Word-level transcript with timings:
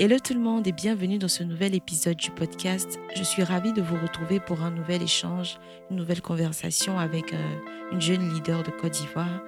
Hello 0.00 0.16
tout 0.20 0.32
le 0.32 0.38
monde 0.38 0.64
et 0.68 0.70
bienvenue 0.70 1.18
dans 1.18 1.26
ce 1.26 1.42
nouvel 1.42 1.74
épisode 1.74 2.18
du 2.18 2.30
podcast. 2.30 3.00
Je 3.16 3.24
suis 3.24 3.42
ravie 3.42 3.72
de 3.72 3.82
vous 3.82 3.96
retrouver 4.00 4.38
pour 4.38 4.62
un 4.62 4.70
nouvel 4.70 5.02
échange, 5.02 5.58
une 5.90 5.96
nouvelle 5.96 6.22
conversation 6.22 7.00
avec 7.00 7.34
euh, 7.34 7.58
une 7.90 8.00
jeune 8.00 8.32
leader 8.32 8.62
de 8.62 8.70
Côte 8.70 8.92
d'Ivoire. 8.92 9.40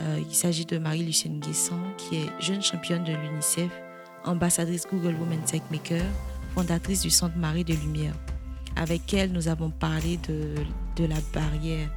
Euh, 0.00 0.18
il 0.28 0.34
s'agit 0.34 0.64
de 0.64 0.76
Marie-Lucienne 0.76 1.38
Guesson, 1.38 1.78
qui 1.98 2.16
est 2.16 2.42
jeune 2.42 2.62
championne 2.62 3.04
de 3.04 3.12
l'UNICEF, 3.12 3.70
ambassadrice 4.24 4.88
Google 4.90 5.14
Women 5.20 5.42
Tech 5.42 5.62
Maker, 5.70 6.02
fondatrice 6.56 7.02
du 7.02 7.10
Centre 7.10 7.36
Marie 7.36 7.62
de 7.62 7.74
Lumière. 7.74 8.16
Avec 8.76 9.12
elle, 9.14 9.32
nous 9.32 9.48
avons 9.48 9.70
parlé 9.70 10.18
de, 10.28 10.54
de 10.96 11.04
la 11.04 11.16
barrière 11.32 11.90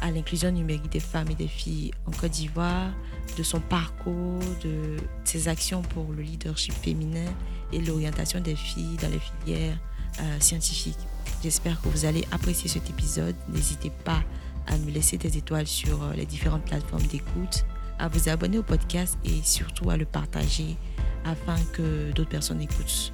à 0.00 0.10
l'inclusion 0.10 0.50
numérique 0.50 0.90
des 0.90 1.00
femmes 1.00 1.30
et 1.30 1.34
des 1.34 1.48
filles 1.48 1.90
en 2.06 2.10
Côte 2.10 2.32
d'Ivoire, 2.32 2.90
de 3.36 3.42
son 3.42 3.60
parcours, 3.60 4.40
de 4.62 4.96
ses 5.24 5.48
actions 5.48 5.82
pour 5.82 6.12
le 6.12 6.22
leadership 6.22 6.74
féminin 6.74 7.30
et 7.72 7.80
l'orientation 7.80 8.40
des 8.40 8.56
filles 8.56 8.96
dans 9.00 9.08
les 9.08 9.18
filières 9.18 9.78
euh, 10.20 10.40
scientifiques. 10.40 10.98
J'espère 11.42 11.80
que 11.80 11.88
vous 11.88 12.04
allez 12.04 12.24
apprécier 12.32 12.68
cet 12.68 12.88
épisode. 12.90 13.34
N'hésitez 13.48 13.90
pas 14.04 14.22
à 14.66 14.76
nous 14.76 14.92
laisser 14.92 15.16
des 15.16 15.36
étoiles 15.36 15.66
sur 15.66 16.02
euh, 16.02 16.12
les 16.14 16.26
différentes 16.26 16.64
plateformes 16.64 17.06
d'écoute, 17.06 17.64
à 17.98 18.08
vous 18.08 18.28
abonner 18.28 18.58
au 18.58 18.62
podcast 18.62 19.18
et 19.24 19.42
surtout 19.42 19.90
à 19.90 19.96
le 19.96 20.04
partager 20.04 20.76
afin 21.24 21.56
que 21.72 22.12
d'autres 22.12 22.30
personnes 22.30 22.60
écoutent. 22.60 23.12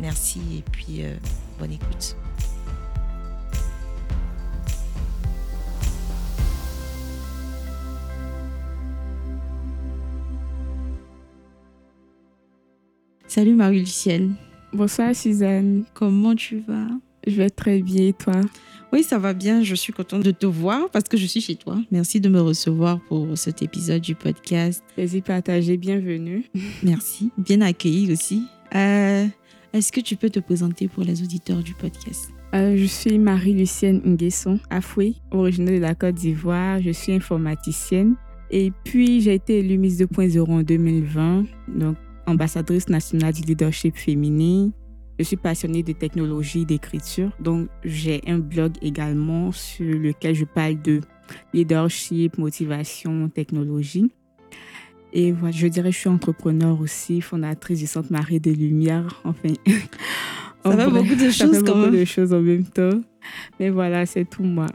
Merci 0.00 0.40
et 0.58 0.62
puis 0.62 1.04
euh, 1.04 1.16
bonne 1.58 1.72
écoute. 1.72 2.16
Salut 13.34 13.56
Marie-Lucienne. 13.56 14.36
Bonsoir 14.72 15.12
Suzanne. 15.12 15.82
Comment 15.92 16.36
tu 16.36 16.60
vas? 16.60 16.86
Je 17.26 17.34
vais 17.34 17.50
très 17.50 17.82
bien 17.82 18.06
et 18.06 18.12
toi? 18.12 18.40
Oui, 18.92 19.02
ça 19.02 19.18
va 19.18 19.34
bien. 19.34 19.60
Je 19.64 19.74
suis 19.74 19.92
contente 19.92 20.22
de 20.22 20.30
te 20.30 20.46
voir 20.46 20.88
parce 20.90 21.08
que 21.08 21.16
je 21.16 21.26
suis 21.26 21.40
chez 21.40 21.56
toi. 21.56 21.76
Merci 21.90 22.20
de 22.20 22.28
me 22.28 22.40
recevoir 22.40 23.00
pour 23.08 23.36
cet 23.36 23.60
épisode 23.60 24.02
du 24.02 24.14
podcast. 24.14 24.84
Plaisir 24.94 25.24
partagé, 25.24 25.76
bienvenue. 25.76 26.44
Merci. 26.84 27.32
Bien 27.36 27.60
accueilli 27.62 28.12
aussi. 28.12 28.44
Euh, 28.72 29.26
Est-ce 29.72 29.90
que 29.90 30.00
tu 30.00 30.14
peux 30.14 30.30
te 30.30 30.38
présenter 30.38 30.86
pour 30.86 31.02
les 31.02 31.20
auditeurs 31.20 31.64
du 31.64 31.74
podcast? 31.74 32.30
Euh, 32.54 32.76
je 32.76 32.84
suis 32.84 33.18
Marie-Lucienne 33.18 34.00
Nguesson, 34.04 34.60
Afoué, 34.70 35.16
originaire 35.32 35.74
de 35.74 35.80
la 35.80 35.96
Côte 35.96 36.14
d'Ivoire. 36.14 36.80
Je 36.80 36.92
suis 36.92 37.10
informaticienne. 37.10 38.14
Et 38.52 38.70
puis, 38.84 39.22
j'ai 39.22 39.34
été 39.34 39.58
élue 39.58 39.78
Miss 39.78 39.98
2.0 39.98 40.48
en 40.48 40.62
2020. 40.62 41.46
Donc, 41.66 41.96
ambassadrice 42.26 42.88
nationale 42.88 43.32
du 43.32 43.42
leadership 43.42 43.96
féminin. 43.96 44.70
Je 45.18 45.24
suis 45.24 45.36
passionnée 45.36 45.82
de 45.82 45.92
technologie, 45.92 46.66
d'écriture. 46.66 47.30
Donc, 47.38 47.68
j'ai 47.84 48.20
un 48.26 48.38
blog 48.38 48.72
également 48.82 49.52
sur 49.52 49.86
lequel 49.86 50.34
je 50.34 50.44
parle 50.44 50.80
de 50.82 51.00
leadership, 51.52 52.36
motivation, 52.38 53.28
technologie. 53.28 54.10
Et 55.12 55.30
voilà, 55.30 55.56
je 55.56 55.68
dirais 55.68 55.90
que 55.90 55.94
je 55.94 56.00
suis 56.00 56.08
entrepreneur 56.08 56.80
aussi, 56.80 57.20
fondatrice 57.20 57.78
du 57.78 57.86
Centre 57.86 58.10
Marie 58.10 58.40
des 58.40 58.54
Lumières. 58.54 59.22
Enfin, 59.24 59.54
ça 60.64 60.76
fait 60.76 60.90
beaucoup 60.90 61.14
de 61.14 61.30
ça 61.30 61.46
choses 61.46 61.58
fait 61.58 61.62
quand 61.62 61.76
beaucoup 61.76 61.90
même. 61.90 62.00
de 62.00 62.04
choses 62.04 62.32
en 62.32 62.40
même 62.40 62.64
temps. 62.64 63.00
Mais 63.60 63.70
voilà, 63.70 64.06
c'est 64.06 64.24
tout 64.24 64.42
moi. 64.42 64.66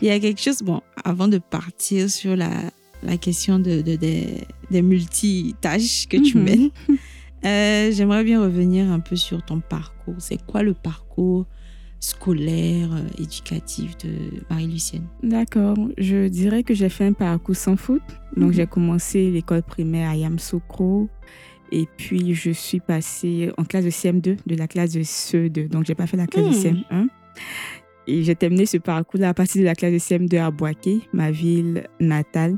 Il 0.00 0.06
y 0.06 0.10
a 0.10 0.20
quelque 0.20 0.40
chose, 0.40 0.62
bon, 0.62 0.80
avant 1.04 1.26
de 1.26 1.38
partir 1.38 2.08
sur 2.08 2.36
la, 2.36 2.70
la 3.02 3.16
question 3.16 3.58
de, 3.58 3.80
de- 3.82 3.96
des- 3.96 4.44
des 4.70 4.82
multitâches 4.82 6.06
que 6.08 6.16
tu 6.16 6.36
Mhm. 6.38 6.44
mènes, 6.44 6.70
euh, 7.44 7.90
j'aimerais 7.92 8.24
bien 8.24 8.42
revenir 8.42 8.90
un 8.90 9.00
peu 9.00 9.16
sur 9.16 9.42
ton 9.44 9.60
parcours. 9.60 10.16
C'est 10.18 10.44
quoi 10.46 10.62
le 10.62 10.74
parcours 10.74 11.46
scolaire, 12.00 12.90
euh, 12.92 13.22
éducatif 13.22 13.96
de 13.98 14.10
Marie-Lucienne? 14.50 15.06
D'accord. 15.22 15.76
Je 15.98 16.28
dirais 16.28 16.62
que 16.62 16.72
j'ai 16.74 16.88
fait 16.88 17.04
un 17.06 17.12
parcours 17.12 17.56
sans 17.56 17.76
faute. 17.76 18.02
Donc, 18.36 18.50
Mhm. 18.50 18.52
j'ai 18.54 18.66
commencé 18.66 19.30
l'école 19.30 19.62
primaire 19.62 20.10
à 20.10 20.16
Yamsoukro. 20.16 21.08
Et 21.70 21.86
puis, 21.98 22.34
je 22.34 22.50
suis 22.50 22.80
passée 22.80 23.50
en 23.58 23.64
classe 23.64 23.84
de 23.84 23.90
CM2, 23.90 24.36
de 24.46 24.54
la 24.54 24.66
classe 24.68 24.92
de 24.92 25.02
CE2. 25.02 25.68
Donc, 25.68 25.84
j'ai 25.86 25.94
pas 25.94 26.06
fait 26.06 26.16
la 26.16 26.26
classe 26.26 26.44
de 26.46 26.50
Mhm. 26.50 26.54
CM1. 26.90 27.08
Et 28.06 28.22
j'ai 28.22 28.34
terminé 28.34 28.64
ce 28.64 28.78
parcours-là 28.78 29.28
à 29.30 29.34
partir 29.34 29.60
de 29.60 29.66
la 29.66 29.74
classe 29.74 29.92
de 29.92 29.98
CM2 29.98 30.38
à 30.38 30.50
Boaké, 30.50 31.00
ma 31.12 31.30
ville 31.30 31.86
natale. 32.00 32.56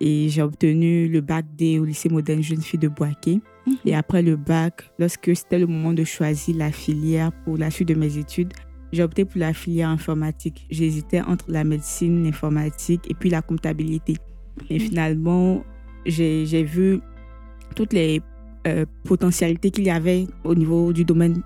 Et 0.00 0.28
j'ai 0.28 0.42
obtenu 0.42 1.08
le 1.08 1.20
bac 1.20 1.44
D 1.56 1.78
au 1.78 1.84
lycée 1.84 2.08
moderne 2.08 2.42
jeune 2.42 2.60
fille 2.60 2.78
de 2.78 2.88
Boaké. 2.88 3.40
Et 3.84 3.94
après 3.94 4.22
le 4.22 4.36
bac, 4.36 4.90
lorsque 4.98 5.34
c'était 5.36 5.58
le 5.58 5.66
moment 5.66 5.92
de 5.92 6.04
choisir 6.04 6.56
la 6.56 6.72
filière 6.72 7.32
pour 7.44 7.58
la 7.58 7.70
suite 7.70 7.88
de 7.88 7.94
mes 7.94 8.16
études, 8.16 8.52
j'ai 8.92 9.02
opté 9.02 9.24
pour 9.24 9.40
la 9.40 9.52
filière 9.52 9.90
informatique. 9.90 10.66
J'hésitais 10.70 11.20
entre 11.20 11.46
la 11.48 11.64
médecine, 11.64 12.24
l'informatique 12.24 13.10
et 13.10 13.14
puis 13.14 13.28
la 13.28 13.42
comptabilité. 13.42 14.16
Et 14.70 14.78
finalement, 14.78 15.62
j'ai 16.06 16.46
j'ai 16.46 16.62
vu 16.64 17.00
toutes 17.74 17.92
les 17.92 18.22
euh, 18.68 18.84
potentialités 19.04 19.70
qu'il 19.70 19.84
y 19.84 19.90
avait 19.90 20.26
au 20.44 20.54
niveau 20.54 20.92
du 20.92 21.04
domaine 21.04 21.42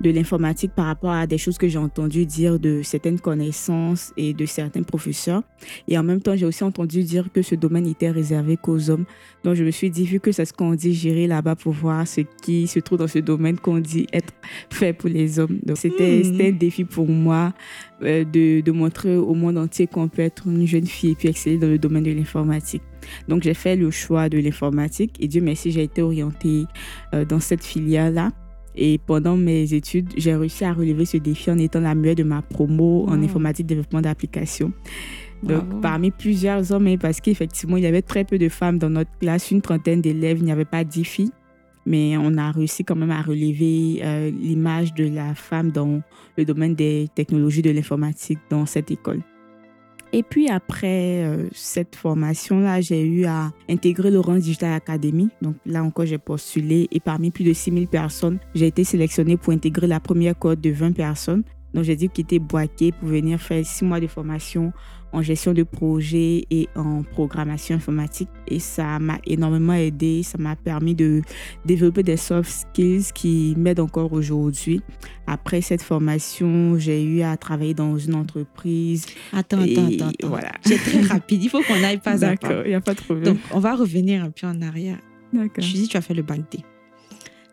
de 0.00 0.10
l'informatique 0.10 0.72
par 0.74 0.86
rapport 0.86 1.10
à 1.10 1.26
des 1.26 1.38
choses 1.38 1.58
que 1.58 1.68
j'ai 1.68 1.78
entendu 1.78 2.26
dire 2.26 2.58
de 2.58 2.82
certaines 2.82 3.20
connaissances 3.20 4.12
et 4.16 4.34
de 4.34 4.46
certains 4.46 4.82
professeurs. 4.82 5.42
Et 5.88 5.98
en 5.98 6.02
même 6.02 6.20
temps, 6.20 6.34
j'ai 6.34 6.46
aussi 6.46 6.64
entendu 6.64 7.02
dire 7.04 7.28
que 7.32 7.42
ce 7.42 7.54
domaine 7.54 7.86
était 7.86 8.10
réservé 8.10 8.56
qu'aux 8.56 8.90
hommes. 8.90 9.04
Donc, 9.44 9.54
je 9.54 9.64
me 9.64 9.70
suis 9.70 9.90
dit, 9.90 10.04
vu 10.04 10.20
que 10.20 10.32
c'est 10.32 10.44
ce 10.44 10.52
qu'on 10.52 10.74
dit, 10.74 10.94
j'irai 10.94 11.26
là-bas 11.26 11.56
pour 11.56 11.72
voir 11.72 12.06
ce 12.06 12.22
qui 12.42 12.66
se 12.66 12.80
trouve 12.80 12.98
dans 12.98 13.08
ce 13.08 13.18
domaine 13.18 13.58
qu'on 13.58 13.78
dit 13.78 14.06
être 14.12 14.32
fait 14.70 14.92
pour 14.92 15.08
les 15.08 15.38
hommes. 15.38 15.58
Donc, 15.64 15.76
c'était 15.76 16.22
c'était 16.24 16.48
un 16.48 16.52
défi 16.52 16.84
pour 16.84 17.08
moi 17.08 17.52
de, 18.02 18.60
de 18.60 18.72
montrer 18.72 19.16
au 19.16 19.34
monde 19.34 19.58
entier 19.58 19.86
qu'on 19.86 20.08
peut 20.08 20.22
être 20.22 20.46
une 20.46 20.66
jeune 20.66 20.86
fille 20.86 21.12
et 21.12 21.14
puis 21.14 21.28
exceller 21.28 21.58
dans 21.58 21.68
le 21.68 21.78
domaine 21.78 22.02
de 22.02 22.12
l'informatique. 22.12 22.82
Donc, 23.28 23.42
j'ai 23.42 23.54
fait 23.54 23.76
le 23.76 23.90
choix 23.90 24.28
de 24.28 24.38
l'informatique 24.38 25.16
et 25.20 25.28
Dieu 25.28 25.40
merci, 25.40 25.72
j'ai 25.72 25.84
été 25.84 26.02
orientée 26.02 26.64
euh, 27.14 27.24
dans 27.24 27.40
cette 27.40 27.64
filière-là. 27.64 28.30
Et 28.74 28.98
pendant 28.98 29.36
mes 29.36 29.74
études, 29.74 30.08
j'ai 30.16 30.34
réussi 30.34 30.64
à 30.64 30.72
relever 30.72 31.04
ce 31.04 31.18
défi 31.18 31.50
en 31.50 31.58
étant 31.58 31.80
la 31.80 31.94
meilleure 31.94 32.16
de 32.16 32.22
ma 32.22 32.40
promo 32.40 33.04
en 33.06 33.22
informatique 33.22 33.66
développement 33.66 34.00
d'applications. 34.00 34.72
Donc, 35.42 35.80
parmi 35.82 36.10
plusieurs 36.10 36.70
hommes, 36.72 36.86
hein, 36.86 36.96
parce 36.98 37.20
qu'effectivement, 37.20 37.76
il 37.76 37.82
y 37.82 37.86
avait 37.86 38.02
très 38.02 38.24
peu 38.24 38.38
de 38.38 38.48
femmes 38.48 38.78
dans 38.78 38.90
notre 38.90 39.10
classe, 39.18 39.50
une 39.50 39.60
trentaine 39.60 40.00
d'élèves, 40.00 40.38
il 40.38 40.44
n'y 40.44 40.52
avait 40.52 40.64
pas 40.64 40.84
dix 40.84 41.04
filles. 41.04 41.32
Mais 41.86 42.16
on 42.16 42.36
a 42.38 42.50
réussi 42.52 42.84
quand 42.84 42.96
même 42.96 43.10
à 43.10 43.22
relever 43.22 44.00
euh, 44.02 44.30
l'image 44.30 44.94
de 44.94 45.04
la 45.04 45.34
femme 45.34 45.70
dans 45.70 46.00
le 46.36 46.44
domaine 46.44 46.74
des 46.74 47.08
technologies 47.14 47.62
de 47.62 47.70
l'informatique 47.70 48.38
dans 48.50 48.66
cette 48.66 48.90
école. 48.90 49.22
Et 50.14 50.22
puis 50.22 50.48
après 50.50 51.24
euh, 51.24 51.48
cette 51.52 51.96
formation-là, 51.96 52.82
j'ai 52.82 53.02
eu 53.02 53.24
à 53.24 53.50
intégrer 53.68 54.10
l'Orange 54.10 54.40
Digital 54.40 54.74
Academy. 54.74 55.30
Donc 55.40 55.56
là 55.64 55.82
encore, 55.82 56.04
j'ai 56.04 56.18
postulé 56.18 56.86
et 56.92 57.00
parmi 57.00 57.30
plus 57.30 57.44
de 57.44 57.52
6000 57.54 57.88
personnes, 57.88 58.38
j'ai 58.54 58.66
été 58.66 58.84
sélectionnée 58.84 59.38
pour 59.38 59.54
intégrer 59.54 59.86
la 59.86 60.00
première 60.00 60.38
cohorte 60.38 60.60
de 60.60 60.70
20 60.70 60.92
personnes. 60.92 61.44
Donc 61.72 61.84
j'ai 61.84 61.96
dû 61.96 62.10
quitter 62.10 62.38
Boaké 62.38 62.92
pour 62.92 63.08
venir 63.08 63.40
faire 63.40 63.64
six 63.64 63.86
mois 63.86 64.00
de 64.00 64.06
formation 64.06 64.74
en 65.12 65.22
gestion 65.22 65.52
de 65.52 65.62
projet 65.62 66.44
et 66.50 66.68
en 66.74 67.02
programmation 67.02 67.76
informatique. 67.76 68.28
Et 68.48 68.58
ça 68.58 68.98
m'a 68.98 69.18
énormément 69.26 69.74
aidé. 69.74 70.22
Ça 70.22 70.38
m'a 70.38 70.56
permis 70.56 70.94
de 70.94 71.22
développer 71.64 72.02
des 72.02 72.16
soft 72.16 72.50
skills 72.50 73.12
qui 73.14 73.54
m'aident 73.56 73.80
encore 73.80 74.12
aujourd'hui. 74.12 74.80
Après 75.26 75.60
cette 75.60 75.82
formation, 75.82 76.78
j'ai 76.78 77.02
eu 77.04 77.22
à 77.22 77.36
travailler 77.36 77.74
dans 77.74 77.96
une 77.98 78.14
entreprise. 78.14 79.06
Attends, 79.32 79.62
Et 79.64 79.72
attends, 79.72 79.86
attends. 79.86 80.08
attends. 80.08 80.28
voilà. 80.28 80.52
C'est 80.64 80.78
très 80.78 81.00
rapide. 81.14 81.42
Il 81.44 81.48
faut 81.50 81.62
qu'on 81.62 81.82
aille 81.84 81.98
pas 81.98 82.12
à 82.12 82.14
pas. 82.14 82.18
D'accord, 82.18 82.62
il 82.64 82.68
n'y 82.70 82.74
a 82.74 82.80
pas 82.80 82.94
de 82.94 83.00
problème. 83.00 83.24
Donc, 83.24 83.38
on 83.52 83.60
va 83.60 83.74
revenir 83.76 84.24
un 84.24 84.30
peu 84.30 84.46
en 84.46 84.60
arrière. 84.62 84.98
D'accord. 85.32 85.64
Tu 85.64 85.72
dis 85.72 85.88
tu 85.88 85.96
as 85.96 86.00
fait 86.02 86.14
le 86.14 86.22
bac 86.22 86.40
D. 86.50 86.58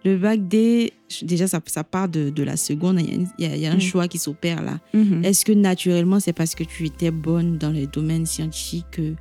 Le 0.05 0.17
bac 0.17 0.47
D, 0.47 0.93
déjà, 1.23 1.47
ça, 1.47 1.59
ça 1.65 1.83
part 1.83 2.07
de, 2.09 2.29
de 2.29 2.43
la 2.43 2.55
seconde. 2.57 2.99
Il 3.01 3.27
y 3.37 3.45
a, 3.45 3.55
il 3.55 3.61
y 3.61 3.67
un 3.67 3.75
Mm. 3.75 3.81
choix 3.81 4.07
qui 4.07 4.17
s'opère 4.17 4.61
là. 4.61 4.79
Mhm. 4.93 5.23
Est-ce 5.25 5.43
que 5.45 5.51
naturellement, 5.51 6.19
c'est 6.19 6.33
parce 6.33 6.55
que 6.55 6.63
tu 6.63 6.85
étais 6.85 7.11
bonne 7.11 7.57
dans 7.57 7.71
les 7.71 7.87
domaines 7.87 8.25
scientifiques 8.25 8.85
que 8.91 9.13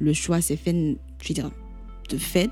le 0.00 0.12
choix 0.12 0.40
s'est 0.40 0.56
fait, 0.56 0.72
je 1.22 1.28
veux 1.28 1.34
dire, 1.34 1.50
de 2.10 2.16
fait? 2.18 2.50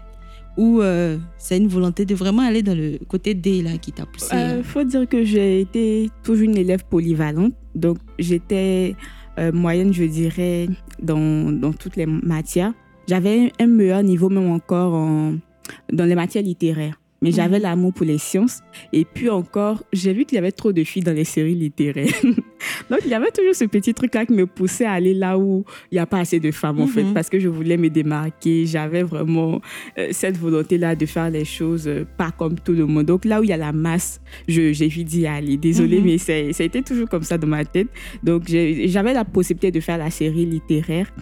Ou 0.58 0.80
euh, 0.82 1.18
c'est 1.38 1.56
une 1.56 1.66
volonté 1.68 2.04
de 2.04 2.14
vraiment 2.14 2.42
aller 2.42 2.62
dans 2.62 2.76
le 2.76 2.98
côté 3.08 3.32
D 3.34 3.62
là 3.62 3.78
qui 3.78 3.90
t'a 3.90 4.04
poussé 4.04 4.28
Il 4.32 4.38
euh, 4.38 4.62
faut 4.62 4.84
dire 4.84 5.08
que 5.08 5.24
j'ai 5.24 5.62
été 5.62 6.10
toujours 6.22 6.44
une 6.44 6.56
élève 6.58 6.84
polyvalente. 6.84 7.54
Donc, 7.74 7.96
j'étais 8.18 8.94
euh, 9.38 9.50
moyenne, 9.50 9.94
je 9.94 10.04
dirais, 10.04 10.68
dans, 11.02 11.50
dans 11.50 11.72
toutes 11.72 11.96
les 11.96 12.04
matières. 12.06 12.74
J'avais 13.08 13.50
un 13.58 13.66
meilleur 13.66 14.02
niveau, 14.02 14.28
même 14.28 14.50
encore 14.50 14.92
en- 14.94 15.34
dans 15.90 16.04
les 16.04 16.14
matières 16.14 16.44
littéraires. 16.44 17.00
Mais 17.22 17.30
j'avais 17.30 17.58
l'amour 17.58 17.94
pour 17.94 18.04
les 18.04 18.18
sciences. 18.18 18.60
Et 18.92 19.04
puis 19.04 19.30
encore, 19.30 19.82
j'ai 19.92 20.12
vu 20.12 20.24
qu'il 20.24 20.36
y 20.36 20.38
avait 20.38 20.52
trop 20.52 20.72
de 20.72 20.84
filles 20.84 21.02
dans 21.02 21.14
les 21.14 21.24
séries 21.24 21.54
littéraires. 21.54 22.12
Donc, 22.90 23.00
il 23.04 23.10
y 23.10 23.14
avait 23.14 23.30
toujours 23.30 23.54
ce 23.54 23.64
petit 23.64 23.94
truc-là 23.94 24.26
qui 24.26 24.32
me 24.32 24.46
poussait 24.46 24.84
à 24.84 24.92
aller 24.92 25.14
là 25.14 25.38
où 25.38 25.64
il 25.90 25.94
n'y 25.94 25.98
a 25.98 26.06
pas 26.06 26.18
assez 26.18 26.40
de 26.40 26.50
femmes, 26.50 26.80
en 26.80 26.86
fait, 26.86 27.04
parce 27.14 27.28
que 27.28 27.38
je 27.38 27.48
voulais 27.48 27.76
me 27.76 27.88
démarquer. 27.88 28.66
J'avais 28.66 29.02
vraiment 29.02 29.60
euh, 29.98 30.08
cette 30.10 30.36
volonté-là 30.36 30.94
de 30.94 31.06
faire 31.06 31.30
les 31.30 31.44
choses 31.44 31.86
euh, 31.86 32.04
pas 32.16 32.30
comme 32.30 32.58
tout 32.58 32.72
le 32.72 32.86
monde. 32.86 33.06
Donc, 33.06 33.24
là 33.24 33.40
où 33.40 33.44
il 33.44 33.50
y 33.50 33.52
a 33.52 33.56
la 33.56 33.72
masse, 33.72 34.20
j'ai 34.48 34.72
vu 34.72 35.04
d'y 35.04 35.26
aller. 35.26 35.56
Désolée, 35.56 36.00
mais 36.00 36.18
ça 36.18 36.32
a 36.32 36.64
été 36.64 36.82
toujours 36.82 37.08
comme 37.08 37.22
ça 37.22 37.38
dans 37.38 37.46
ma 37.46 37.64
tête. 37.64 37.88
Donc, 38.22 38.44
j'avais 38.46 39.14
la 39.14 39.24
possibilité 39.24 39.70
de 39.70 39.80
faire 39.80 39.98
la 39.98 40.10
série 40.10 40.46
littéraire. 40.46 41.12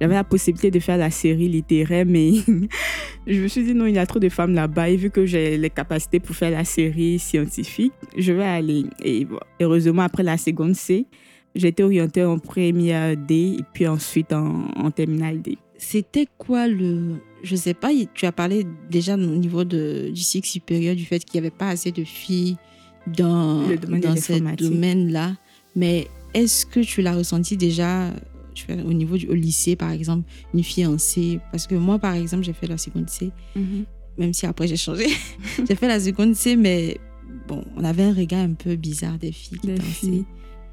J'avais 0.00 0.14
la 0.14 0.24
possibilité 0.24 0.70
de 0.70 0.78
faire 0.78 0.96
la 0.96 1.10
série 1.10 1.48
littéraire, 1.48 2.06
mais 2.06 2.32
je 3.26 3.40
me 3.40 3.48
suis 3.48 3.64
dit 3.64 3.74
non, 3.74 3.86
il 3.86 3.94
y 3.94 3.98
a 3.98 4.06
trop 4.06 4.18
de 4.18 4.28
femmes 4.28 4.54
là-bas. 4.54 4.90
Et 4.90 4.96
vu 4.96 5.10
que 5.10 5.26
j'ai 5.26 5.56
les 5.56 5.70
capacités 5.70 6.20
pour 6.20 6.36
faire 6.36 6.50
la 6.50 6.64
série 6.64 7.18
scientifique, 7.18 7.92
je 8.16 8.32
vais 8.32 8.44
aller. 8.44 8.84
Et 9.04 9.26
heureusement, 9.60 10.02
après 10.02 10.22
la 10.22 10.36
seconde 10.36 10.74
C, 10.74 11.06
été 11.66 11.82
orientée 11.82 12.24
en 12.24 12.38
première 12.38 13.16
D 13.16 13.56
et 13.58 13.64
puis 13.72 13.86
ensuite 13.86 14.32
en, 14.32 14.68
en 14.76 14.90
terminale 14.90 15.42
D. 15.42 15.58
C'était 15.76 16.26
quoi 16.38 16.68
le. 16.68 17.16
Je 17.42 17.54
sais 17.54 17.74
pas, 17.74 17.90
tu 18.14 18.26
as 18.26 18.32
parlé 18.32 18.66
déjà 18.90 19.14
au 19.14 19.16
niveau 19.18 19.64
de, 19.64 20.10
du 20.12 20.20
cycle 20.20 20.48
supérieur 20.48 20.96
du 20.96 21.04
fait 21.04 21.24
qu'il 21.24 21.40
n'y 21.40 21.46
avait 21.46 21.56
pas 21.56 21.68
assez 21.68 21.92
de 21.92 22.02
filles 22.02 22.56
dans, 23.06 23.62
dans 23.86 24.16
ce 24.16 24.56
domaine-là. 24.56 25.36
Mais 25.76 26.08
est-ce 26.34 26.66
que 26.66 26.80
tu 26.80 27.00
l'as 27.00 27.14
ressenti 27.14 27.56
déjà 27.56 28.10
au 28.68 28.92
niveau 28.92 29.16
du 29.16 29.26
lycée, 29.34 29.76
par 29.76 29.90
exemple, 29.90 30.28
une 30.54 30.98
C 30.98 31.40
Parce 31.50 31.66
que 31.66 31.74
moi, 31.74 31.98
par 31.98 32.14
exemple, 32.14 32.44
j'ai 32.44 32.52
fait 32.52 32.66
la 32.66 32.78
seconde 32.78 33.08
C, 33.08 33.30
mhm. 33.56 33.84
même 34.18 34.32
si 34.32 34.46
après 34.46 34.66
j'ai 34.66 34.76
changé. 34.76 35.06
j'ai 35.68 35.74
fait 35.74 35.88
la 35.88 36.00
seconde 36.00 36.34
C, 36.34 36.56
mais 36.56 36.98
bon, 37.46 37.64
on 37.76 37.84
avait 37.84 38.04
un 38.04 38.14
regard 38.14 38.40
un 38.40 38.54
peu 38.54 38.76
bizarre 38.76 39.18
des 39.18 39.32
filles 39.32 39.58
qui 39.58 39.66
dansaient. 39.68 40.24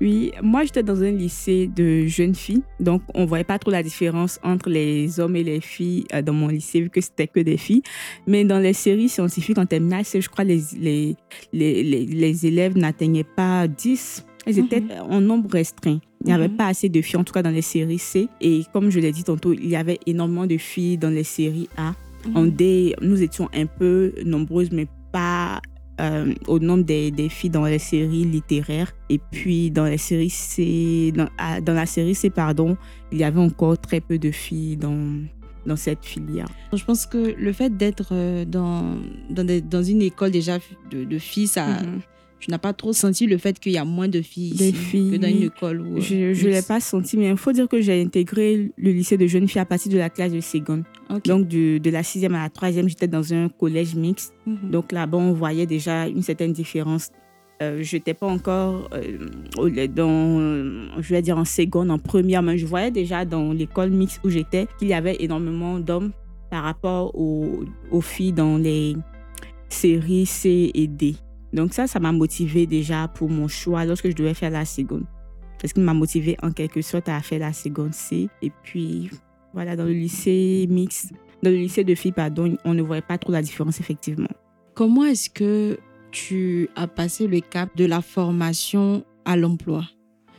Oui, 0.02 0.34
moi 0.44 0.66
j'étais 0.66 0.84
dans 0.84 1.02
un 1.04 1.12
lycée 1.12 1.68
de 1.74 2.06
jeunes 2.06 2.36
filles, 2.36 2.64
donc 2.82 3.02
on 3.14 3.26
voyait 3.26 3.46
pas 3.46 3.58
trop 3.58 3.72
la 3.72 3.82
différence 3.82 4.42
entre 4.44 4.70
les 4.70 5.22
hommes 5.22 5.38
et 5.38 5.44
les 5.44 5.62
filles 5.62 6.04
euh, 6.14 6.22
dans 6.22 6.34
mon 6.34 6.50
lycée 6.50 6.82
vu 6.82 6.90
que 6.90 7.00
c'était 7.00 7.28
que 7.28 7.40
des 7.40 7.56
filles. 7.56 7.82
Mais 8.28 8.44
dans 8.44 8.60
les 8.60 8.74
séries 8.74 9.08
scientifiques 9.08 9.58
en 9.58 9.66
terminale, 9.66 10.04
je 10.04 10.28
crois 10.28 10.44
les 10.44 10.62
les, 10.78 11.16
les, 11.54 11.84
les 11.84 12.46
élèves 12.46 12.78
n'atteignaient 12.78 13.24
pas 13.24 13.70
10 13.70 14.26
elles 14.46 14.60
étaient 14.60 14.82
mhm. 14.82 14.92
en 15.10 15.22
nombre 15.22 15.50
restreint. 15.52 16.00
Il 16.25 16.30
n'y 16.30 16.33
avait 16.33 16.48
mhm. 16.48 16.57
pas 16.57 16.66
assez 16.66 16.89
de 16.89 17.01
filles, 17.04 17.19
en 17.19 17.24
tout 17.24 17.33
cas 17.33 17.44
dans 17.44 17.51
les 17.51 17.62
séries 17.62 18.00
C. 18.00 18.27
Et 18.42 18.63
comme 18.74 18.89
je 18.89 19.00
l'ai 19.00 19.12
dit 19.12 19.24
tantôt, 19.24 19.54
il 19.54 19.69
y 19.69 19.75
avait 19.75 20.00
énormément 20.07 20.48
de 20.48 20.57
filles 20.57 20.98
dans 20.98 21.12
les 21.12 21.24
séries 21.24 21.69
A. 21.77 21.94
Mhm. 22.27 22.50
D, 22.50 22.95
nous 23.01 23.22
étions 23.22 23.48
un 23.54 23.68
peu 23.68 24.12
nombreuses, 24.25 24.72
mais 24.72 24.88
pas 25.12 25.62
euh, 26.01 26.33
au 26.48 26.57
nombre 26.57 26.83
des, 26.83 27.12
des, 27.12 27.30
filles 27.30 27.51
dans 27.51 27.66
les 27.66 27.77
séries 27.77 28.24
littéraires. 28.24 28.92
Et 29.12 29.19
puis 29.19 29.69
dans 29.69 29.86
les 29.86 30.00
séries 30.00 30.31
C, 30.31 31.13
dans, 31.16 31.27
dans, 31.62 31.74
la 31.74 31.86
série 31.86 32.16
C, 32.16 32.31
pardon, 32.31 32.75
il 33.12 33.19
y 33.19 33.24
avait 33.24 33.39
encore 33.39 33.77
très 33.77 34.01
peu 34.01 34.18
de 34.18 34.31
filles 34.31 34.77
dans, 34.77 35.19
dans 35.68 35.75
cette 35.75 36.04
filière. 36.04 36.48
Je 36.74 36.83
pense 36.83 37.06
que 37.06 37.36
le 37.38 37.54
fait 37.54 37.77
d'être 37.77 38.10
euh, 38.13 38.45
dans, 38.45 38.98
dans, 39.30 39.45
dans, 39.45 39.83
une 39.83 40.01
école 40.01 40.31
déjà 40.31 40.57
de, 40.89 41.04
de 41.04 41.19
filles, 41.19 41.48
ça 41.48 41.68
tu 42.40 42.52
n'as 42.52 42.58
pas 42.58 42.74
trop 42.74 42.94
senti 42.94 43.28
le 43.28 43.38
fait 43.38 43.60
qu'il 43.60 43.72
y 43.72 43.78
a 43.78 43.86
moins 43.86 44.08
de 44.08 44.22
filles, 44.22 44.54
ici 44.54 44.74
filles 44.74 45.12
que 45.12 45.18
dans 45.18 45.28
une 45.28 45.44
école 45.44 45.82
où, 45.82 46.00
Je 46.00 46.16
ne 46.16 46.52
l'ai 46.52 46.62
pas 46.62 46.80
senti, 46.80 47.18
mais 47.18 47.30
il 47.30 47.38
faut 47.38 47.52
dire 47.52 47.68
que 47.68 47.82
j'ai 47.82 48.02
intégré 48.02 48.72
le 48.78 48.92
lycée 48.92 49.18
de 49.18 49.26
jeunes 49.26 49.48
filles 49.48 49.62
à 49.62 49.66
partir 49.66 49.92
de 49.92 49.98
la 49.98 50.10
classe 50.10 50.32
de 50.32 50.42
seconde. 50.42 50.84
Donc, 51.26 51.48
de, 51.48 51.78
de, 51.78 51.90
la 51.90 52.04
sixième 52.04 52.36
à 52.36 52.44
la 52.44 52.50
troisième, 52.50 52.90
j'étais 52.90 53.08
dans 53.08 53.34
un 53.34 53.50
collège 53.50 53.96
mixte. 53.96 54.34
Mhm. 54.46 54.70
Donc, 54.70 54.92
là-bas, 54.92 55.18
on 55.18 55.34
voyait 55.34 55.66
déjà 55.66 56.08
une 56.08 56.22
certaine 56.22 56.54
différence. 56.54 57.10
Euh, 57.62 57.82
je 57.82 57.96
n'étais 57.96 58.14
pas 58.14 58.28
encore 58.28 58.90
euh, 58.94 59.88
dans, 59.88 61.02
je 61.02 61.10
vais 61.10 61.22
dire 61.22 61.38
en 61.38 61.46
seconde, 61.46 61.90
en 61.90 61.98
première, 61.98 62.44
mais 62.44 62.58
je 62.58 62.66
voyais 62.66 62.92
déjà 62.92 63.24
dans 63.24 63.54
l'école 63.54 63.92
mixte 63.92 64.20
où 64.26 64.30
j'étais 64.30 64.68
qu'il 64.78 64.90
y 64.90 64.94
avait 64.94 65.16
énormément 65.20 65.80
d'hommes 65.80 66.12
par 66.52 66.64
rapport 66.64 67.18
aux, 67.18 67.64
aux 67.92 68.02
filles 68.02 68.34
dans 68.34 68.58
les 68.58 68.98
séries 69.70 70.26
C 70.26 70.72
et 70.74 70.88
D. 70.88 71.16
Donc 71.56 71.74
ça, 71.74 71.88
ça 71.88 72.02
m'a 72.02 72.12
motivé 72.12 72.68
déjà 72.68 73.07
pour 73.07 73.30
mon 73.30 73.48
choix 73.48 73.86
lorsque 73.86 74.10
je 74.10 74.16
devais 74.16 74.34
faire 74.34 74.52
la 74.52 74.66
seconde. 74.66 75.06
Parce 75.60 75.72
qu'il 75.72 75.84
m'a 75.84 75.94
motivé 75.94 76.36
en 76.44 76.52
quelque 76.52 76.81
sorte 76.81 77.07
à 77.07 77.22
faire 77.22 77.40
la 77.40 77.54
seconde 77.54 77.94
C. 77.94 78.28
Et 78.42 78.52
puis, 78.63 79.10
voilà, 79.54 79.78
dans 79.78 79.86
le 79.86 79.94
lycée 79.94 80.68
mixte, 80.69 81.13
dans 81.42 81.50
le 81.50 81.56
lycée 81.56 81.86
de 81.86 81.96
filles, 81.96 82.12
pardon, 82.12 82.57
on 82.66 82.74
ne 82.74 82.81
voyait 82.81 83.02
pas 83.02 83.18
trop 83.18 83.31
la 83.31 83.42
différence 83.42 83.80
effectivement. 83.80 84.28
Comment 84.74 85.06
est-ce 85.06 85.30
que 85.30 85.80
tu 86.12 86.68
as 86.75 86.88
passé 86.88 87.25
le 87.25 87.40
cap 87.40 87.69
de 87.78 87.86
la 87.86 88.01
formation 88.01 89.06
à 89.24 89.38
l'emploi? 89.38 89.86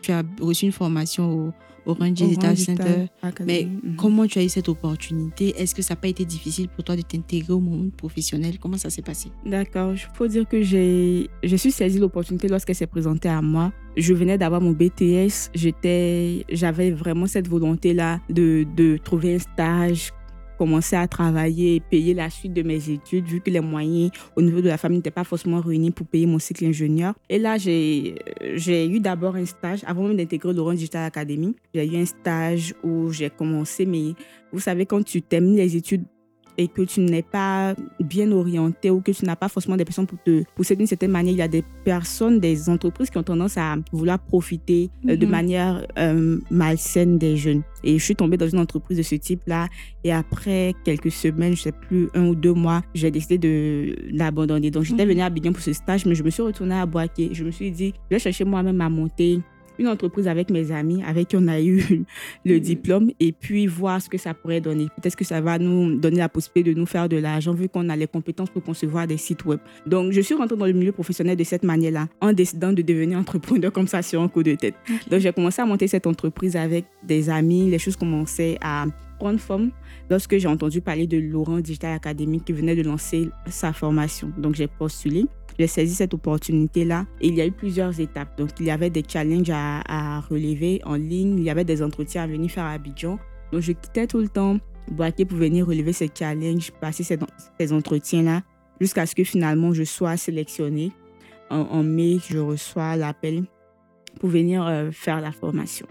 Tu 0.02 0.12
as 0.12 0.22
reçu 0.38 0.66
une 0.66 0.72
formation 0.72 1.32
au, 1.32 1.52
Orange 1.86 2.12
Digital 2.12 2.56
Center. 2.56 3.06
Mais 3.46 3.64
mhm. 3.64 3.96
comment 3.96 4.26
tu 4.26 4.38
as 4.38 4.44
eu 4.44 4.48
cette 4.48 4.68
opportunité? 4.68 5.54
Est-ce 5.60 5.74
que 5.74 5.82
ça 5.82 5.94
n'a 5.94 6.00
pas 6.00 6.08
été 6.08 6.24
difficile 6.24 6.68
pour 6.68 6.84
toi 6.84 6.96
de 6.96 7.02
t'intégrer 7.02 7.52
au 7.52 7.60
monde 7.60 7.92
professionnel? 7.92 8.58
Comment 8.58 8.76
ça 8.76 8.90
s'est 8.90 9.02
passé? 9.02 9.30
D'accord. 9.44 9.92
Il 9.94 10.16
faut 10.16 10.26
dire 10.26 10.48
que 10.48 10.62
j'ai, 10.62 11.30
je 11.42 11.56
suis 11.56 11.70
saisi 11.70 11.98
l'opportunité 11.98 12.48
lorsqu'elle 12.48 12.76
s'est 12.76 12.86
présentée 12.86 13.28
à 13.28 13.40
moi. 13.40 13.72
Je 13.96 14.12
venais 14.12 14.36
d'avoir 14.36 14.60
mon 14.60 14.72
BTS. 14.72 15.50
J'étais, 15.54 16.44
j'avais 16.50 16.90
vraiment 16.90 17.26
cette 17.26 17.48
volonté-là 17.48 18.20
de, 18.28 18.66
de 18.76 18.98
trouver 18.98 19.36
un 19.36 19.38
stage 19.38 20.12
commencer 20.56 20.97
à 20.97 21.06
travailler 21.06 21.76
et 21.76 21.81
payer 21.81 22.14
la 22.14 22.31
suite 22.31 22.53
de 22.53 22.62
mes 22.62 22.91
études, 22.91 23.26
vu 23.26 23.41
que 23.41 23.50
les 23.50 23.61
moyens 23.61 24.11
au 24.37 24.43
niveau 24.43 24.61
de 24.61 24.69
la 24.69 24.79
famille 24.79 24.99
n'étaient 24.99 25.11
pas 25.11 25.25
forcément 25.25 25.61
réunis 25.61 25.91
pour 25.91 26.06
payer 26.06 26.26
mon 26.26 26.38
cycle 26.38 26.64
ingénieur. 26.64 27.14
Et 27.29 27.38
là, 27.38 27.58
j'ai 27.58 28.17
eu 28.41 29.00
d'abord 29.00 29.37
un 29.37 29.47
stage, 29.47 29.81
avant 29.87 30.05
même 30.08 30.17
d'intégrer 30.17 30.53
l'Orange 30.53 30.76
Digital 30.76 31.05
Academy, 31.05 31.55
j'ai 31.75 31.87
eu 31.87 31.97
un 31.97 32.06
stage 32.06 32.75
où 32.82 33.11
j'ai 33.12 33.31
commencé, 33.31 33.87
mais 33.87 34.14
vous 34.53 34.61
savez, 34.61 34.87
quand 34.87 35.05
tu 35.05 35.23
termines 35.23 35.56
les 35.56 35.76
études 35.76 36.05
et 36.58 36.69
que 36.69 36.82
tu 36.82 37.00
n'es 37.00 37.23
pas 37.23 37.75
bien 38.00 38.31
orienté 38.32 38.91
ou 38.91 39.00
que 39.00 39.12
tu 39.12 39.25
n'as 39.25 39.37
pas 39.37 39.49
forcément 39.49 39.76
des 39.76 39.85
personnes 39.85 40.06
pour 40.06 40.23
te 40.23 40.43
pousser 40.55 40.76
d'une 40.76 40.87
certaine 40.87 41.11
manière, 41.11 41.32
il 41.32 41.38
y 41.38 41.43
a 41.43 41.49
des 41.49 41.64
personnes, 41.85 42.41
des 42.41 42.69
entreprises 42.69 43.11
qui 43.11 43.19
ont 43.19 43.23
tendance 43.23 43.56
à 43.56 43.76
vouloir 43.93 44.19
profiter 44.19 44.91
euh, 45.08 45.17
de 45.17 45.26
mhm. 45.26 45.31
manière 45.32 45.87
euh, 45.99 46.38
malsaine 46.50 47.19
des 47.19 47.37
jeunes. 47.37 47.62
Et 47.85 47.99
je 47.99 48.05
suis 48.05 48.17
tombée 48.17 48.37
dans 48.37 48.49
une 48.49 48.58
entreprise 48.58 48.99
de 48.99 49.03
ce 49.03 49.14
type-là. 49.14 49.69
Et 50.05 50.12
après 50.12 50.75
quelques 50.85 51.11
semaines, 51.11 51.55
je 51.56 51.62
sais 51.62 51.73
plus, 51.73 52.08
un 52.14 52.26
ou 52.26 52.35
deux 52.35 52.53
mois, 52.53 52.82
j'ai 52.94 53.11
décidé 53.11 53.38
de 53.38 53.94
l'abandonner. 54.11 54.70
Donc, 54.70 54.85
j'étais 54.85 55.05
mhm. 55.05 55.11
venue 55.11 55.20
à 55.23 55.26
Abidjan 55.26 55.53
pour 55.53 55.62
ce 55.62 55.73
stage, 55.73 56.06
mais 56.06 56.14
je 56.14 56.23
me 56.23 56.31
suis 56.31 56.43
retournée 56.43 56.75
à 56.75 56.87
Boaké. 56.87 57.31
Je 57.32 57.44
me 57.44 57.50
suis 57.50 57.70
dit, 57.70 57.94
je 58.11 58.17
vais 58.17 58.20
chercher 58.20 58.44
moi-même 58.44 58.81
à 58.81 58.88
monter 58.88 59.41
une 59.78 59.88
entreprise 59.88 60.28
avec 60.28 60.50
mes 60.50 60.73
amis, 60.73 61.02
avec 61.05 61.28
qui 61.28 61.37
on 61.37 61.49
a 61.49 61.61
eu 61.61 62.05
le 62.44 62.61
diplôme, 62.61 63.11
et 63.20 63.32
puis 63.32 63.67
voir 63.67 64.00
ce 64.00 64.08
que 64.08 64.19
ça 64.19 64.34
pourrait 64.34 64.61
donner. 64.61 64.87
Peut-être 65.00 65.17
que 65.17 65.25
ça 65.25 65.40
va 65.40 65.58
nous 65.58 65.96
donner 65.96 66.19
la 66.19 66.28
possibilité 66.28 66.75
de 66.75 66.78
nous 66.78 66.87
faire 66.87 67.08
de 67.08 67.17
l'argent, 67.17 67.52
vu 67.52 67.69
qu'on 67.69 67.88
a 67.88 67.96
les 67.96 68.06
compétences 68.06 68.50
pour 68.50 68.62
concevoir 68.62 69.06
des 69.06 69.17
sites 69.17 69.44
web. 69.44 69.61
Donc, 69.87 70.12
je 70.12 70.20
suis 70.20 70.34
rentrée 70.34 70.56
dans 70.56 70.67
le 70.67 70.72
milieu 70.72 70.93
professionnel 70.93 71.36
de 71.36 71.44
cette 71.44 71.62
manière-là, 71.62 72.08
en 72.20 72.32
décidant 72.32 72.72
de 72.72 72.82
devenir 72.82 73.19
entrepreneur 73.19 73.72
comme 73.72 73.89
ça 73.89 74.03
sur 74.03 74.20
un 74.22 74.29
coup 74.29 74.43
de 74.43 74.55
tête. 74.55 74.74
Donc, 75.10 75.20
j'ai 75.20 75.32
commencé 75.32 75.62
à 75.62 75.67
monter 75.67 75.89
cette 75.89 76.06
entreprise 76.06 76.56
avec 76.56 76.84
des 77.03 77.31
amis, 77.31 77.70
les 77.70 77.79
choses 77.79 77.96
commençaient 77.96 78.58
à 78.60 78.86
prendre 79.19 79.39
forme 79.39 79.70
lorsque 80.10 80.36
j'ai 80.36 80.48
entendu 80.48 80.81
parler 80.81 81.06
de 81.06 81.19
Laurent 81.19 81.60
Digital 81.60 81.94
Academy 81.94 82.41
qui 82.41 82.53
venait 82.53 82.77
de 82.77 82.82
lancer 82.82 83.31
sa 83.46 83.72
formation. 83.72 84.31
Donc, 84.36 84.55
j'ai 84.55 84.67
postulé 84.67 85.27
j'ai 85.58 85.67
saisi 85.67 85.94
cette 85.94 86.15
opportunité-là 86.15 87.06
il 87.20 87.34
y 87.34 87.41
a 87.41 87.46
eu 87.46 87.53
plusieurs 87.53 87.98
étapes. 88.01 88.36
Donc, 88.39 88.51
il 88.60 88.67
y 88.67 88.70
avait 88.70 88.91
des 88.91 89.03
challenges 89.06 89.51
à, 89.51 90.20
relever 90.29 90.81
en 90.84 90.94
ligne, 90.94 91.39
il 91.39 91.44
y 91.44 91.51
avait 91.51 91.65
des 91.65 91.82
entretiens 91.82 92.22
à 92.22 92.27
venir 92.27 92.51
faire 92.51 92.65
à 92.65 92.72
Abidjan. 92.72 93.19
Donc, 93.53 93.60
je 93.60 93.72
quittais 93.72 94.06
tout 94.06 94.19
le 94.19 94.29
temps 94.29 94.58
Boaké 94.91 95.25
pour 95.25 95.39
venir 95.39 95.67
relever 95.67 95.93
ces 95.93 96.10
challenges, 96.13 96.70
passer 96.81 97.03
ces, 97.03 97.72
entretiens-là, 97.72 98.43
jusqu'à 98.81 99.05
ce 99.06 99.15
que 99.15 99.25
finalement 99.25 99.72
je 99.72 99.82
sois 99.82 100.17
sélectionnée. 100.17 100.93
En, 101.51 101.82
mai, 101.82 102.19
je 102.29 102.39
reçois 102.39 102.96
l'appel 102.96 103.44
pour 104.19 104.29
venir 104.29 104.67
euh, 104.67 104.91
faire 104.91 105.20
la 105.20 105.31
formation. 105.31 105.86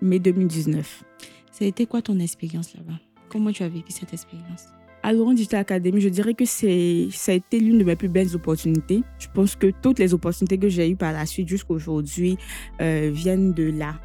Mai 0.00 0.20
2019. 0.20 1.04
Ça 1.50 1.64
a 1.64 1.68
été 1.68 1.86
quoi 1.86 2.02
ton 2.02 2.18
expérience 2.20 2.74
là-bas? 2.74 3.00
Comment 3.28 3.50
tu 3.50 3.62
as 3.62 3.68
vécu 3.68 3.92
cette 3.92 4.12
expérience? 4.12 4.66
À 5.02 5.12
Laurent 5.12 5.32
Digital 5.32 5.60
Academy, 5.60 6.00
je 6.00 6.08
dirais 6.08 6.34
que 6.34 6.44
c'est, 6.44 7.08
ça 7.10 7.32
a 7.32 7.34
été 7.34 7.58
l'une 7.58 7.78
de 7.78 7.84
mes 7.84 7.96
plus 7.96 8.08
belles 8.08 8.34
opportunités. 8.36 9.02
Je 9.18 9.26
pense 9.34 9.56
que 9.56 9.72
toutes 9.82 9.98
les 9.98 10.14
opportunités 10.14 10.58
que 10.58 10.68
j'ai 10.68 10.88
eues 10.90 10.96
par 10.96 11.12
la 11.12 11.26
suite 11.26 11.48
jusqu'à 11.48 11.74
aujourd'hui 11.74 12.38
euh, 12.80 13.10
viennent 13.12 13.52
de 13.52 13.64
là. 13.64 13.98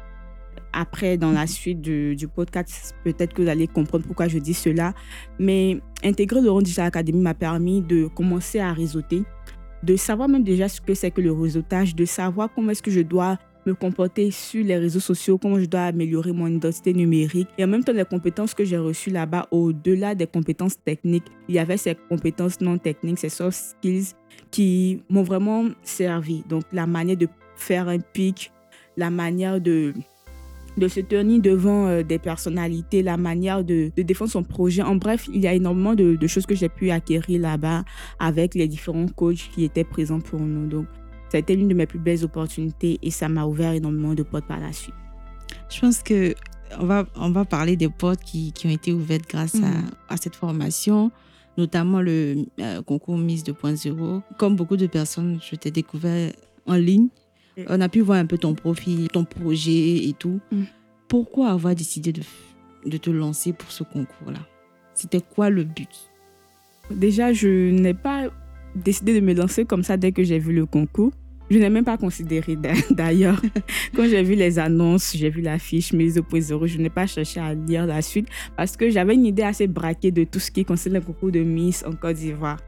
Après, 0.72 1.16
dans 1.16 1.32
la 1.32 1.46
suite 1.46 1.80
du, 1.80 2.16
du 2.16 2.28
podcast, 2.28 2.94
peut-être 3.04 3.32
que 3.32 3.42
vous 3.42 3.48
allez 3.48 3.66
comprendre 3.66 4.04
pourquoi 4.04 4.28
je 4.28 4.38
dis 4.38 4.54
cela. 4.54 4.92
Mais 5.38 5.80
intégrer 6.04 6.40
Laurent 6.40 6.62
Digital 6.62 6.86
Academy 6.86 7.20
m'a 7.20 7.34
permis 7.34 7.80
de 7.80 8.06
commencer 8.06 8.58
à 8.58 8.72
réseauter, 8.72 9.22
de 9.84 9.96
savoir 9.96 10.28
même 10.28 10.42
déjà 10.42 10.68
ce 10.68 10.80
que 10.80 10.94
c'est 10.94 11.10
que 11.10 11.20
le 11.20 11.32
réseautage, 11.32 11.94
de 11.94 12.04
savoir 12.04 12.48
comment 12.52 12.70
est-ce 12.70 12.82
que 12.82 12.90
je 12.90 13.00
dois 13.00 13.38
me 13.66 13.74
comporter 13.74 14.30
sur 14.30 14.64
les 14.64 14.76
réseaux 14.76 15.00
sociaux, 15.00 15.38
comment 15.38 15.58
je 15.58 15.66
dois 15.66 15.82
améliorer 15.82 16.32
mon 16.32 16.46
identité 16.46 16.92
numérique. 16.92 17.48
Et 17.58 17.64
en 17.64 17.68
même 17.68 17.84
temps, 17.84 17.92
les 17.92 18.04
compétences 18.04 18.54
que 18.54 18.64
j'ai 18.64 18.78
reçues 18.78 19.10
là-bas, 19.10 19.46
au-delà 19.50 20.14
des 20.14 20.26
compétences 20.26 20.82
techniques, 20.82 21.26
il 21.48 21.54
y 21.54 21.58
avait 21.58 21.76
ces 21.76 21.96
compétences 22.08 22.60
non 22.60 22.78
techniques, 22.78 23.18
ces 23.18 23.28
soft 23.28 23.76
skills 23.76 24.14
qui 24.50 25.02
m'ont 25.08 25.22
vraiment 25.22 25.66
servi. 25.82 26.44
Donc, 26.48 26.64
la 26.72 26.86
manière 26.86 27.16
de 27.16 27.28
faire 27.56 27.88
un 27.88 27.98
pic, 27.98 28.52
la 28.96 29.10
manière 29.10 29.60
de 29.60 29.92
de 30.78 30.88
se 30.88 31.00
tenir 31.00 31.40
devant 31.40 31.88
euh, 31.88 32.02
des 32.02 32.18
personnalités, 32.18 33.02
la 33.02 33.16
manière 33.16 33.64
de, 33.64 33.90
défendre 33.96 34.30
son 34.30 34.44
projet. 34.44 34.82
En 34.82 34.94
bref, 34.94 35.28
il 35.32 35.40
y 35.40 35.48
a 35.48 35.52
énormément 35.52 35.94
de, 35.94 36.16
de 36.16 36.26
choses 36.26 36.46
que 36.46 36.54
j'ai 36.54 36.68
pu 36.68 36.90
acquérir 36.90 37.40
là-bas 37.40 37.84
avec 38.18 38.54
les 38.54 38.68
différents 38.68 39.08
coachs 39.08 39.50
qui 39.52 39.64
étaient 39.64 39.84
présents 39.84 40.20
pour 40.20 40.40
nous. 40.40 40.68
Donc, 40.68 40.86
ça 41.30 41.36
a 41.36 41.40
été 41.40 41.54
l'une 41.56 41.68
de 41.68 41.74
mes 41.74 41.86
plus 41.86 41.98
belles 41.98 42.24
opportunités 42.24 42.98
et 43.02 43.10
ça 43.10 43.28
m'a 43.28 43.44
ouvert 43.44 43.72
énormément 43.72 44.14
de 44.14 44.22
portes 44.22 44.46
par 44.46 44.60
la 44.60 44.72
suite. 44.72 44.94
Je 45.70 45.80
pense 45.80 46.02
que 46.02 46.34
on 46.78 46.86
va, 46.86 47.06
on 47.16 47.30
va 47.30 47.44
parler 47.44 47.76
des 47.76 47.88
portes 47.88 48.22
qui, 48.22 48.52
qui 48.52 48.66
ont 48.66 48.70
été 48.70 48.92
ouvertes 48.92 49.28
grâce 49.28 49.54
à, 49.56 49.68
mm. 49.68 49.90
à, 50.08 50.16
cette 50.16 50.36
formation, 50.36 51.10
notamment 51.56 52.00
le 52.00 52.46
euh, 52.60 52.82
concours 52.82 53.16
Miss 53.16 53.42
2.0. 53.42 54.22
Comme 54.36 54.56
beaucoup 54.56 54.76
de 54.76 54.86
personnes, 54.86 55.38
je 55.40 55.56
t'ai 55.56 55.70
découvert 55.70 56.32
en 56.66 56.74
ligne. 56.74 57.08
On 57.68 57.80
a 57.80 57.88
pu 57.88 58.00
voir 58.00 58.18
un 58.18 58.26
peu 58.26 58.38
ton 58.38 58.54
profil, 58.54 59.08
ton 59.08 59.24
projet 59.24 60.06
et 60.06 60.14
tout. 60.16 60.40
Mm. 60.52 60.64
Pourquoi 61.08 61.50
avoir 61.50 61.74
décidé 61.74 62.12
de, 62.12 62.22
de 62.86 62.96
te 62.98 63.10
lancer 63.10 63.52
pour 63.52 63.70
ce 63.72 63.82
concours-là? 63.82 64.40
C'était 64.94 65.20
quoi 65.20 65.50
le 65.50 65.64
but? 65.64 66.10
Déjà, 66.90 67.32
je 67.32 67.70
n'ai 67.70 67.94
pas 67.94 68.28
décidé 68.82 69.14
de 69.14 69.24
me 69.24 69.34
lancer 69.34 69.64
comme 69.64 69.82
ça 69.82 69.96
dès 69.96 70.12
que 70.12 70.22
j'ai 70.22 70.38
vu 70.38 70.52
le 70.52 70.66
concours. 70.66 71.12
Je 71.50 71.58
n'ai 71.58 71.70
même 71.70 71.84
pas 71.84 71.96
considéré 71.96 72.56
d'ailleurs. 72.90 73.40
Quand 73.94 74.04
j'ai 74.04 74.22
vu 74.22 74.34
les 74.34 74.58
annonces, 74.58 75.16
j'ai 75.16 75.30
vu 75.30 75.40
l'affiche 75.40 75.92
Mise 75.92 76.18
au 76.18 76.40
zéro, 76.40 76.66
je 76.66 76.78
n'ai 76.78 76.90
pas 76.90 77.06
cherché 77.06 77.40
à 77.40 77.54
lire 77.54 77.86
la 77.86 78.02
suite 78.02 78.28
parce 78.56 78.76
que 78.76 78.90
j'avais 78.90 79.14
une 79.14 79.24
idée 79.24 79.42
assez 79.42 79.66
braquée 79.66 80.10
de 80.10 80.24
tout 80.24 80.40
ce 80.40 80.50
qui 80.50 80.64
concerne 80.64 80.96
le 80.96 81.00
concours 81.00 81.30
de 81.30 81.40
Miss 81.40 81.84
en 81.86 81.92
Côte 81.92 82.16
d'Ivoire. 82.16 82.58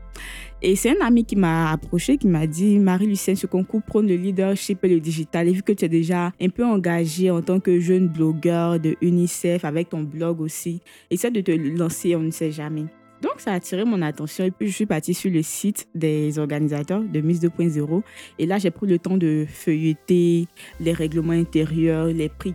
Et 0.63 0.77
c'est 0.77 0.91
un 0.91 1.07
ami 1.07 1.25
qui 1.25 1.37
m'a 1.37 1.73
approché, 1.73 2.19
qui 2.19 2.27
m'a 2.27 2.47
dit 2.47 2.79
Marie-Lucienne, 2.79 3.37
ce 3.37 3.47
concours 3.47 3.83
prône 3.83 4.07
le 4.07 4.17
leadership 4.17 4.85
et 4.85 4.89
le 4.89 5.01
digital. 5.01 5.49
Et 5.49 5.53
vu 5.53 5.63
que 5.63 5.73
tu 5.73 5.87
es 5.87 5.89
déjà 5.89 6.33
un 6.41 6.49
peu 6.49 6.65
engagée 6.65 7.31
en 7.31 7.41
tant 7.41 7.61
que 7.61 7.81
jeune 7.81 8.09
blogueur 8.09 8.79
de 8.79 8.97
UNICEF 9.01 9.65
avec 9.65 9.89
ton 9.89 10.03
blog 10.03 10.41
aussi, 10.41 10.81
essaie 11.11 11.31
de 11.31 11.41
te 11.41 11.53
lancer, 11.53 12.15
on 12.17 12.21
ne 12.21 12.31
sait 12.31 12.53
jamais. 12.53 12.85
Donc, 13.23 13.35
ça 13.39 13.53
a 13.53 13.55
attiré 13.55 13.85
mon 13.85 14.01
attention 14.03 14.45
et 14.45 14.51
puis 14.51 14.69
je 14.69 14.75
suis 14.75 14.87
partie 14.87 15.15
sur 15.15 15.31
le 15.31 15.43
site 15.43 15.89
des 15.95 16.39
organisateurs 16.39 17.03
de 17.03 17.21
Miss 17.21 17.41
2.0 17.41 18.03
et 18.39 18.47
là, 18.47 18.59
j'ai 18.59 18.71
pris 18.71 18.87
le 18.87 18.99
temps 18.99 19.17
de 19.17 19.47
feuilleter 19.49 20.47
les 20.81 20.93
règlements 20.93 21.33
intérieurs, 21.33 22.07
les 22.07 22.29
prix 22.29 22.55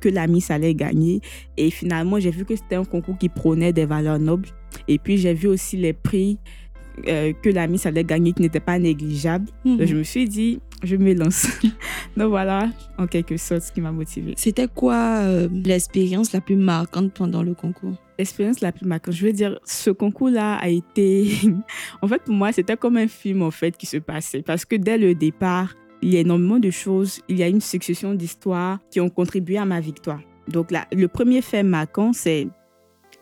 que 0.00 0.08
la 0.08 0.26
Miss 0.26 0.50
allait 0.50 0.74
gagner 0.74 1.20
et 1.56 1.70
finalement, 1.70 2.18
j'ai 2.20 2.30
vu 2.30 2.44
que 2.44 2.56
c'était 2.56 2.76
un 2.76 2.84
concours 2.84 3.18
qui 3.18 3.28
prônait 3.28 3.72
des 3.72 3.84
valeurs 3.84 4.18
nobles 4.18 4.48
et 4.86 4.98
puis 4.98 5.18
j'ai 5.18 5.34
vu 5.34 5.48
aussi 5.48 5.76
les 5.76 5.92
prix 5.92 6.38
euh, 7.06 7.32
que 7.32 7.50
la 7.50 7.66
Miss 7.66 7.86
allait 7.86 8.04
gagner 8.04 8.32
qui 8.32 8.42
n'étaient 8.42 8.60
pas 8.60 8.78
négligeables. 8.78 9.48
Mhm. 9.64 9.84
je 9.84 9.94
me 9.96 10.02
suis 10.02 10.28
dit, 10.28 10.60
je 10.82 10.96
me 10.96 11.14
lance. 11.14 11.46
Donc 12.16 12.28
voilà, 12.28 12.70
en 12.98 13.06
quelque 13.06 13.36
sorte, 13.36 13.62
ce 13.62 13.72
qui 13.72 13.80
m'a 13.80 13.92
motivée. 13.92 14.34
C'était 14.36 14.68
quoi 14.68 15.20
euh, 15.22 15.48
l'expérience 15.52 16.32
la 16.32 16.40
plus 16.40 16.56
marquante 16.56 17.12
pendant 17.12 17.42
le 17.42 17.54
concours? 17.54 17.94
L'expérience 18.18 18.60
la 18.60 18.72
plus 18.72 18.86
marquante, 18.86 19.14
je 19.14 19.26
veux 19.26 19.32
dire, 19.32 19.58
ce 19.64 19.90
concours-là 19.90 20.56
a 20.56 20.68
été... 20.68 21.30
en 22.02 22.08
fait, 22.08 22.22
pour 22.22 22.34
moi, 22.34 22.52
c'était 22.52 22.76
comme 22.76 22.96
un 22.96 23.08
film, 23.08 23.42
en 23.42 23.50
fait, 23.50 23.76
qui 23.76 23.86
se 23.86 23.98
passait. 23.98 24.42
Parce 24.42 24.64
que 24.64 24.76
dès 24.76 24.98
le 24.98 25.14
départ, 25.14 25.74
il 26.02 26.14
y 26.14 26.16
a 26.16 26.20
énormément 26.20 26.58
de 26.58 26.70
choses, 26.70 27.20
il 27.28 27.38
y 27.38 27.42
a 27.42 27.48
une 27.48 27.60
succession 27.60 28.14
d'histoires 28.14 28.78
qui 28.90 29.00
ont 29.00 29.10
contribué 29.10 29.58
à 29.58 29.64
ma 29.64 29.80
victoire. 29.80 30.20
Donc 30.48 30.70
là, 30.70 30.86
le 30.92 31.08
premier 31.08 31.42
fait 31.42 31.62
marquant, 31.62 32.12
c'est 32.12 32.48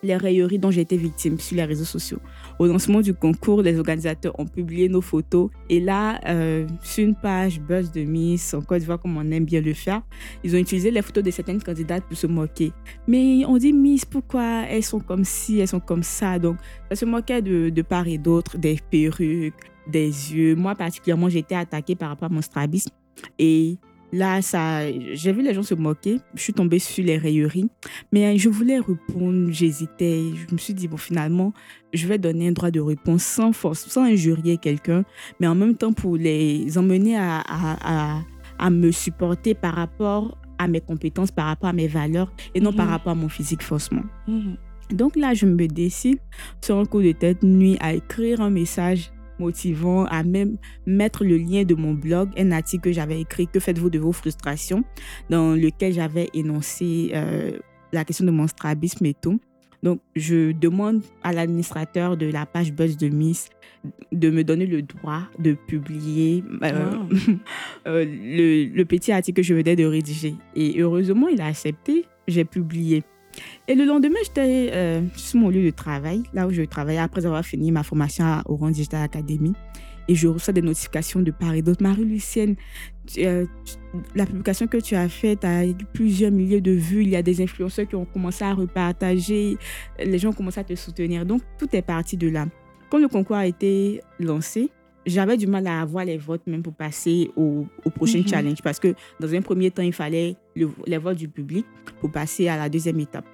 les 0.03 0.15
railleries 0.15 0.59
dont 0.59 0.71
j'ai 0.71 0.81
été 0.81 0.97
victime 0.97 1.39
sur 1.39 1.57
les 1.57 1.65
réseaux 1.65 1.85
sociaux. 1.85 2.19
Au 2.59 2.65
lancement 2.65 3.01
du 3.01 3.13
concours, 3.13 3.61
les 3.61 3.77
organisateurs 3.77 4.39
ont 4.39 4.45
publié 4.45 4.89
nos 4.89 5.01
photos 5.01 5.49
et 5.69 5.79
là, 5.79 6.19
euh, 6.27 6.65
sur 6.81 7.05
une 7.05 7.15
page 7.15 7.59
Buzz 7.61 7.91
de 7.91 8.01
Miss, 8.01 8.53
en 8.53 8.61
Côte 8.61 8.79
d'Ivoire, 8.79 8.99
comme 8.99 9.15
on 9.17 9.31
aime 9.31 9.45
bien 9.45 9.61
le 9.61 9.73
faire, 9.73 10.01
ils 10.43 10.55
ont 10.55 10.59
utilisé 10.59 10.89
les 10.89 11.01
photos 11.01 11.23
de 11.23 11.31
certaines 11.31 11.61
candidates 11.61 12.03
pour 12.05 12.17
se 12.17 12.25
moquer. 12.27 12.71
Mais 13.07 13.45
on 13.45 13.57
dit 13.57 13.73
Miss, 13.73 14.05
pourquoi 14.05 14.63
elles 14.67 14.83
sont 14.83 14.99
comme 14.99 15.23
ci, 15.23 15.59
elles 15.59 15.67
sont 15.67 15.79
comme 15.79 16.03
ça? 16.03 16.39
Donc, 16.39 16.57
ça 16.89 16.95
se 16.95 17.05
moquait 17.05 17.41
de, 17.41 17.69
de 17.69 17.81
part 17.81 18.07
et 18.07 18.17
d'autre, 18.17 18.57
des 18.57 18.79
perruques, 18.89 19.53
des 19.87 20.07
yeux. 20.07 20.55
Moi, 20.55 20.73
particulièrement, 20.75 21.29
j'ai 21.29 21.39
été 21.39 21.55
attaquée 21.55 21.95
par 21.95 22.09
rapport 22.09 22.29
à 22.31 22.33
mon 22.33 22.41
strabisme. 22.41 22.91
Et 23.39 23.77
Là, 24.13 24.41
ça, 24.41 24.89
j'ai 25.13 25.33
vu 25.33 25.41
les 25.41 25.53
gens 25.53 25.63
se 25.63 25.75
moquer. 25.75 26.19
Je 26.33 26.41
suis 26.41 26.53
tombée 26.53 26.79
sur 26.79 27.03
les 27.03 27.17
railleries. 27.17 27.69
Mais 28.11 28.37
je 28.37 28.49
voulais 28.49 28.79
répondre, 28.79 29.51
j'hésitais. 29.51 30.23
Je 30.33 30.53
me 30.53 30.57
suis 30.57 30.73
dit, 30.73 30.87
bon, 30.87 30.97
finalement, 30.97 31.53
je 31.93 32.07
vais 32.07 32.17
donner 32.17 32.47
un 32.47 32.51
droit 32.51 32.71
de 32.71 32.79
réponse 32.79 33.23
sans 33.23 33.51
force, 33.51 33.87
sans 33.87 34.03
injurier 34.03 34.57
quelqu'un, 34.57 35.03
mais 35.39 35.47
en 35.47 35.55
même 35.55 35.75
temps 35.75 35.93
pour 35.93 36.15
les 36.15 36.77
emmener 36.77 37.17
à, 37.17 37.43
à, 37.47 38.21
à, 38.59 38.69
me 38.69 38.91
supporter 38.91 39.53
par 39.53 39.75
rapport 39.75 40.37
à 40.57 40.67
mes 40.67 40.81
compétences, 40.81 41.31
par 41.31 41.47
rapport 41.47 41.69
à 41.69 41.73
mes 41.73 41.87
valeurs 41.87 42.31
et 42.55 42.59
non 42.59 42.73
par 42.73 42.87
mhm. 42.87 42.91
rapport 42.91 43.11
à 43.11 43.15
mon 43.15 43.29
physique 43.29 43.61
faussement. 43.61 44.03
Mhm. 44.27 44.57
Donc 44.91 45.15
là, 45.15 45.33
je 45.33 45.45
me 45.45 45.67
décide 45.67 46.19
sur 46.63 46.77
un 46.77 46.85
coup 46.85 47.01
de 47.01 47.11
tête 47.11 47.43
nuit 47.43 47.77
à 47.79 47.93
écrire 47.93 48.41
un 48.41 48.49
message 48.49 49.11
motivant 49.39 50.05
à 50.05 50.23
même 50.23 50.57
mettre 50.85 51.23
le 51.23 51.37
lien 51.37 51.63
de 51.63 51.75
mon 51.75 51.93
blog, 51.93 52.29
un 52.37 52.51
article 52.51 52.83
que 52.83 52.91
j'avais 52.91 53.21
écrit, 53.21 53.47
Que 53.47 53.59
faites-vous 53.59 53.89
de 53.89 53.99
vos 53.99 54.11
frustrations, 54.11 54.83
dans 55.29 55.53
lequel 55.53 55.93
j'avais 55.93 56.29
énoncé 56.33 57.11
euh, 57.13 57.51
la 57.91 58.05
question 58.05 58.25
de 58.25 58.31
mon 58.31 58.47
strabisme 58.47 59.05
et 59.05 59.13
tout. 59.13 59.39
Donc, 59.83 59.99
je 60.15 60.51
demande 60.51 61.01
à 61.23 61.33
l'administrateur 61.33 62.17
de 62.17 62.25
la 62.25 62.45
page 62.45 62.73
Buzz 62.73 62.97
de 62.97 63.09
Miss 63.09 63.49
de 64.11 64.29
me 64.29 64.43
donner 64.43 64.65
le 64.65 64.81
droit 64.81 65.21
de 65.39 65.53
publier 65.53 66.43
euh, 66.63 66.91
euh, 67.87 68.05
le, 68.05 68.65
le, 68.75 68.85
petit 68.85 69.11
article 69.11 69.37
que 69.37 69.43
je 69.43 69.53
venais 69.53 69.75
de 69.75 69.85
rédiger. 69.85 70.35
Et 70.55 70.81
heureusement, 70.81 71.27
il 71.27 71.41
a 71.41 71.45
accepté. 71.45 72.05
J'ai 72.27 72.43
publié. 72.43 73.03
Et 73.67 73.75
le 73.75 73.85
lendemain, 73.85 74.19
j'étais 74.23 74.69
euh, 74.73 75.01
sur 75.15 75.39
mon 75.39 75.49
lieu 75.49 75.63
de 75.63 75.71
travail, 75.71 76.23
là 76.33 76.47
où 76.47 76.51
je 76.51 76.61
travaillais 76.63 76.99
après 76.99 77.25
avoir 77.25 77.43
fini 77.45 77.71
ma 77.71 77.83
formation 77.83 78.25
à 78.25 78.43
Orange 78.45 78.73
Digital 78.73 79.03
Academy. 79.03 79.53
Et 80.09 80.15
je 80.15 80.27
reçois 80.27 80.53
des 80.53 80.61
notifications 80.61 81.19
de 81.19 81.31
part 81.31 81.53
et 81.53 81.61
d'autre. 81.61 81.83
Marie-Lucienne, 81.83 82.55
euh, 83.17 83.45
la 84.15 84.25
publication 84.25 84.67
que 84.67 84.77
tu 84.77 84.95
as 84.95 85.09
faite 85.09 85.43
a 85.43 85.65
eu 85.65 85.75
plusieurs 85.93 86.31
milliers 86.31 86.61
de 86.61 86.71
vues. 86.71 87.03
Il 87.03 87.09
y 87.09 87.17
a 87.17 87.21
des 87.21 87.41
influenceurs 87.41 87.87
qui 87.87 87.95
ont 87.95 88.05
commencé 88.05 88.45
à 88.45 88.53
repartager. 88.53 89.57
Les 89.99 90.17
gens 90.17 90.29
ont 90.29 90.33
commencé 90.33 90.61
à 90.61 90.63
te 90.63 90.75
soutenir. 90.75 91.25
Donc, 91.25 91.41
tout 91.57 91.67
est 91.73 91.81
parti 91.81 92.15
de 92.15 92.29
là. 92.29 92.45
Quand 92.89 92.99
le 92.99 93.09
concours 93.09 93.35
a 93.35 93.47
été 93.47 93.99
lancé, 94.17 94.69
j'avais 95.07 95.37
du 95.37 95.47
mal 95.47 95.65
à 95.65 95.81
avoir 95.81 96.05
les 96.05 96.17
votes 96.17 96.45
même 96.45 96.61
pour 96.61 96.73
passer 96.73 97.31
au, 97.35 97.65
prochain 97.95 98.19
mhm. 98.19 98.27
challenge 98.27 98.61
parce 98.61 98.79
que 98.79 98.93
dans 99.19 99.33
un 99.33 99.41
premier 99.41 99.71
temps, 99.71 99.81
il 99.81 99.93
fallait 99.93 100.35
les 100.55 100.97
votes 100.97 101.17
du 101.17 101.27
public 101.27 101.65
pour 101.99 102.11
passer 102.11 102.47
à 102.47 102.57
la 102.57 102.69
deuxième 102.69 102.99
étape. 102.99 103.25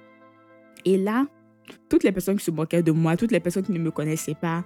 Et 0.84 0.96
là, 0.96 1.26
toutes 1.88 2.04
les 2.04 2.12
personnes 2.12 2.36
qui 2.36 2.44
se 2.44 2.50
moquaient 2.50 2.82
de 2.82 2.92
moi, 2.92 3.16
toutes 3.16 3.32
les 3.32 3.40
personnes 3.40 3.64
qui 3.64 3.72
ne 3.72 3.78
me 3.78 3.90
connaissaient 3.90 4.36
pas, 4.40 4.64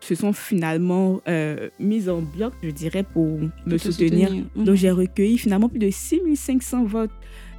se 0.00 0.14
sont 0.14 0.32
finalement 0.32 1.20
euh, 1.28 1.68
mises 1.78 2.08
en 2.08 2.22
bloc, 2.22 2.54
je 2.62 2.70
dirais, 2.70 3.02
pour 3.02 3.38
me 3.66 3.78
soutenir. 3.78 4.32
Mhm. 4.32 4.64
Donc, 4.64 4.76
j'ai 4.76 4.90
recueilli 4.90 5.38
finalement 5.38 5.68
plus 5.68 5.80
de 5.80 5.90
6500 5.90 6.84
votes 6.84 7.10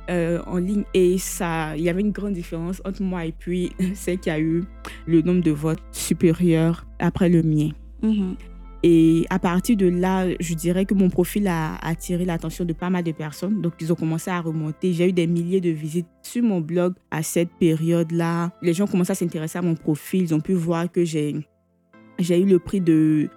euh, 0.09 0.39
en 0.47 0.57
ligne. 0.57 0.83
Et 0.93 1.17
ça, 1.17 1.75
il 1.75 1.83
y 1.83 1.89
avait 1.89 2.01
une 2.01 2.11
grande 2.11 2.33
différence 2.33 2.81
entre 2.85 3.03
moi 3.03 3.25
et 3.25 3.33
puis 3.33 3.71
celle 3.93 4.19
qui 4.19 4.29
a 4.29 4.39
eu 4.39 4.63
le 5.05 5.21
nombre 5.21 5.41
de 5.41 5.51
votes 5.51 5.83
supérieur 5.91 6.87
après 6.99 7.29
le 7.29 7.43
mien. 7.43 7.71
Mhm. 8.01 8.35
Et 8.81 9.25
à 9.29 9.39
partir 9.39 9.75
de 9.75 9.87
là, 9.87 10.25
je 10.39 10.53
dirais 10.53 10.85
que 10.85 10.93
mon 10.93 11.09
profil 11.09 11.47
a 11.47 11.75
attiré 11.85 12.23
l'attention 12.23 12.63
de 12.63 12.71
pas 12.71 12.89
mal 12.89 13.03
de 13.03 13.11
personnes. 13.11 13.61
Donc, 13.61 13.73
ils 13.81 13.91
ont 13.91 13.95
commencé 13.95 14.31
à 14.31 14.39
remonter. 14.39 14.93
J'ai 14.93 15.09
eu 15.09 15.13
des 15.13 15.27
milliers 15.27 15.59
de 15.59 15.69
visites 15.69 16.07
sur 16.21 16.43
mon 16.43 16.61
blog 16.61 16.93
à 17.11 17.21
cette 17.21 17.49
période-là. 17.59 18.51
Les 18.61 18.73
gens 18.73 18.87
commencé 18.87 19.11
à 19.11 19.15
s'intéresser 19.15 19.57
à 19.57 19.61
mon 19.61 19.75
profil. 19.75 20.23
Ils 20.23 20.33
ont 20.33 20.39
pu 20.39 20.53
voir 20.53 20.89
que 20.89 21.03
j'ai 21.03 21.33
eu 21.33 22.45
le 22.45 22.59
prix 22.59 22.79
de, 22.79 23.29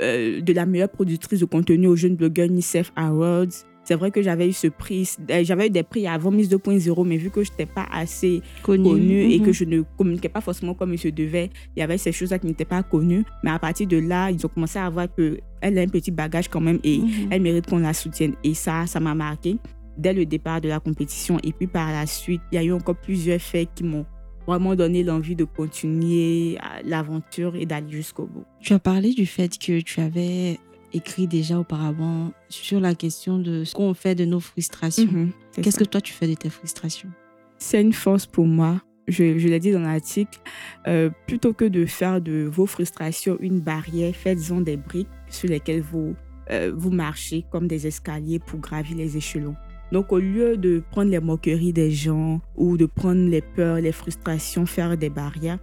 euh, 0.00 0.40
de 0.40 0.52
la 0.52 0.66
meilleure 0.66 0.88
productrice 0.88 1.40
de 1.40 1.44
contenu 1.44 1.86
aux 1.86 1.96
jeunes 1.96 2.16
blogueurs 2.16 2.46
UNICEF 2.46 2.92
Awards. 2.96 3.67
C'est 3.88 3.94
vrai 3.94 4.10
que 4.10 4.20
j'avais 4.20 4.46
eu 4.46 4.52
ce 4.52 4.66
prix, 4.66 5.08
euh, 5.30 5.42
j'avais 5.44 5.68
eu 5.68 5.70
des 5.70 5.82
prix 5.82 6.06
avant 6.06 6.30
Miss 6.30 6.50
2.0, 6.50 7.06
mais 7.06 7.16
vu 7.16 7.30
que 7.30 7.42
je 7.42 7.50
n'étais 7.50 7.64
pas 7.64 7.86
assez 7.90 8.42
connue 8.62 9.32
et 9.32 9.40
que 9.40 9.46
mhm. 9.46 9.52
je 9.54 9.64
ne 9.64 9.80
communiquais 9.96 10.28
pas 10.28 10.42
forcément 10.42 10.74
comme 10.74 10.94
je 10.94 11.08
devais, 11.08 11.48
il 11.74 11.80
y 11.80 11.82
avait 11.82 11.96
ces 11.96 12.12
choses-là 12.12 12.38
qui 12.38 12.48
n'étaient 12.48 12.66
pas 12.66 12.82
connues. 12.82 13.24
Mais 13.42 13.50
à 13.50 13.58
partir 13.58 13.86
de 13.86 13.96
là, 13.96 14.30
ils 14.30 14.44
ont 14.44 14.50
commencé 14.50 14.78
à 14.78 14.90
voir 14.90 15.06
qu'elle 15.16 15.78
a 15.78 15.80
un 15.80 15.88
petit 15.88 16.10
bagage 16.10 16.48
quand 16.48 16.60
même 16.60 16.80
et 16.84 16.98
mhm. 16.98 17.28
elle 17.30 17.40
mérite 17.40 17.66
qu'on 17.66 17.78
la 17.78 17.94
soutienne. 17.94 18.34
Et 18.44 18.52
ça, 18.52 18.86
ça 18.86 19.00
m'a 19.00 19.14
marqué 19.14 19.56
dès 19.96 20.12
le 20.12 20.26
départ 20.26 20.60
de 20.60 20.68
la 20.68 20.80
compétition. 20.80 21.38
Et 21.42 21.54
puis 21.54 21.66
par 21.66 21.90
la 21.90 22.04
suite, 22.04 22.42
il 22.52 22.56
y 22.56 22.58
a 22.58 22.64
eu 22.64 22.72
encore 22.72 22.96
plusieurs 22.96 23.40
faits 23.40 23.70
qui 23.74 23.84
m'ont 23.84 24.04
vraiment 24.46 24.74
donné 24.74 25.02
l'envie 25.02 25.34
de 25.34 25.44
continuer 25.44 26.58
l'aventure 26.84 27.56
et 27.56 27.64
d'aller 27.64 27.90
jusqu'au 27.90 28.26
bout. 28.26 28.44
Tu 28.60 28.74
as 28.74 28.78
parlé 28.78 29.14
du 29.14 29.24
fait 29.24 29.56
que 29.56 29.80
tu 29.80 30.00
avais 30.02 30.58
écrit 30.92 31.26
déjà 31.26 31.58
auparavant 31.58 32.32
sur 32.48 32.80
la 32.80 32.94
question 32.94 33.38
de 33.38 33.64
ce 33.64 33.74
qu'on 33.74 33.94
fait 33.94 34.14
de 34.14 34.24
nos 34.24 34.40
frustrations. 34.40 35.10
Mhm, 35.10 35.30
Qu'est-ce 35.62 35.78
que 35.78 35.84
toi 35.84 36.00
tu 36.00 36.12
fais 36.12 36.28
de 36.28 36.34
tes 36.34 36.50
frustrations? 36.50 37.10
C'est 37.58 37.80
une 37.80 37.92
force 37.92 38.26
pour 38.26 38.46
moi. 38.46 38.80
Je, 39.08 39.38
je 39.38 39.48
l'ai 39.48 39.58
dit 39.58 39.72
dans 39.72 39.80
l'article, 39.80 40.38
euh, 40.86 41.08
plutôt 41.26 41.54
que 41.54 41.64
de 41.64 41.86
faire 41.86 42.20
de 42.20 42.44
vos 42.50 42.66
frustrations 42.66 43.38
une 43.40 43.60
barrière, 43.60 44.14
faites-en 44.14 44.60
des 44.60 44.76
briques 44.76 45.08
sur 45.28 45.48
lesquelles 45.48 45.80
vous, 45.80 46.14
euh, 46.50 46.72
vous 46.76 46.90
marchez 46.90 47.44
comme 47.50 47.66
des 47.66 47.86
escaliers 47.86 48.38
pour 48.38 48.60
gravir 48.60 48.96
les 48.96 49.16
échelons. 49.16 49.56
Donc, 49.92 50.12
au 50.12 50.18
lieu 50.18 50.58
de 50.58 50.82
prendre 50.90 51.10
les 51.10 51.20
moqueries 51.20 51.72
des 51.72 51.90
gens 51.90 52.42
ou 52.54 52.76
de 52.76 52.84
prendre 52.84 53.30
les 53.30 53.40
peurs, 53.40 53.80
les 53.80 53.92
frustrations, 53.92 54.66
faire 54.66 54.98
des 54.98 55.08
barrières, 55.08 55.58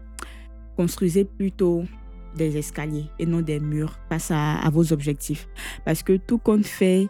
construisez 0.75 1.23
plutôt 1.25 1.83
des 2.35 2.57
escaliers 2.57 3.05
et 3.19 3.25
non 3.25 3.41
des 3.41 3.59
murs 3.59 3.97
face 4.09 4.31
à, 4.31 4.69
vos 4.71 4.93
objectifs. 4.93 5.47
Parce 5.85 6.03
que 6.03 6.17
tout 6.17 6.37
compte 6.37 6.65
fait, 6.65 7.07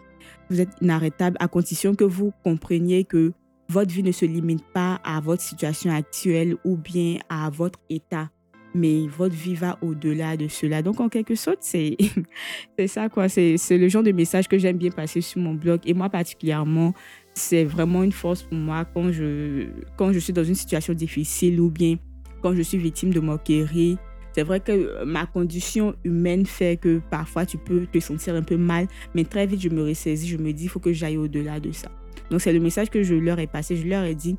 vous 0.50 0.62
êtes 0.62 0.70
inarrêtable 0.82 1.38
à 1.40 1.48
condition 1.48 1.96
que 1.96 2.04
vous 2.04 2.32
compreniez 2.44 3.04
que 3.04 3.34
votre 3.70 3.92
vie 3.92 4.04
ne 4.04 4.12
se 4.12 4.26
limite 4.26 4.64
pas 4.74 5.00
à 5.04 5.20
votre 5.20 5.42
situation 5.42 5.92
actuelle 5.92 6.56
ou 6.64 6.78
bien 6.78 7.18
à 7.30 7.50
votre 7.50 7.80
état, 7.90 8.30
mais 8.76 9.08
votre 9.08 9.34
vie 9.34 9.56
va 9.56 9.80
au-delà 9.82 10.38
de 10.38 10.48
cela. 10.48 10.82
Donc, 10.84 11.00
en 11.00 11.10
quelque 11.10 11.36
sorte, 11.36 11.60
c'est 11.62 11.98
ça, 12.88 13.10
quoi. 13.10 13.28
C'est 13.28 13.58
c'est 13.58 13.78
le 13.78 13.88
genre 13.88 14.04
de 14.04 14.12
message 14.12 14.48
que 14.48 14.58
j'aime 14.60 14.78
bien 14.78 14.92
passer 14.92 15.22
sur 15.22 15.42
mon 15.42 15.56
blog. 15.56 15.80
Et 15.86 15.96
moi, 15.96 16.10
particulièrement, 16.10 16.94
c'est 17.34 17.64
vraiment 17.64 18.04
une 18.04 18.12
force 18.12 18.44
pour 18.44 18.58
moi 18.58 18.86
quand 18.86 19.12
je, 19.12 19.68
quand 19.98 20.14
je 20.14 20.20
suis 20.20 20.34
dans 20.34 20.44
une 20.44 20.56
situation 20.56 20.94
difficile 20.94 21.60
ou 21.60 21.70
bien 21.70 21.98
quand 22.42 22.56
je 22.56 22.62
suis 22.62 22.78
victime 22.78 23.12
de 23.12 23.20
moquerie. 23.20 23.98
C'est 24.36 24.44
vrai 24.44 24.60
que 24.60 25.06
ma 25.06 25.26
condition 25.26 25.96
humaine 26.04 26.46
fait 26.46 26.76
que 26.76 27.00
parfois 27.10 27.46
tu 27.46 27.58
peux 27.58 27.86
te 27.86 28.00
sentir 28.00 28.36
un 28.36 28.42
peu 28.42 28.58
mal, 28.58 28.86
mais 29.14 29.24
très 29.24 29.46
vite 29.48 29.62
je 29.62 29.70
me 29.70 29.82
ressaisis, 29.82 30.28
je 30.28 30.36
me 30.36 30.52
dis 30.52 30.66
il 30.66 30.68
faut 30.68 30.82
que 30.82 30.92
j'aille 30.92 31.16
au-delà 31.16 31.62
de 31.62 31.72
ça. 31.72 31.90
Donc 32.30 32.42
c'est 32.42 32.52
le 32.52 32.60
message 32.60 32.90
que 32.90 33.02
je 33.02 33.16
leur 33.16 33.40
ai 33.40 33.48
passé. 33.48 33.78
Je 33.78 33.88
leur 33.88 34.04
ai 34.04 34.14
dit, 34.14 34.36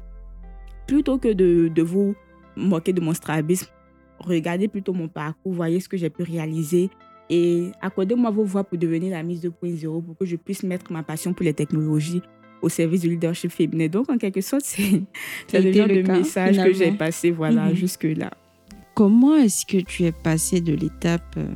plutôt 0.86 1.16
que 1.16 1.32
de, 1.32 1.68
de 1.68 1.82
vous 1.82 2.14
moquer 2.56 2.92
de 2.92 3.00
mon 3.00 3.14
strabisme, 3.14 3.68
regardez 4.18 4.68
plutôt 4.68 4.92
mon 4.92 5.08
parcours, 5.08 5.54
voyez 5.54 5.80
ce 5.80 5.88
que 5.88 5.96
j'ai 5.96 6.10
pu 6.10 6.24
réaliser 6.24 6.90
et 7.30 7.70
accordez-moi 7.80 8.30
vos 8.30 8.44
voix 8.44 8.64
pour 8.64 8.76
devenir 8.76 9.12
la 9.12 9.22
mise 9.22 9.42
2.0 9.42 10.04
pour 10.04 10.14
que 10.18 10.26
je 10.26 10.36
puisse 10.36 10.62
mettre 10.62 10.92
ma 10.92 11.04
passion 11.04 11.32
pour 11.32 11.44
les 11.44 11.54
technologies 11.54 12.20
au 12.60 12.68
service 12.68 13.00
du 13.00 13.08
leadership 13.08 13.50
féminin. 13.50 13.88
Donc 13.88 14.10
en 14.10 14.18
quelque 14.18 14.42
sorte, 14.42 14.64
c'est 14.66 15.02
le 15.54 15.72
genre 15.72 15.88
de 15.88 16.02
cas, 16.02 16.18
message 16.18 16.56
que 16.58 16.72
j'ai 16.74 16.92
passé 16.92 17.30
voilà, 17.30 17.70
Mhm. 17.70 17.74
jusque-là. 17.76 18.30
Comment 18.96 19.36
est-ce 19.36 19.66
que 19.66 19.76
tu 19.76 20.04
es 20.04 20.12
passé 20.12 20.62
de 20.62 20.72
l'étape 20.72 21.34
euh, 21.36 21.54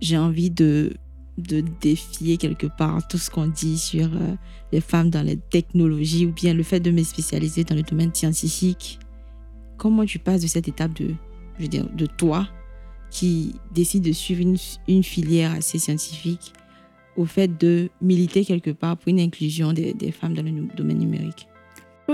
j'ai 0.00 0.16
envie 0.16 0.48
de, 0.48 0.94
de 1.36 1.62
défier 1.82 2.38
quelque 2.38 2.66
part 2.66 3.06
tout 3.08 3.18
ce 3.18 3.28
qu'on 3.28 3.46
dit 3.46 3.76
sur 3.76 4.06
euh, 4.06 4.34
les 4.72 4.80
femmes 4.80 5.10
dans 5.10 5.20
les 5.20 5.36
technologies 5.36 6.24
ou 6.24 6.32
bien 6.32 6.54
le 6.54 6.62
fait 6.62 6.80
de 6.80 6.90
me 6.90 7.02
spécialiser 7.02 7.62
dans 7.62 7.74
le 7.74 7.82
domaine 7.82 8.14
scientifique? 8.14 8.98
Comment 9.76 10.06
tu 10.06 10.18
passes 10.18 10.40
de 10.40 10.46
cette 10.46 10.66
étape 10.66 10.94
de, 10.94 11.12
je 11.58 11.64
veux 11.64 11.68
dire, 11.68 11.86
de 11.94 12.06
toi 12.06 12.48
qui 13.10 13.56
décide 13.74 14.02
de 14.02 14.12
suivre 14.12 14.40
une, 14.40 14.56
une 14.88 15.04
filière 15.04 15.52
assez 15.52 15.78
scientifique 15.78 16.54
au 17.18 17.26
fait 17.26 17.48
de 17.60 17.90
militer 18.00 18.46
quelque 18.46 18.70
part 18.70 18.96
pour 18.96 19.08
une 19.08 19.20
inclusion 19.20 19.74
des, 19.74 19.92
des 19.92 20.10
femmes 20.10 20.32
dans 20.32 20.42
le 20.42 20.74
domaine 20.74 20.98
numérique? 21.00 21.48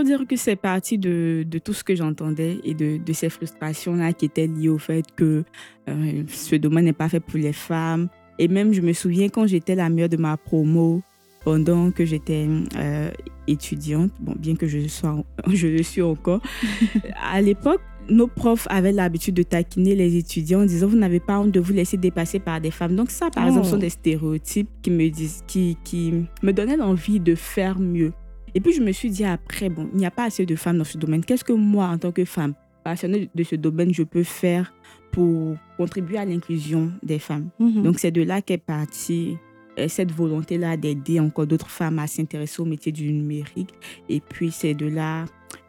Dire 0.02 0.26
que 0.28 0.36
c'est 0.36 0.56
parti 0.56 0.98
de, 0.98 1.44
de 1.48 1.58
tout 1.58 1.72
ce 1.72 1.84
que 1.84 1.94
j'entendais 1.94 2.58
et 2.64 2.74
de, 2.74 2.96
de 2.96 3.12
ces 3.12 3.28
frustrations-là 3.28 4.12
qui 4.12 4.24
étaient 4.26 4.46
liées 4.46 4.68
au 4.68 4.78
fait 4.78 5.04
que 5.14 5.44
euh, 5.88 6.22
ce 6.28 6.56
domaine 6.56 6.86
n'est 6.86 6.92
pas 6.92 7.08
fait 7.08 7.20
pour 7.20 7.38
les 7.38 7.52
femmes. 7.52 8.08
Et 8.38 8.48
même, 8.48 8.72
je 8.72 8.80
me 8.80 8.92
souviens 8.92 9.28
quand 9.28 9.46
j'étais 9.46 9.74
la 9.76 9.88
meilleure 9.88 10.08
de 10.08 10.16
ma 10.16 10.36
promo, 10.36 11.02
pendant 11.44 11.90
que 11.90 12.04
j'étais 12.04 12.46
euh, 12.76 13.10
étudiante, 13.46 14.10
bon, 14.18 14.34
bien 14.36 14.56
que 14.56 14.66
je, 14.66 14.88
sois, 14.88 15.22
je 15.52 15.68
le 15.68 15.82
suis 15.82 16.02
encore, 16.02 16.40
à 17.22 17.40
l'époque, 17.40 17.80
nos 18.08 18.26
profs 18.26 18.66
avaient 18.70 18.92
l'habitude 18.92 19.34
de 19.34 19.42
taquiner 19.42 19.94
les 19.94 20.16
étudiants 20.16 20.60
en 20.62 20.66
disant 20.66 20.86
vous 20.88 20.96
n'avez 20.96 21.20
pas 21.20 21.38
honte 21.38 21.52
de 21.52 21.60
vous 21.60 21.72
laisser 21.72 21.96
dépasser 21.96 22.38
par 22.38 22.60
des 22.60 22.70
femmes. 22.70 22.96
Donc 22.96 23.10
ça, 23.10 23.30
par 23.30 23.44
Oh. 23.44 23.48
exemple, 23.48 23.66
sont 23.66 23.76
des 23.78 23.90
stéréotypes 23.90 24.68
qui 24.82 24.90
me 24.90 25.08
disent, 25.08 25.42
qui, 25.46 25.76
qui 25.84 26.12
me 26.42 26.52
donnaient 26.52 26.76
l'envie 26.76 27.20
de 27.20 27.34
faire 27.34 27.78
mieux. 27.78 28.12
Et 28.54 28.60
puis 28.60 28.72
je 28.72 28.80
me 28.80 28.92
suis 28.92 29.10
dit 29.10 29.24
après, 29.24 29.68
bon, 29.68 29.88
il 29.92 29.98
n'y 29.98 30.06
a 30.06 30.10
pas 30.10 30.24
assez 30.24 30.46
de 30.46 30.56
femmes 30.56 30.78
dans 30.78 30.84
ce 30.84 30.98
domaine. 30.98 31.24
Qu'est-ce 31.24 31.44
que 31.44 31.52
moi, 31.52 31.86
en 31.86 31.98
tant 31.98 32.12
que 32.12 32.24
femme 32.24 32.54
passionnée 32.84 33.30
de 33.34 33.42
ce 33.42 33.56
domaine, 33.56 33.92
je 33.92 34.02
peux 34.02 34.22
faire 34.22 34.72
pour 35.10 35.56
contribuer 35.76 36.18
à 36.18 36.24
l'inclusion 36.24 36.92
des 37.02 37.18
femmes? 37.18 37.48
Donc 37.58 37.98
c'est 37.98 38.10
de 38.10 38.22
là 38.22 38.42
qu'est 38.42 38.58
partie 38.58 39.36
euh, 39.78 39.88
cette 39.88 40.12
volonté-là 40.12 40.76
d'aider 40.76 41.18
encore 41.18 41.46
d'autres 41.46 41.70
femmes 41.70 41.98
à 41.98 42.06
s'intéresser 42.06 42.62
au 42.62 42.64
métier 42.64 42.92
du 42.92 43.12
numérique. 43.12 43.70
Et 44.08 44.20
puis 44.20 44.52
c'est 44.52 44.74
de 44.74 44.86
là 44.86 45.24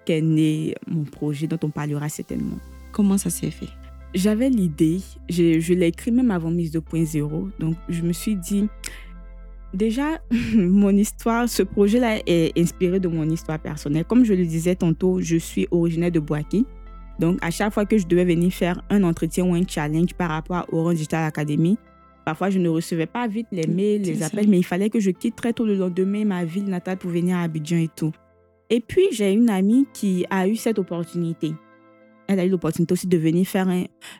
qu'est 0.06 0.22
né 0.22 0.76
mon 0.88 1.04
projet 1.04 1.48
dont 1.48 1.60
on 1.64 1.70
parlera 1.70 2.08
certainement. 2.10 2.60
comment 2.92 3.18
ça 3.18 3.30
s'est 3.30 3.52
fait? 3.52 3.70
J'avais 4.14 4.50
l'idée, 4.50 5.02
je, 5.28 5.60
je 5.60 5.74
l'ai 5.74 5.88
écrit 5.88 6.12
même 6.12 6.32
avant 6.32 6.50
Mise 6.50 6.72
2.0, 6.72 7.50
donc 7.60 7.76
je 7.90 8.02
me 8.02 8.14
suis 8.14 8.38
dit, 8.38 8.70
déjà, 9.76 10.20
mon 10.56 10.96
histoire, 10.96 11.48
ce 11.48 11.64
projet-là 11.64 12.20
est 12.26 12.58
inspiré 12.58 13.00
de 13.00 13.08
mon 13.08 13.30
histoire 13.30 13.60
personnelle. 13.60 14.06
Comme 14.06 14.26
je 14.26 14.34
le 14.34 14.46
disais 14.46 14.76
tantôt, 14.76 15.22
je 15.22 15.38
suis 15.38 15.68
originaire 15.72 16.12
de 16.12 16.20
Boaké. 16.20 16.64
Donc, 17.20 17.38
à 17.42 17.52
chaque 17.52 17.74
fois 17.74 17.86
que 17.86 17.98
je 17.98 18.08
devais 18.08 18.26
venir 18.26 18.52
faire 18.52 18.82
un 18.90 19.04
entretien 19.04 19.46
ou 19.46 19.54
un 19.54 19.66
challenge 19.68 20.14
par 20.14 20.30
rapport 20.30 20.58
à 20.58 20.66
Orange 20.72 20.96
Digital 20.96 21.24
Academy, 21.24 21.78
parfois 22.26 22.50
je 22.50 22.60
ne 22.60 22.68
recevais 22.68 23.06
pas 23.06 23.28
vite 23.28 23.48
les 23.52 23.68
mails, 23.68 24.06
C'est 24.06 24.12
les 24.12 24.24
appels, 24.24 24.50
mais 24.50 24.58
il 24.58 24.66
fallait 24.66 24.90
que 24.90 25.00
je 25.00 25.12
quitte 25.12 25.36
très 25.36 25.54
tôt 25.54 25.66
le 25.66 25.76
lendemain 25.76 26.26
ma 26.26 26.44
ville 26.44 26.66
natale 26.66 26.98
pour 26.98 27.12
venir 27.12 27.38
à 27.38 27.44
Abidjan 27.44 27.78
et 27.78 27.90
tout. 27.96 28.12
Et 28.70 28.82
puis, 28.82 29.08
j'ai 29.12 29.32
une 29.32 29.50
amie 29.50 29.88
qui 29.94 30.26
a 30.30 30.48
eu 30.48 30.56
cette 30.56 30.80
opportunité. 30.80 31.54
Elle 32.28 32.40
a 32.40 32.46
eu 32.46 32.50
l'opportunité 32.50 32.94
aussi 32.94 33.08
de 33.08 33.18
venir 33.18 33.46
faire 33.46 33.68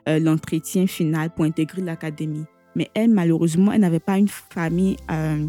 euh, 0.08 0.18
l'entretien 0.20 0.86
final 0.86 1.30
pour 1.30 1.44
intégrer 1.44 1.82
l'académie. 1.82 2.44
Mais 2.76 2.88
elle, 2.94 3.10
malheureusement, 3.10 3.72
elle 3.72 3.80
n'avait 3.80 3.98
pas 3.98 4.18
une 4.18 4.28
famille 4.28 4.96
euh, 5.10 5.44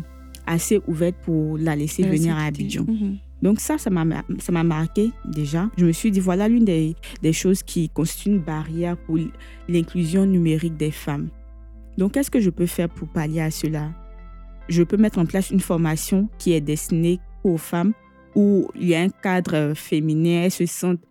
assez 0.48 0.82
ouverte 0.88 1.18
pour 1.24 1.60
la 1.60 1.76
laisser 1.76 2.04
venir 2.04 2.36
à 2.36 2.46
Abidjan. 2.46 2.86
Mhm. 2.88 3.18
Donc 3.44 3.60
ça, 3.60 3.78
ça 3.78 3.92
m'a 3.92 4.64
marqué 4.64 5.12
déjà. 5.26 5.70
Je 5.78 5.86
me 5.86 5.92
suis 5.92 6.10
dit, 6.10 6.20
voilà 6.20 6.48
l'une 6.48 6.66
des, 6.66 6.96
des 7.22 7.34
choses 7.34 7.62
qui 7.62 7.90
constitue 7.90 8.30
une 8.30 8.40
barrière 8.40 8.98
pour 8.98 9.20
l'inclusion 9.68 10.26
numérique 10.26 10.76
des 10.76 10.90
femmes. 10.90 11.30
Donc, 11.98 12.14
qu'est-ce 12.14 12.32
que 12.32 12.40
je 12.40 12.50
peux 12.50 12.66
faire 12.66 12.90
pour 12.90 13.08
pallier 13.08 13.42
à 13.42 13.52
cela? 13.52 13.92
Je 14.70 14.84
peux 14.84 14.98
mettre 14.98 15.20
en 15.20 15.26
place 15.26 15.50
une 15.50 15.60
formation 15.60 16.30
qui 16.38 16.54
est 16.54 16.62
destinée 16.62 17.20
aux 17.44 17.58
femmes 17.58 17.94
où 18.36 18.70
il 18.76 18.88
y 18.88 18.96
a 18.96 19.02
un 19.02 19.10
cadre 19.10 19.56
euh, 19.56 19.76
féminin, 19.76 20.44
elles 20.44 20.52
se 20.52 20.66
sentent 20.66 21.02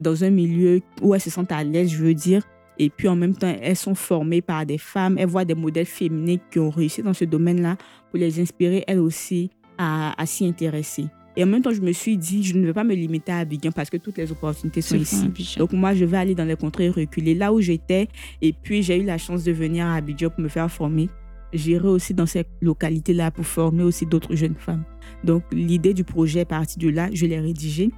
dans 0.00 0.24
un 0.24 0.30
milieu 0.30 0.80
où 1.00 1.14
elles 1.14 1.20
se 1.20 1.30
sentent 1.30 1.52
à 1.52 1.62
l'aise, 1.62 1.90
je 1.90 2.02
veux 2.02 2.14
dire. 2.14 2.42
Et 2.78 2.90
puis 2.90 3.08
en 3.08 3.16
même 3.16 3.34
temps, 3.34 3.54
elles 3.60 3.76
sont 3.76 3.94
formées 3.94 4.42
par 4.42 4.64
des 4.66 4.78
femmes, 4.78 5.16
elles 5.18 5.28
voient 5.28 5.44
des 5.44 5.54
modèles 5.54 5.86
féminins 5.86 6.38
qui 6.50 6.58
ont 6.58 6.70
réussi 6.70 7.02
dans 7.02 7.14
ce 7.14 7.24
domaine-là 7.24 7.76
pour 8.10 8.18
les 8.18 8.40
inspirer 8.40 8.84
elles 8.86 9.00
aussi 9.00 9.50
à, 9.78 10.20
à 10.20 10.26
s'y 10.26 10.46
intéresser. 10.46 11.06
Et 11.36 11.44
en 11.44 11.46
même 11.46 11.62
temps, 11.62 11.72
je 11.72 11.80
me 11.80 11.92
suis 11.92 12.18
dit, 12.18 12.42
je 12.42 12.54
ne 12.54 12.66
vais 12.66 12.72
pas 12.74 12.84
me 12.84 12.94
limiter 12.94 13.32
à 13.32 13.38
Abidjan 13.38 13.72
parce 13.72 13.88
que 13.88 13.96
toutes 13.96 14.18
les 14.18 14.30
opportunités 14.30 14.82
sont 14.82 14.96
ici. 14.96 15.30
Donc 15.56 15.72
moi, 15.72 15.94
je 15.94 16.04
vais 16.04 16.18
aller 16.18 16.34
dans 16.34 16.44
les 16.44 16.56
contrées 16.56 16.90
reculées, 16.90 17.34
là 17.34 17.52
où 17.52 17.60
j'étais. 17.60 18.08
Et 18.42 18.52
puis, 18.52 18.82
j'ai 18.82 18.98
eu 18.98 19.04
la 19.04 19.16
chance 19.16 19.42
de 19.42 19.52
venir 19.52 19.86
à 19.86 19.94
Abidjan 19.94 20.28
pour 20.28 20.40
me 20.40 20.48
faire 20.48 20.70
former. 20.70 21.08
J'irai 21.54 21.88
aussi 21.88 22.12
dans 22.12 22.26
cette 22.26 22.48
localité-là 22.60 23.30
pour 23.30 23.46
former 23.46 23.82
aussi 23.82 24.04
d'autres 24.04 24.34
jeunes 24.34 24.56
femmes. 24.56 24.84
Donc, 25.24 25.42
l'idée 25.52 25.94
du 25.94 26.04
projet 26.04 26.40
est 26.40 26.44
partie 26.44 26.78
de 26.78 26.88
là. 26.88 27.08
Je 27.12 27.24
l'ai 27.26 27.40
rédigé. 27.40 27.90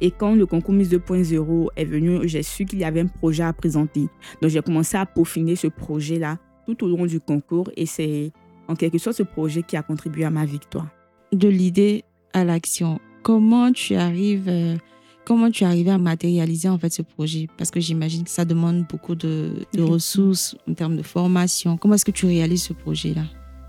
Et 0.00 0.10
quand 0.10 0.34
le 0.34 0.46
concours 0.46 0.74
Miss 0.74 0.90
2.0 0.90 1.68
est 1.76 1.84
venu, 1.84 2.20
j'ai 2.28 2.42
su 2.42 2.64
qu'il 2.64 2.78
y 2.78 2.84
avait 2.84 3.00
un 3.00 3.06
projet 3.06 3.42
à 3.42 3.52
présenter. 3.52 4.08
Donc, 4.40 4.50
j'ai 4.50 4.62
commencé 4.62 4.96
à 4.96 5.06
peaufiner 5.06 5.56
ce 5.56 5.66
projet-là 5.66 6.38
tout 6.66 6.84
au 6.84 6.88
long 6.88 7.06
du 7.06 7.20
concours. 7.20 7.70
Et 7.76 7.86
c'est 7.86 8.32
en 8.68 8.76
quelque 8.76 8.98
sorte 8.98 9.16
ce 9.16 9.22
projet 9.22 9.62
qui 9.62 9.76
a 9.76 9.82
contribué 9.82 10.24
à 10.24 10.30
ma 10.30 10.44
victoire. 10.44 10.88
de 11.32 11.48
l'idée 11.48 12.04
à 12.32 12.44
l'action. 12.44 13.00
Comment 13.22 13.72
tu 13.72 13.94
arrives, 13.94 14.48
euh, 14.48 14.76
comment 15.24 15.50
tu 15.50 15.64
arrives 15.64 15.88
à 15.88 15.98
matérialiser 15.98 16.68
en 16.68 16.78
fait 16.78 16.92
ce 16.92 17.02
projet? 17.02 17.48
Parce 17.56 17.70
que 17.70 17.80
j'imagine 17.80 18.24
que 18.24 18.30
ça 18.30 18.44
demande 18.44 18.84
beaucoup 18.88 19.14
de, 19.14 19.52
ressources 19.78 20.56
en 20.68 20.74
termes 20.74 20.96
de 20.96 21.02
formation. 21.02 21.76
Comment 21.76 21.94
est-ce 21.94 22.04
que 22.04 22.10
tu 22.10 22.26
réalises 22.26 22.64
ce 22.64 22.72
projet-là? 22.72 23.24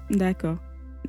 D'accord. 0.09 0.57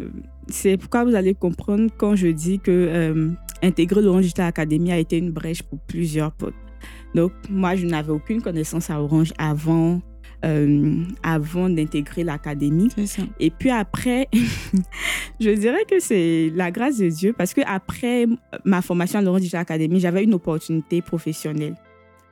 Euh, 0.00 0.08
C'est 0.48 0.76
pourquoi 0.76 1.04
vous 1.04 1.14
allez 1.14 1.34
comprendre 1.34 1.90
quand 1.96 2.16
je 2.16 2.28
dis 2.28 2.58
que 2.58 2.70
euh, 2.70 3.30
intégrer 3.62 4.02
l'Orange 4.02 4.22
Digital 4.22 4.46
Academy 4.46 4.92
a 4.92 4.98
été 4.98 5.18
une 5.18 5.30
brèche 5.30 5.62
pour 5.62 5.78
plusieurs 5.80 6.32
potes. 6.32 6.54
Donc, 7.14 7.32
moi, 7.48 7.76
je 7.76 7.86
n'avais 7.86 8.12
aucune 8.12 8.42
connaissance 8.42 8.90
à 8.90 9.00
Orange 9.00 9.32
avant, 9.38 10.00
euh, 10.44 11.02
avant 11.22 11.68
d'intégrer 11.68 12.24
l'académie. 12.24 12.88
Et 13.38 13.50
puis 13.50 13.70
après, 13.70 14.28
je 15.40 15.50
dirais 15.50 15.84
que 15.88 16.00
c'est 16.00 16.50
la 16.54 16.70
grâce 16.70 16.98
de 16.98 17.08
Dieu 17.08 17.34
parce 17.36 17.54
que 17.54 17.60
après 17.66 18.26
ma 18.64 18.82
formation 18.82 19.18
à 19.18 19.22
l'Orange 19.22 19.40
Digital 19.40 19.60
Academy, 19.60 20.00
j'avais 20.00 20.24
une 20.24 20.34
opportunité 20.34 21.02
professionnelle. 21.02 21.76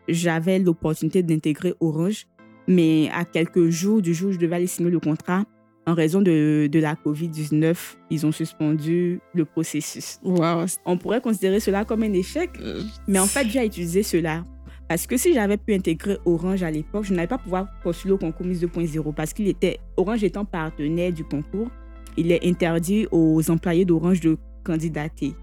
J'avais 0.08 0.58
l'opportunité 0.58 1.22
d'intégrer 1.22 1.74
Orange, 1.80 2.26
mais 2.66 3.10
à 3.14 3.24
quelques 3.24 3.68
jours 3.68 4.02
du 4.02 4.14
jour 4.14 4.30
où 4.30 4.32
je 4.32 4.38
devais 4.38 4.56
aller 4.56 4.66
signer 4.66 4.90
le 4.90 4.98
contrat, 4.98 5.44
en 5.86 5.94
raison 5.94 6.20
de, 6.20 6.68
de 6.70 6.78
la 6.78 6.94
COVID-19, 6.94 7.76
ils 8.10 8.26
ont 8.26 8.32
suspendu 8.32 9.20
le 9.34 9.44
processus. 9.44 10.18
Wow. 10.22 10.66
On 10.84 10.96
pourrait 10.96 11.20
considérer 11.20 11.60
cela 11.60 11.84
comme 11.84 12.02
un 12.02 12.12
échec, 12.12 12.50
Euh, 12.60 12.82
mais 13.08 13.18
en 13.18 13.26
fait, 13.26 13.48
j'ai 13.48 13.64
utilisé 13.64 14.02
cela. 14.02 14.44
Parce 14.88 15.06
que 15.06 15.16
si 15.16 15.32
j'avais 15.32 15.56
pu 15.56 15.72
intégrer 15.74 16.18
Orange 16.24 16.62
à 16.64 16.70
l'époque, 16.70 17.04
je 17.04 17.14
n'allais 17.14 17.28
pas 17.28 17.38
pouvoir 17.38 17.68
postuler 17.82 18.12
au 18.14 18.18
concours 18.18 18.44
Miss 18.44 18.60
2.0 18.60 19.14
parce 19.14 19.32
qu'il 19.32 19.46
était, 19.46 19.78
Orange 19.96 20.24
étant 20.24 20.44
partenaire 20.44 21.12
du 21.12 21.24
concours, 21.24 21.68
il 22.16 22.32
est 22.32 22.44
interdit 22.44 23.06
aux 23.12 23.50
employés 23.50 23.84
d'Orange 23.84 24.20
de 24.20 24.36
candidater. 24.64 25.34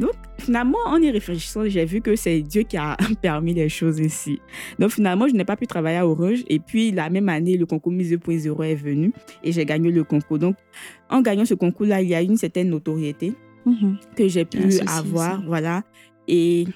Donc, 0.00 0.12
finalement, 0.38 0.78
en 0.86 0.96
y 0.96 1.10
réfléchissant, 1.10 1.68
j'ai 1.68 1.84
vu 1.84 2.00
que 2.00 2.16
c'est 2.16 2.40
Dieu 2.40 2.62
qui 2.62 2.76
a 2.76 2.96
permis 3.22 3.54
les 3.54 3.68
choses 3.68 4.00
ici. 4.00 4.40
Donc, 4.78 4.90
finalement, 4.90 5.28
je 5.28 5.34
n'ai 5.34 5.44
pas 5.44 5.56
pu 5.56 5.66
travailler 5.66 5.98
à 5.98 6.06
Orange. 6.06 6.42
Et 6.48 6.58
puis, 6.58 6.90
la 6.90 7.10
même 7.10 7.28
année, 7.28 7.56
le 7.56 7.66
concours 7.66 7.92
Miss 7.92 8.10
2.0 8.10 8.64
est 8.64 8.74
venu 8.74 9.12
et 9.44 9.52
j'ai 9.52 9.64
gagné 9.64 9.92
le 9.92 10.02
concours. 10.02 10.38
Donc, 10.38 10.56
en 11.10 11.20
gagnant 11.20 11.44
ce 11.44 11.54
concours-là, 11.54 12.00
il 12.00 12.08
y 12.08 12.14
a 12.14 12.22
une 12.22 12.38
certaine 12.38 12.70
notoriété 12.70 13.34
mhm. 13.66 13.98
que 14.16 14.26
j'ai 14.26 14.46
pu 14.46 14.80
avoir, 14.86 15.42
voilà. 15.46 15.82
Et 16.26 16.66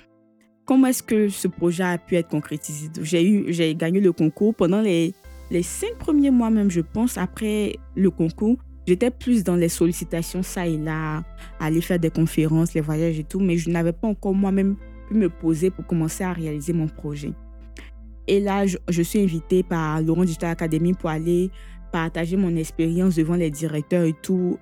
comment 0.67 0.89
est-ce 0.89 1.03
que 1.03 1.29
ce 1.31 1.49
projet 1.49 1.85
a 1.85 1.99
pu 1.99 2.17
être 2.17 2.29
concrétisé? 2.29 2.89
J'ai 3.01 3.27
eu, 3.27 3.47
j'ai 3.49 3.75
gagné 3.75 4.01
le 4.01 4.13
concours 4.13 4.55
pendant 4.55 4.83
les 4.83 5.15
les 5.51 5.63
cinq 5.63 5.97
premiers 5.99 6.31
mois 6.31 6.51
même, 6.51 6.71
je 6.71 6.81
pense, 6.81 7.19
après 7.19 7.77
le 7.95 8.11
concours. 8.11 8.57
J'étais 8.87 9.11
plus 9.11 9.45
dans 9.45 9.57
les 9.57 9.69
sollicitations 9.69 10.43
ça 10.43 10.67
et 10.67 10.77
là, 10.77 11.23
aller 11.59 11.81
faire 11.81 11.99
des 11.99 12.11
conférences, 12.11 12.75
les 12.75 12.81
voyages 12.81 13.19
et 13.19 13.25
tout, 13.25 13.41
mais 13.41 13.57
je 13.57 13.71
n'avais 13.71 13.93
pas 13.93 14.09
encore 14.09 14.35
moi-même 14.35 14.77
pu 15.09 15.15
me 15.15 15.29
poser 15.29 15.71
pour 15.71 15.87
commencer 15.87 16.25
à 16.25 16.33
réaliser 16.33 16.73
mon 16.73 16.89
projet. 16.89 17.33
Et 18.27 18.41
là, 18.41 18.67
je, 18.67 18.79
je 18.89 19.03
suis 19.03 19.21
invitée 19.21 19.63
par 19.63 20.01
Laurent 20.01 20.25
Digital 20.25 20.51
Academy 20.51 20.95
pour 20.95 21.11
aller 21.11 21.51
partager 21.95 22.37
mon 22.37 22.57
expérience 22.57 23.15
devant 23.15 23.37
les 23.37 23.51
directeurs 23.51 24.05
et 24.05 24.15
tout. 24.21 24.59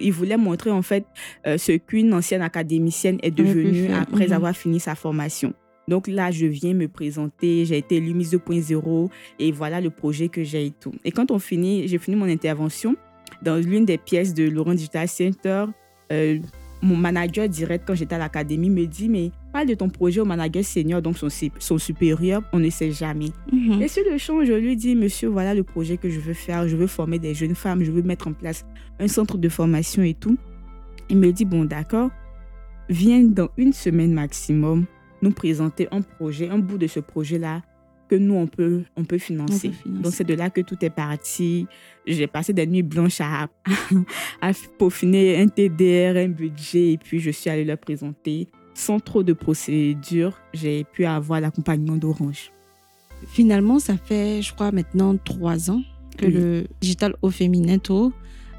Ils 0.00 0.12
voulaient 0.12 0.36
montrer 0.36 0.72
en 0.72 0.82
fait 0.82 1.06
euh, 1.46 1.58
ce 1.58 1.70
qu'une 1.72 2.12
ancienne 2.12 2.42
académicienne 2.42 3.18
est 3.22 3.30
devenue 3.30 3.92
après 3.92 4.26
mhm. 4.26 4.32
avoir 4.32 4.56
fini 4.56 4.80
sa 4.80 4.96
formation. 4.96 5.54
Donc 5.86 6.08
là, 6.08 6.32
je 6.32 6.46
viens 6.46 6.74
me 6.74 6.88
présenter, 6.88 7.64
j'ai 7.66 7.78
été 7.78 7.96
élue 7.98 8.14
Miss 8.14 8.32
2.0 8.32 9.08
et 9.38 9.52
voilà 9.52 9.80
le 9.80 9.90
projet 9.90 10.28
que 10.28 10.42
j'ai 10.42 10.66
et 10.66 10.70
tout. 10.72 10.92
Et 11.04 11.12
quand 11.12 11.30
on 11.30 11.38
finit, 11.38 11.86
j'ai 11.86 11.98
fini 11.98 12.16
mon 12.16 12.26
intervention 12.26 12.96
dans 13.42 13.56
l'une 13.56 13.84
des 13.84 13.98
pièces 13.98 14.34
de 14.34 14.48
Laurent 14.48 14.74
Digital 14.74 15.08
Center, 15.08 15.66
euh, 16.12 16.38
mon 16.82 16.96
manager 16.96 17.48
direct 17.48 17.84
quand 17.86 17.94
j'étais 17.94 18.14
à 18.14 18.18
l'académie 18.18 18.68
me 18.70 18.86
dit 18.86 19.08
mais 19.08 19.30
parle 19.52 19.66
de 19.66 19.74
ton 19.74 19.88
projet 19.88 20.20
au 20.20 20.24
manager 20.26 20.62
senior 20.62 21.00
donc 21.00 21.16
son, 21.16 21.30
sup- 21.30 21.54
son 21.58 21.78
supérieur, 21.78 22.42
on 22.52 22.58
ne 22.58 22.68
sait 22.70 22.92
jamais. 22.92 23.30
Mhm. 23.50 23.80
Et 23.82 23.88
sur 23.88 24.02
le 24.08 24.18
champ, 24.18 24.44
je 24.44 24.52
lui 24.52 24.76
dis, 24.76 24.94
monsieur, 24.94 25.28
voilà 25.28 25.54
le 25.54 25.62
projet 25.64 25.96
que 25.96 26.10
je 26.10 26.20
veux 26.20 26.34
faire. 26.34 26.68
Je 26.68 26.76
veux 26.76 26.86
former 26.86 27.18
des 27.18 27.32
jeunes 27.34 27.54
femmes. 27.54 27.82
Je 27.82 27.90
veux 27.90 28.02
mettre 28.02 28.28
en 28.28 28.32
place 28.34 28.66
un 29.00 29.08
centre 29.08 29.38
de 29.38 29.48
formation 29.48 30.02
et 30.02 30.12
tout. 30.14 30.36
Il 31.08 31.16
me 31.16 31.32
dit, 31.32 31.44
bon, 31.46 31.64
d'accord, 31.64 32.10
viens 32.90 33.22
dans 33.24 33.48
une 33.56 33.72
semaine 33.72 34.12
maximum 34.12 34.84
nous 35.22 35.30
présenter 35.30 35.88
un 35.90 36.02
projet, 36.02 36.50
un 36.50 36.58
bout 36.58 36.76
de 36.78 36.86
ce 36.86 37.00
projet-là 37.00 37.62
que 38.08 38.14
nous, 38.16 38.34
on 38.34 38.46
peut, 38.46 38.82
on 38.96 39.04
peut 39.04 39.18
financer. 39.18 39.68
On 39.68 39.70
peut 39.70 39.76
financer. 39.82 40.02
Donc, 40.02 40.12
c'est 40.14 40.24
de 40.24 40.34
là 40.34 40.50
que 40.50 40.60
tout 40.60 40.76
est 40.84 40.90
parti. 40.90 41.66
J'ai 42.06 42.26
passé 42.26 42.52
des 42.52 42.66
nuits 42.66 42.82
blanches 42.82 43.20
à, 43.20 43.48
à 44.40 44.50
peaufiner 44.78 45.40
un 45.40 45.48
TDR, 45.48 46.16
un 46.16 46.28
budget, 46.28 46.92
et 46.92 46.98
puis 46.98 47.18
je 47.20 47.30
suis 47.30 47.50
allée 47.50 47.64
leur 47.64 47.78
présenter. 47.78 48.48
Sans 48.74 49.00
trop 49.00 49.22
de 49.22 49.32
procédures, 49.32 50.38
j'ai 50.52 50.84
pu 50.84 51.04
avoir 51.06 51.40
l'accompagnement 51.40 51.96
d'Orange. 51.96 52.52
Finalement, 53.28 53.78
ça 53.78 53.96
fait, 53.96 54.42
je 54.42 54.52
crois, 54.54 54.70
maintenant 54.72 55.16
trois 55.16 55.70
ans 55.70 55.82
que 56.18 56.26
Oui. 56.26 56.32
le 56.32 56.66
Digital 56.80 57.14
au 57.22 57.30
Féminin 57.30 57.78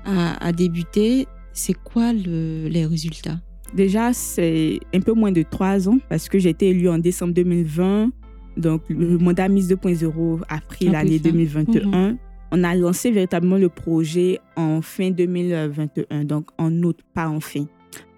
a, 0.06 0.46
a 0.46 0.52
débuté. 0.52 1.28
C'est 1.54 1.74
quoi 1.76 2.14
le- 2.14 2.68
les 2.68 2.86
résultats? 2.86 3.40
Déjà, 3.74 4.14
c'est 4.14 4.80
un 4.94 5.00
peu 5.02 5.14
moins 5.14 5.32
de 5.32 5.44
trois 5.44 5.88
ans 5.90 6.00
parce 6.10 6.30
que 6.30 6.40
j'ai 6.40 6.50
été 6.50 6.70
élue 6.70 6.90
en 6.90 6.98
décembre 7.00 7.34
2020. 7.34 8.12
Donc, 8.58 8.82
le 8.90 9.18
mandat 9.18 9.48
Miss 9.50 9.68
2.0 9.70 10.42
a 10.50 10.60
pris 10.62 10.86
l'année 10.90 11.20
pris 11.20 11.20
fin. 11.20 11.64
2021. 11.64 12.18
On 12.52 12.64
a 12.64 12.76
lancé 12.76 13.12
véritablement 13.12 13.58
le 13.58 13.68
projet 13.70 14.40
en 14.56 14.82
fin 14.82 15.12
2021, 15.12 16.24
donc 16.24 16.48
en 16.58 16.72
août, 16.84 16.98
pas 17.14 17.28
en 17.28 17.40
fin. 17.42 17.66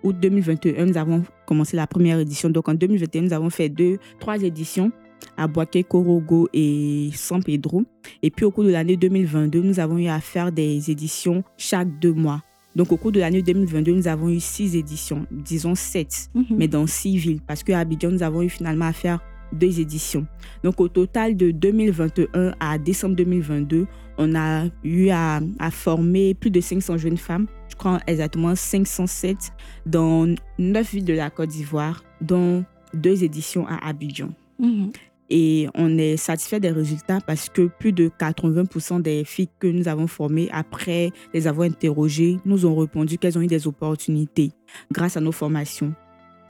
Août 0.03 0.15
2021, 0.21 0.85
nous 0.85 0.97
avons 0.97 1.23
commencé 1.45 1.75
la 1.75 1.87
première 1.87 2.19
édition. 2.19 2.49
Donc, 2.49 2.69
en 2.69 2.73
2021, 2.73 3.23
nous 3.23 3.33
avons 3.33 3.49
fait 3.49 3.69
deux, 3.69 3.97
trois 4.19 4.41
éditions 4.41 4.91
à 5.35 5.47
Boaké, 5.47 5.83
Corogo 5.83 6.47
et 6.53 7.09
San 7.13 7.43
Pedro. 7.43 7.83
Et 8.21 8.29
puis, 8.29 8.45
au 8.45 8.51
cours 8.51 8.63
de 8.63 8.69
l'année 8.69 8.95
2022, 8.97 9.61
nous 9.61 9.79
avons 9.79 9.97
eu 9.97 10.07
à 10.07 10.19
faire 10.21 10.51
des 10.51 10.89
éditions 10.91 11.43
chaque 11.57 11.99
deux 11.99 12.13
mois. 12.13 12.41
Donc, 12.75 12.91
au 12.91 12.97
cours 12.97 13.11
de 13.11 13.19
l'année 13.19 13.41
2022, 13.41 13.91
nous 13.93 14.07
avons 14.07 14.29
eu 14.29 14.39
six 14.39 14.75
éditions, 14.75 15.25
disons 15.31 15.75
sept, 15.75 16.29
Mhm. 16.35 16.45
mais 16.51 16.67
dans 16.67 16.85
six 16.87 17.17
villes, 17.17 17.41
parce 17.45 17.63
qu'à 17.63 17.79
Abidjan, 17.79 18.11
nous 18.11 18.23
avons 18.23 18.43
eu 18.43 18.49
finalement 18.49 18.85
à 18.85 18.93
faire 18.93 19.19
deux 19.53 19.79
éditions. 19.79 20.25
Donc, 20.63 20.79
au 20.79 20.87
total 20.87 21.35
de 21.35 21.51
2021 21.51 22.53
à 22.59 22.77
décembre 22.77 23.15
2022, 23.15 23.87
on 24.17 24.35
a 24.35 24.65
eu 24.83 25.09
à, 25.09 25.39
à 25.59 25.71
former 25.71 26.33
plus 26.33 26.51
de 26.51 26.59
500 26.61 26.97
jeunes 26.97 27.17
femmes, 27.17 27.47
je 27.69 27.75
crois 27.75 27.99
exactement 28.07 28.55
507, 28.55 29.53
dans 29.85 30.33
neuf 30.57 30.91
villes 30.91 31.05
de 31.05 31.13
la 31.13 31.29
Côte 31.29 31.49
d'Ivoire, 31.49 32.03
dont 32.21 32.65
deux 32.93 33.23
éditions 33.23 33.65
à 33.67 33.87
Abidjan. 33.87 34.29
Mhm. 34.59 34.91
Et 35.29 35.67
on 35.75 35.97
est 35.97 36.17
satisfait 36.17 36.59
des 36.59 36.71
résultats 36.71 37.19
parce 37.21 37.49
que 37.49 37.67
plus 37.67 37.93
de 37.93 38.09
80% 38.09 39.01
des 39.01 39.23
filles 39.23 39.49
que 39.59 39.67
nous 39.67 39.87
avons 39.87 40.07
formées, 40.07 40.49
après 40.51 41.11
les 41.33 41.47
avoir 41.47 41.67
interrogées, 41.67 42.37
nous 42.45 42.65
ont 42.65 42.75
répondu 42.75 43.17
qu'elles 43.17 43.37
ont 43.37 43.41
eu 43.41 43.47
des 43.47 43.67
opportunités 43.67 44.51
grâce 44.91 45.17
à 45.17 45.21
nos 45.21 45.31
formations. 45.31 45.93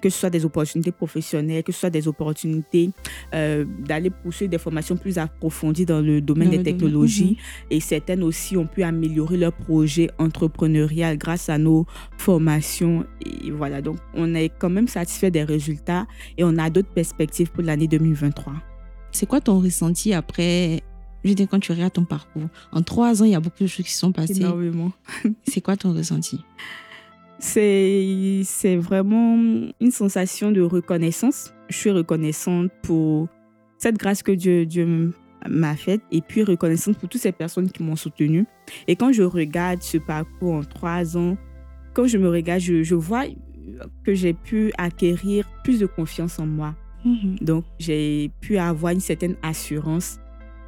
Que 0.01 0.09
ce 0.09 0.19
soit 0.19 0.29
des 0.29 0.45
opportunités 0.45 0.91
professionnelles, 0.91 1.63
que 1.63 1.71
ce 1.71 1.79
soit 1.79 1.89
des 1.89 2.07
opportunités 2.07 2.91
euh, 3.33 3.65
d'aller 3.79 4.09
poursuivre 4.09 4.51
des 4.51 4.57
formations 4.57 4.97
plus 4.97 5.17
approfondies 5.17 5.85
dans 5.85 6.01
le 6.01 6.21
domaine 6.21 6.45
Dans 6.45 6.51
des 6.51 6.57
le 6.57 6.63
domaine, 6.63 6.77
technologies. 6.77 7.37
Et 7.69 7.79
certaines 7.79 8.23
aussi 8.23 8.57
ont 8.57 8.67
pu 8.67 8.83
améliorer 8.83 9.37
leur 9.37 9.53
projet 9.53 10.09
entrepreneurial 10.17 11.17
grâce 11.17 11.49
à 11.49 11.57
nos 11.57 11.85
formations. 12.17 13.05
Et 13.25 13.51
voilà, 13.51 13.81
donc 13.81 13.97
on 14.13 14.35
est 14.35 14.49
quand 14.57 14.69
même 14.69 14.87
satisfait 14.87 15.31
des 15.31 15.43
résultats 15.43 16.07
et 16.37 16.43
on 16.43 16.57
a 16.57 16.69
d'autres 16.69 16.93
perspectives 16.93 17.51
pour 17.51 17.63
l'année 17.63 17.87
2023. 17.87 18.53
C'est 19.11 19.25
quoi 19.25 19.41
ton 19.41 19.59
ressenti 19.59 20.13
après 20.13 20.81
Je 21.23 21.33
dire, 21.33 21.47
quand 21.49 21.59
tu 21.59 21.71
regardes 21.71 21.93
ton 21.93 22.05
parcours, 22.05 22.47
en 22.71 22.81
trois 22.81 23.21
ans, 23.21 23.25
il 23.25 23.31
y 23.31 23.35
a 23.35 23.39
beaucoup 23.39 23.63
de 23.63 23.67
choses 23.67 23.85
qui 23.85 23.93
sont 23.93 24.11
passées. 24.11 24.37
Énormément. 24.37 24.91
C'est 25.47 25.61
quoi 25.61 25.75
ton 25.75 25.93
ressenti? 25.93 26.39
C'est 27.39 28.41
c'est 28.43 28.75
vraiment 28.75 29.35
une 29.79 29.91
sensation 29.91 30.51
de 30.51 30.61
reconnaissance. 30.61 31.53
Je 31.69 31.77
suis 31.77 31.91
reconnaissante 31.91 32.69
pour 32.83 33.27
cette 33.77 33.97
grâce 33.97 34.21
que 34.23 34.33
Dieu, 34.33 34.65
Dieu 34.65 35.13
m'a 35.47 35.75
faite 35.75 36.01
et 36.11 36.21
puis 36.21 36.43
reconnaissante 36.43 36.97
pour 36.97 37.07
toutes 37.07 37.21
ces 37.21 37.31
personnes 37.31 37.71
qui 37.71 37.81
m'ont 37.81 37.95
soutenue. 37.95 38.45
Et 38.87 38.95
quand 38.95 39.13
je 39.13 39.23
regarde 39.23 39.81
ce 39.81 39.97
parcours 39.97 40.53
en 40.53 40.63
trois 40.63 41.17
ans, 41.17 41.37
quand 41.93 42.07
je 42.07 42.17
me 42.17 42.29
regarde, 42.29 42.59
je, 42.59 42.83
je 42.83 42.95
vois 42.95 43.23
que 44.03 44.13
j'ai 44.13 44.33
pu 44.33 44.71
acquérir 44.77 45.49
plus 45.63 45.79
de 45.79 45.85
confiance 45.85 46.39
en 46.39 46.45
moi. 46.45 46.75
Mhm. 47.05 47.37
Donc, 47.41 47.63
j'ai 47.79 48.31
pu 48.41 48.57
avoir 48.57 48.93
une 48.93 48.99
certaine 48.99 49.35
assurance. 49.41 50.19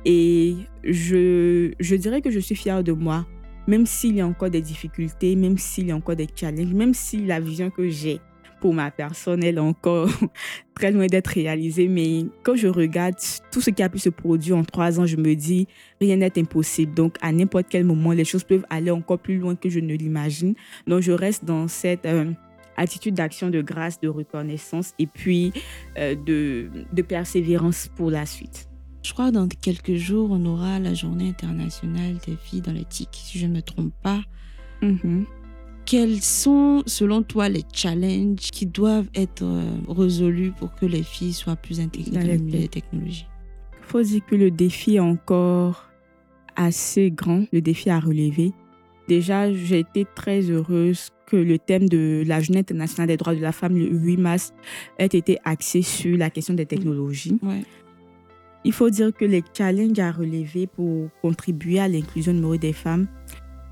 Et 0.05 0.55
je, 0.83 1.73
je 1.79 1.95
dirais 1.95 2.21
que 2.21 2.31
je 2.31 2.39
suis 2.39 2.55
fière 2.55 2.83
de 2.83 2.91
moi, 2.91 3.25
même 3.71 3.85
s'il 3.85 4.17
y 4.17 4.21
a 4.21 4.27
encore 4.27 4.49
des 4.49 4.61
difficultés, 4.61 5.33
même 5.37 5.57
s'il 5.57 5.87
y 5.87 5.91
a 5.91 5.95
encore 5.95 6.17
des 6.17 6.27
challenges, 6.35 6.73
même 6.73 6.93
si 6.93 7.25
la 7.25 7.39
vision 7.39 7.69
que 7.69 7.87
j'ai 7.87 8.19
pour 8.59 8.73
ma 8.73 8.91
personne, 8.91 9.45
est 9.45 9.57
encore 9.57 10.09
très 10.75 10.91
loin 10.91 11.07
d'être 11.07 11.29
réalisée. 11.29 11.87
Mais 11.87 12.25
quand 12.43 12.55
je 12.57 12.67
regarde 12.67 13.15
tout 13.49 13.61
ce 13.61 13.69
qui 13.69 13.81
a 13.81 13.87
pu 13.87 13.97
se 13.97 14.09
produire 14.09 14.57
en 14.57 14.65
trois 14.65 14.99
ans, 14.99 15.05
je 15.05 15.15
me 15.15 15.35
dis, 15.35 15.67
rien 16.01 16.17
n'est 16.17 16.37
impossible. 16.37 16.93
Donc, 16.93 17.15
à 17.21 17.31
n'importe 17.31 17.67
quel 17.69 17.85
moment, 17.85 18.11
les 18.11 18.25
choses 18.25 18.43
peuvent 18.43 18.65
aller 18.69 18.91
encore 18.91 19.19
plus 19.19 19.37
loin 19.37 19.55
que 19.55 19.69
je 19.69 19.79
ne 19.79 19.95
l'imagine. 19.95 20.53
Donc, 20.85 21.01
je 21.01 21.13
reste 21.13 21.45
dans 21.45 21.69
cette... 21.69 22.05
euh, 22.05 22.31
attitude 22.77 23.15
d'action, 23.15 23.49
de 23.49 23.61
grâce, 23.61 23.99
de 23.99 24.07
reconnaissance 24.07 24.93
et 24.97 25.05
puis 25.05 25.51
euh, 25.97 26.15
de 26.15 27.01
persévérance 27.01 27.89
pour 27.95 28.09
la 28.09 28.25
suite. 28.25 28.70
Je 29.03 29.13
crois 29.13 29.29
que 29.29 29.33
dans 29.33 29.47
quelques 29.47 29.95
jours, 29.95 30.29
on 30.31 30.45
aura 30.45 30.79
la 30.79 30.93
journée 30.93 31.29
internationale 31.29 32.17
des 32.25 32.35
filles 32.35 32.61
dans 32.61 32.73
l'éthique, 32.73 33.09
si 33.11 33.39
je 33.39 33.47
ne 33.47 33.55
me 33.55 33.61
trompe 33.61 33.93
pas. 34.03 34.21
Mhm. 34.81 35.25
Quels 35.85 36.21
sont, 36.21 36.83
selon 36.85 37.23
toi, 37.23 37.49
les 37.49 37.63
challenges 37.73 38.51
qui 38.51 38.65
doivent 38.67 39.09
être 39.15 39.43
euh, 39.43 39.63
résolus 39.87 40.51
pour 40.51 40.73
que 40.75 40.85
les 40.85 41.03
filles 41.03 41.33
soient 41.33 41.55
plus 41.55 41.79
intégrées 41.79 42.11
Dans 42.11 42.45
dans, 42.45 42.51
les 42.51 42.67
technologies? 42.67 43.25
Il 43.79 43.85
faut 43.85 44.01
dire 44.01 44.21
que 44.25 44.35
le 44.35 44.51
défi 44.51 44.95
est 44.95 44.99
encore 44.99 45.89
assez 46.55 47.11
grand, 47.11 47.45
le 47.51 47.61
défi 47.61 47.89
à 47.89 47.99
relever. 47.99 48.53
Déjà, 49.07 49.51
j'ai 49.51 49.79
été 49.79 50.05
très 50.15 50.41
heureuse 50.41 51.09
que 51.25 51.35
le 51.35 51.57
thème 51.57 51.89
de 51.89 52.23
la 52.27 52.39
Journée 52.39 52.59
internationale 52.59 53.07
des 53.07 53.17
droits 53.17 53.35
de 53.35 53.41
la 53.41 53.51
femme, 53.51 53.75
le 53.75 53.87
8 53.89 54.17
mars, 54.17 54.53
ait 54.99 55.05
été 55.05 55.39
axé 55.43 55.81
sur 55.81 56.17
la 56.17 56.29
question 56.29 56.53
des 56.53 56.65
technologies. 56.65 57.39
Ouais. 57.41 57.63
Il 58.63 58.73
faut 58.73 58.89
dire 58.89 59.11
que 59.13 59.25
les 59.25 59.43
challenges 59.57 59.99
à 59.99 60.11
relever 60.11 60.67
pour 60.67 61.09
contribuer 61.21 61.79
à 61.79 61.87
l'inclusion 61.87 62.33
numérique 62.33 62.61
des 62.61 62.73
femmes, 62.73 63.07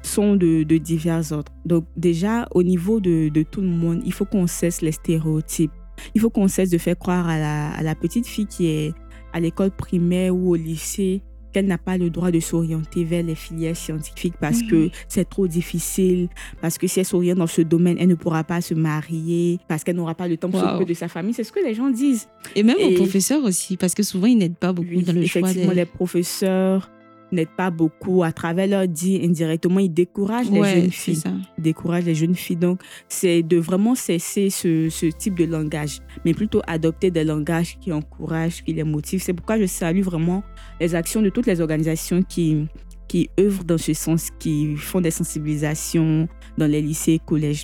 sont 0.02 0.36
de, 0.36 0.64
divers 0.78 1.32
ordres. 1.32 1.52
Donc 1.66 1.86
déjà, 1.98 2.48
au 2.52 2.64
niveau 2.64 3.00
de, 3.00 3.30
de 3.30 3.44
tout 3.44 3.62
le 3.62 3.68
monde, 3.68 4.02
il 4.06 4.14
faut 4.14 4.26
qu'on 4.26 4.48
cesse 4.48 4.82
les 4.82 4.92
stéréotypes. 4.92 5.72
Il 6.16 6.22
faut 6.22 6.30
qu'on 6.30 6.48
cesse 6.48 6.70
de 6.70 6.78
faire 6.78 6.98
croire 6.98 7.28
à 7.28 7.38
la, 7.38 7.72
à 7.72 7.84
la 7.84 7.96
petite 7.96 8.26
fille 8.26 8.46
qui 8.46 8.68
est 8.68 8.94
à 9.34 9.40
l'école 9.40 9.72
primaire 9.72 10.36
ou 10.36 10.52
au 10.52 10.56
lycée 10.56 11.22
qu'elle 11.54 11.66
n'a 11.66 11.78
pas 11.78 11.98
le 11.98 12.10
droit 12.10 12.32
de 12.32 12.40
s'orienter 12.40 13.04
vers 13.04 13.24
les 13.24 13.36
filières 13.36 13.76
scientifiques 13.76 14.36
parce 14.40 14.62
que 14.64 14.76
Mhm. 14.86 14.90
c'est 15.08 15.28
trop 15.30 15.48
difficile, 15.48 16.30
parce 16.62 16.78
que 16.78 16.88
si 16.88 17.00
elle 17.00 17.06
s'oriente 17.06 17.38
dans 17.40 17.48
ce 17.48 17.62
domaine, 17.62 17.98
elle 18.00 18.08
ne 18.10 18.16
pourra 18.16 18.44
pas 18.44 18.62
se 18.62 18.74
marier, 18.74 19.60
parce 19.68 19.84
qu'elle 19.84 19.96
n'aura 19.96 20.16
pas 20.16 20.28
le 20.28 20.38
temps 20.38 20.50
pour 20.50 20.60
Wow. 20.62 20.68
s'occuper 20.68 20.86
de 20.86 20.94
sa 20.98 21.08
famille. 21.08 21.34
C'est 21.34 21.44
ce 21.44 21.52
que 21.52 21.60
les 21.64 21.74
gens 21.74 21.90
disent. 21.90 22.28
Et 22.56 22.64
même 22.64 22.78
aux 22.84 22.92
professeurs 22.96 23.44
aussi, 23.44 23.78
parce 23.78 23.94
que 23.96 24.04
souvent, 24.04 24.28
ils 24.28 24.38
n'aident 24.38 24.58
pas 24.58 24.74
beaucoup 24.74 24.90
Oui, 24.90 25.04
dans 25.04 25.14
le 25.14 25.26
choix 25.26 25.42
effectivement, 25.42 25.74
les 25.74 25.86
professeurs 25.86 26.92
n'aident 27.32 27.56
pas 27.56 27.72
beaucoup. 27.72 28.24
À 28.24 28.32
travers 28.32 28.68
leur 28.68 28.88
dit 28.88 29.20
indirectement, 29.24 29.80
ils 29.80 29.94
découragent 29.94 30.50
les 30.50 30.64
jeunes 30.64 30.92
filles. 30.92 31.16
ça. 31.16 31.32
décourage 31.58 32.06
les 32.06 32.16
jeunes 32.16 32.36
filles. 32.36 32.56
Donc, 32.56 32.82
c'est 33.08 33.44
de 33.44 33.58
vraiment 33.58 33.96
cesser 33.96 34.50
ce, 34.50 34.90
ce 34.90 35.06
type 35.06 35.36
de 35.36 35.46
langage, 35.46 36.00
mais 36.26 36.34
plutôt 36.34 36.62
adopter 36.68 37.12
des 37.12 37.24
langages 37.24 37.78
qui 37.80 37.92
encouragent, 37.92 38.64
qui 38.64 38.74
les 38.74 38.84
motivent. 38.84 39.22
C'est 39.22 39.34
pourquoi 39.34 39.60
je 39.60 39.66
salue 39.66 40.02
vraiment 40.02 40.44
les 40.80 40.96
actions 40.96 41.22
de 41.22 41.30
toutes 41.30 41.46
les 41.46 41.62
organisations 41.62 42.24
qui, 42.24 42.68
qui 43.08 43.30
œuvrent 43.40 43.64
dans 43.64 43.78
ce 43.78 43.94
sens, 43.94 44.30
qui 44.40 44.76
font 44.78 45.02
des 45.02 45.12
sensibilisations 45.12 46.28
dans 46.58 46.68
les 46.68 46.82
lycées 46.82 47.14
et 47.14 47.20
collèges. 47.20 47.64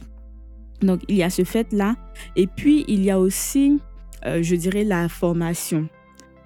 Donc, 0.82 1.02
il 1.08 1.16
y 1.16 1.24
a 1.24 1.30
ce 1.30 1.44
fait-là. 1.44 1.96
Et 2.36 2.48
puis, 2.48 2.84
il 2.88 3.04
y 3.04 3.12
a 3.12 3.20
aussi, 3.20 3.80
euh, 4.26 4.44
je 4.44 4.56
dirais, 4.56 4.84
la 4.84 5.08
formation. 5.08 5.88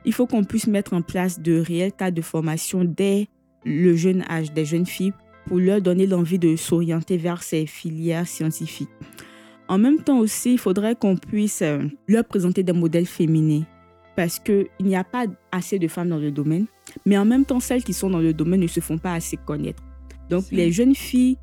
Il 0.09 0.13
faut 0.13 0.25
qu'on 0.25 0.43
puisse 0.43 0.65
mettre 0.65 0.93
en 0.93 1.03
place 1.03 1.39
de 1.39 1.59
réels 1.59 1.91
cas 1.91 2.09
de 2.09 2.23
formation 2.23 2.83
dès 2.83 3.27
le 3.63 3.95
jeune 3.95 4.23
âge 4.27 4.51
des 4.51 4.65
jeunes 4.65 4.87
filles 4.87 5.13
pour 5.45 5.59
leur 5.59 5.83
donner 5.83 6.07
l'envie 6.07 6.39
de 6.39 6.55
s'orienter 6.55 7.15
vers 7.15 7.43
ces 7.43 7.67
filières 7.67 8.27
scientifiques. 8.27 8.89
En 9.67 9.77
même 9.77 10.01
temps 10.01 10.17
aussi, 10.17 10.53
il 10.53 10.57
faudrait 10.57 10.95
qu'on 10.95 11.15
puisse 11.15 11.61
euh, 11.61 11.83
leur 12.07 12.25
présenter 12.25 12.63
des 12.63 12.73
modèles 12.73 13.05
féminins 13.05 13.61
parce 14.15 14.39
qu'il 14.39 14.65
n'y 14.79 14.95
a 14.95 15.03
pas 15.03 15.27
assez 15.51 15.77
de 15.77 15.87
femmes 15.87 16.09
dans 16.09 16.17
le 16.17 16.31
domaine, 16.31 16.65
mais 17.05 17.15
en 17.15 17.25
même 17.25 17.45
temps, 17.45 17.59
celles 17.59 17.83
qui 17.83 17.93
sont 17.93 18.09
dans 18.09 18.17
le 18.17 18.33
domaine 18.33 18.61
ne 18.61 18.67
se 18.67 18.79
font 18.79 18.97
pas 18.97 19.13
assez 19.13 19.37
connaître. 19.37 19.83
Donc, 20.27 20.45
les 20.51 20.71
jeunes 20.71 20.95
filles 20.95 21.37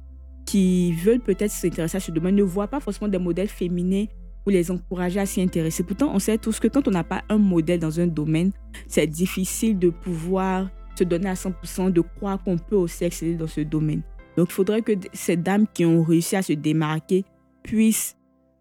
qui 0.44 0.92
veulent 0.92 1.20
peut-être 1.20 1.52
s'intéresser 1.52 1.98
à 1.98 2.00
ce 2.00 2.10
domaine 2.10 2.34
ne 2.34 2.42
voient 2.42 2.66
pas 2.66 2.80
forcément 2.80 3.06
des 3.06 3.18
modèles 3.18 3.46
féminins 3.46 4.06
pour 4.46 4.52
les 4.52 4.70
encourager 4.70 5.18
à 5.18 5.26
s'y 5.26 5.42
intéresser. 5.42 5.82
Pourtant, 5.82 6.12
on 6.14 6.20
sait 6.20 6.38
tous 6.38 6.60
que 6.60 6.68
quand 6.68 6.86
on 6.86 6.92
n'a 6.92 7.02
pas 7.02 7.24
un 7.28 7.36
modèle 7.36 7.80
dans 7.80 7.98
un 7.98 8.06
domaine, 8.06 8.52
c'est 8.86 9.08
difficile 9.08 9.76
de 9.76 9.90
pouvoir 9.90 10.70
se 10.96 11.02
donner 11.02 11.28
à 11.28 11.34
100%, 11.34 11.92
de 11.92 12.00
croire 12.00 12.40
qu'on 12.44 12.56
peut 12.56 12.76
aussi 12.76 13.02
exceller 13.02 13.34
dans 13.34 13.48
ce 13.48 13.62
domaine. 13.62 14.02
Donc, 14.36 14.46
il 14.50 14.52
faudrait 14.52 14.82
que 14.82 14.92
ces 15.12 15.36
dames 15.36 15.66
qui 15.74 15.84
ont 15.84 16.00
réussi 16.00 16.36
à 16.36 16.42
se 16.42 16.52
démarquer 16.52 17.24
puissent 17.64 18.16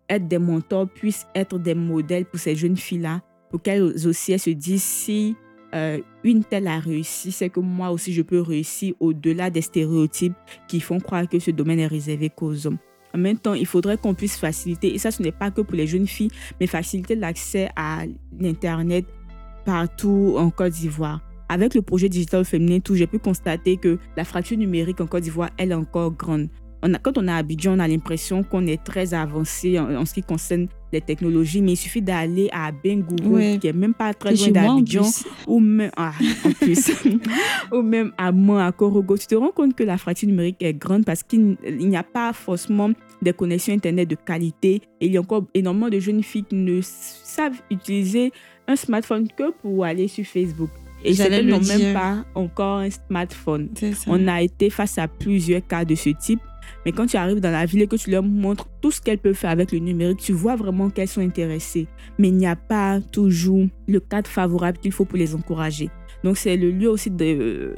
être 0.09 0.27
des 0.27 0.39
mentors, 0.39 0.89
puissent 0.89 1.27
être 1.35 1.59
des 1.59 1.75
modèles 1.75 2.25
pour 2.25 2.39
ces 2.39 2.55
jeunes 2.55 2.77
filles-là, 2.77 3.21
pour 3.51 3.61
qu'elles 3.61 4.07
aussi 4.07 4.31
elles 4.31 4.39
se 4.39 4.49
disent 4.49 4.81
si 4.81 5.35
euh, 5.75 5.99
une 6.23 6.43
telle 6.43 6.65
a 6.65 6.79
réussi, 6.79 7.31
c'est 7.31 7.49
que 7.49 7.59
moi 7.59 7.91
aussi 7.91 8.11
je 8.11 8.23
peux 8.23 8.41
réussir 8.41 8.95
au-delà 8.99 9.51
des 9.51 9.61
stéréotypes 9.61 10.33
qui 10.67 10.79
font 10.79 10.99
croire 10.99 11.29
que 11.29 11.37
ce 11.37 11.51
domaine 11.51 11.79
est 11.79 11.85
réservé 11.85 12.31
qu'aux 12.31 12.65
hommes. 12.65 12.79
En 13.15 13.17
même 13.17 13.37
temps, 13.37 13.53
il 13.53 13.65
faudrait 13.65 13.97
qu'on 13.97 14.13
puisse 14.13 14.35
faciliter, 14.35 14.93
et 14.93 14.97
ça 14.97 15.09
ce 15.09 15.23
n'est 15.23 15.31
pas 15.31 15.49
que 15.49 15.61
pour 15.61 15.73
les 15.73 15.87
jeunes 15.87 16.05
filles, 16.05 16.31
mais 16.59 16.67
faciliter 16.67 17.15
l'accès 17.15 17.69
à 17.77 18.03
l'Internet 18.37 19.05
partout 19.63 20.35
en 20.37 20.49
Côte 20.49 20.73
d'Ivoire. 20.73 21.21
Avec 21.47 21.75
le 21.75 21.81
projet 21.81 22.09
digital 22.09 22.43
féminin, 22.43 22.79
j'ai 22.91 23.07
pu 23.07 23.17
constater 23.17 23.77
que 23.77 23.99
la 24.17 24.25
fracture 24.25 24.57
numérique 24.57 24.99
en 24.99 25.07
Côte 25.07 25.23
d'Ivoire, 25.23 25.49
est 25.57 25.73
encore 25.73 26.11
grande. 26.11 26.49
On 26.87 26.93
a, 26.93 26.99
quand 26.99 27.17
on 27.17 27.27
est 27.27 27.31
à 27.31 27.37
Abidjan, 27.37 27.73
on 27.75 27.79
a 27.79 27.87
l'impression 27.87 28.43
qu'on 28.43 28.67
est 28.67 28.83
très 28.83 29.15
avancé 29.15 29.79
en, 29.79 29.95
en 29.95 30.05
ce 30.05 30.13
qui 30.13 30.21
concerne 30.21 30.67
les 30.93 31.01
technologies, 31.01 31.61
mais 31.61 31.71
il 31.73 31.77
suffit 31.77 32.01
d'aller 32.01 32.47
à 32.53 32.71
Bengourou, 32.71 33.37
Ouais. 33.37 33.57
qui 33.59 33.67
est 33.67 33.73
même 33.73 33.95
pas 33.95 34.13
très 34.13 34.35
loin 34.35 34.51
moi, 34.51 34.75
d'Abidjan, 34.75 35.09
ou 35.47 35.59
même, 35.59 35.89
ah, 35.97 36.11
en 36.45 36.51
plus, 36.51 36.91
ou 37.73 37.81
même 37.81 38.11
à 38.19 38.31
Mans, 38.31 38.59
à 38.59 38.71
Korogo, 38.71 39.17
tu 39.17 39.25
te 39.25 39.33
rends 39.33 39.49
compte 39.51 39.73
que 39.75 39.83
la 39.83 39.97
fracture 39.97 40.27
numérique 40.29 40.57
est 40.61 40.75
grande 40.75 41.05
parce 41.05 41.23
qu'il 41.23 41.57
n'y 41.65 41.97
a 41.97 42.03
pas 42.03 42.31
forcément 42.33 42.91
des 43.21 43.33
connexions 43.33 43.73
Internet 43.73 44.07
de 44.09 44.15
qualité 44.15 44.81
et 45.01 45.07
il 45.07 45.13
y 45.13 45.17
a 45.17 45.21
encore 45.21 45.45
énormément 45.55 45.89
de 45.89 45.99
jeunes 45.99 46.21
filles 46.21 46.43
qui 46.43 46.55
ne 46.55 46.79
savent 46.83 47.59
utiliser 47.71 48.31
un 48.67 48.75
smartphone 48.75 49.27
que 49.35 49.51
pour 49.61 49.85
aller 49.85 50.07
sur 50.07 50.25
Facebook. 50.25 50.69
Et 51.03 51.13
certaines 51.13 51.47
n'ont 51.47 51.59
même 51.61 51.93
pas 51.93 52.25
encore 52.35 52.77
un 52.79 52.89
smartphone. 52.89 53.69
On 54.07 54.27
a 54.27 54.41
été 54.41 54.69
face 54.69 54.97
à 54.97 55.07
plusieurs 55.07 55.65
cas 55.67 55.83
de 55.85 55.93
ce 55.95 56.09
type. 56.09 56.39
Mais 56.85 56.91
quand 56.91 57.07
tu 57.07 57.17
arrives 57.17 57.39
dans 57.39 57.51
la 57.51 57.65
ville 57.65 57.81
et 57.81 57.87
que 57.87 57.95
tu 57.95 58.11
leur 58.11 58.23
montres 58.23 58.67
tout 58.81 58.91
ce 58.91 59.01
qu'elles 59.01 59.17
peuvent 59.17 59.33
faire 59.33 59.49
avec 59.49 59.71
le 59.71 59.79
numérique, 59.79 60.19
tu 60.19 60.33
vois 60.33 60.55
vraiment 60.55 60.89
qu'elles 60.89 61.07
sont 61.07 61.21
intéressées. 61.21 61.87
Mais 62.19 62.27
il 62.27 62.35
n'y 62.35 62.47
a 62.47 62.55
pas 62.55 63.01
toujours 63.01 63.65
le 63.87 63.99
cadre 63.99 64.29
favorable 64.29 64.77
qu'il 64.77 64.91
faut 64.91 65.05
pour 65.05 65.17
les 65.17 65.33
encourager. 65.33 65.89
Donc 66.23 66.37
c'est 66.37 66.57
le 66.57 66.71
lieu 66.71 66.89
aussi 66.89 67.09
de, 67.09 67.75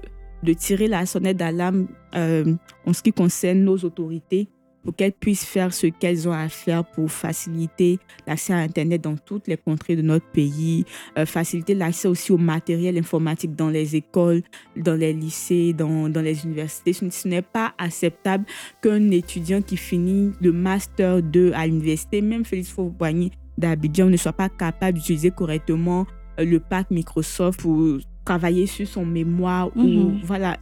tirer 0.58 0.88
la 0.88 1.06
sonnette 1.06 1.38
d'alarme 1.38 1.88
euh, 2.15 2.54
en 2.86 2.93
ce 2.93 3.02
qui 3.02 3.12
concerne 3.12 3.60
nos 3.60 3.78
autorités 3.78 4.50
pour 4.88 4.95
qu'elles 4.95 5.12
puissent 5.12 5.43
faire 5.43 5.73
ce 5.73 5.88
qu'elles 5.88 6.30
ont 6.30 6.32
à 6.32 6.47
faire 6.47 6.86
pour 6.86 7.12
faciliter 7.12 8.00
l'accès 8.26 8.54
à 8.54 8.60
Internet 8.60 9.02
dans 9.02 9.17
toutes 9.17 9.50
les 9.50 9.58
contrées 9.58 9.97
de 9.97 10.02
notre 10.02 10.26
pays, 10.28 10.86
euh, 11.17 11.26
faciliter 11.26 11.73
l'accès 11.76 12.08
aussi 12.08 12.32
au 12.32 12.38
matériel 12.38 12.97
informatique 12.97 13.54
dans 13.54 13.67
les 13.67 13.97
écoles, 13.97 14.43
dans 14.78 14.95
les 14.95 15.12
lycées, 15.12 15.73
dans, 15.73 16.08
dans 16.08 16.21
les 16.21 16.45
universités. 16.45 16.93
Ce, 16.93 17.04
ce 17.10 17.28
n'est 17.28 17.41
pas 17.41 17.73
acceptable 17.78 18.45
qu'un 18.82 19.12
étudiant 19.12 19.62
qui 19.62 19.76
finit 19.76 20.32
le 20.39 20.54
master 20.54 21.21
2 21.21 21.52
à 21.54 21.67
l'université, 21.67 22.21
même 22.21 22.45
Félix 22.45 22.69
Fauboigny 22.69 23.34
d'Abidjan, 23.58 24.06
ne 24.10 24.15
soit 24.15 24.32
pas 24.32 24.47
capable 24.47 25.00
d'utiliser 25.00 25.32
correctement 25.32 26.08
euh, 26.39 26.45
le 26.45 26.62
pack 26.62 26.91
Microsoft 26.91 27.60
pour 27.60 27.97
travailler 28.23 28.67
sur 28.67 28.88
son 28.88 29.06
mémoire 29.06 29.69
ou 29.76 29.82
Mhm. 29.84 30.19
voilà. 30.23 30.56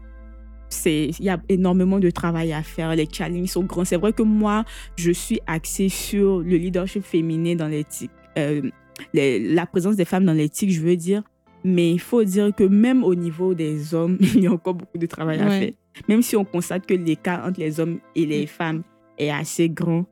C'est, 0.75 1.09
il 1.19 1.25
y 1.25 1.29
a 1.29 1.39
énormément 1.49 1.99
de 1.99 2.09
travail 2.09 2.53
à 2.53 2.61
faire. 2.63 2.95
Les 2.95 3.07
challenges 3.11 3.49
sont 3.49 3.63
grands. 3.63 3.85
C'est 3.85 3.97
vrai 3.97 4.13
que 4.13 4.23
moi, 4.23 4.65
je 4.95 5.11
suis 5.11 5.39
axée 5.47 5.89
sur 5.89 6.39
le 6.39 6.57
leadership 6.57 7.03
féminin 7.03 7.55
dans 7.55 7.67
l'éthique, 7.67 8.11
euh, 8.38 8.61
les- 9.13 9.39
la 9.53 9.65
présence 9.65 9.95
des 9.95 10.05
femmes 10.05 10.25
dans 10.25 10.33
l'éthique, 10.33 10.71
je 10.71 10.81
veux 10.81 10.95
dire. 10.95 11.23
Mais 11.63 11.91
il 11.91 11.99
faut 11.99 12.23
dire 12.23 12.53
que 12.55 12.63
même 12.63 13.03
au 13.03 13.15
niveau 13.15 13.53
des 13.55 13.93
hommes, 13.95 14.17
il 14.35 14.43
y 14.43 14.47
a 14.47 14.51
encore 14.51 14.75
beaucoup 14.75 14.97
de 14.97 15.05
travail 15.07 15.39
à 15.39 15.47
Ouais. 15.47 15.59
faire. 15.59 15.71
Même 16.09 16.21
si 16.21 16.35
on 16.35 16.45
constate 16.45 16.85
que 16.85 16.93
l'écart 16.93 17.45
entre 17.47 17.59
les 17.59 17.79
hommes 17.79 17.99
et 18.15 18.25
les 18.25 18.45
femmes 18.47 18.83
est 19.17 19.29
assez 19.31 19.69
grand, 19.69 20.05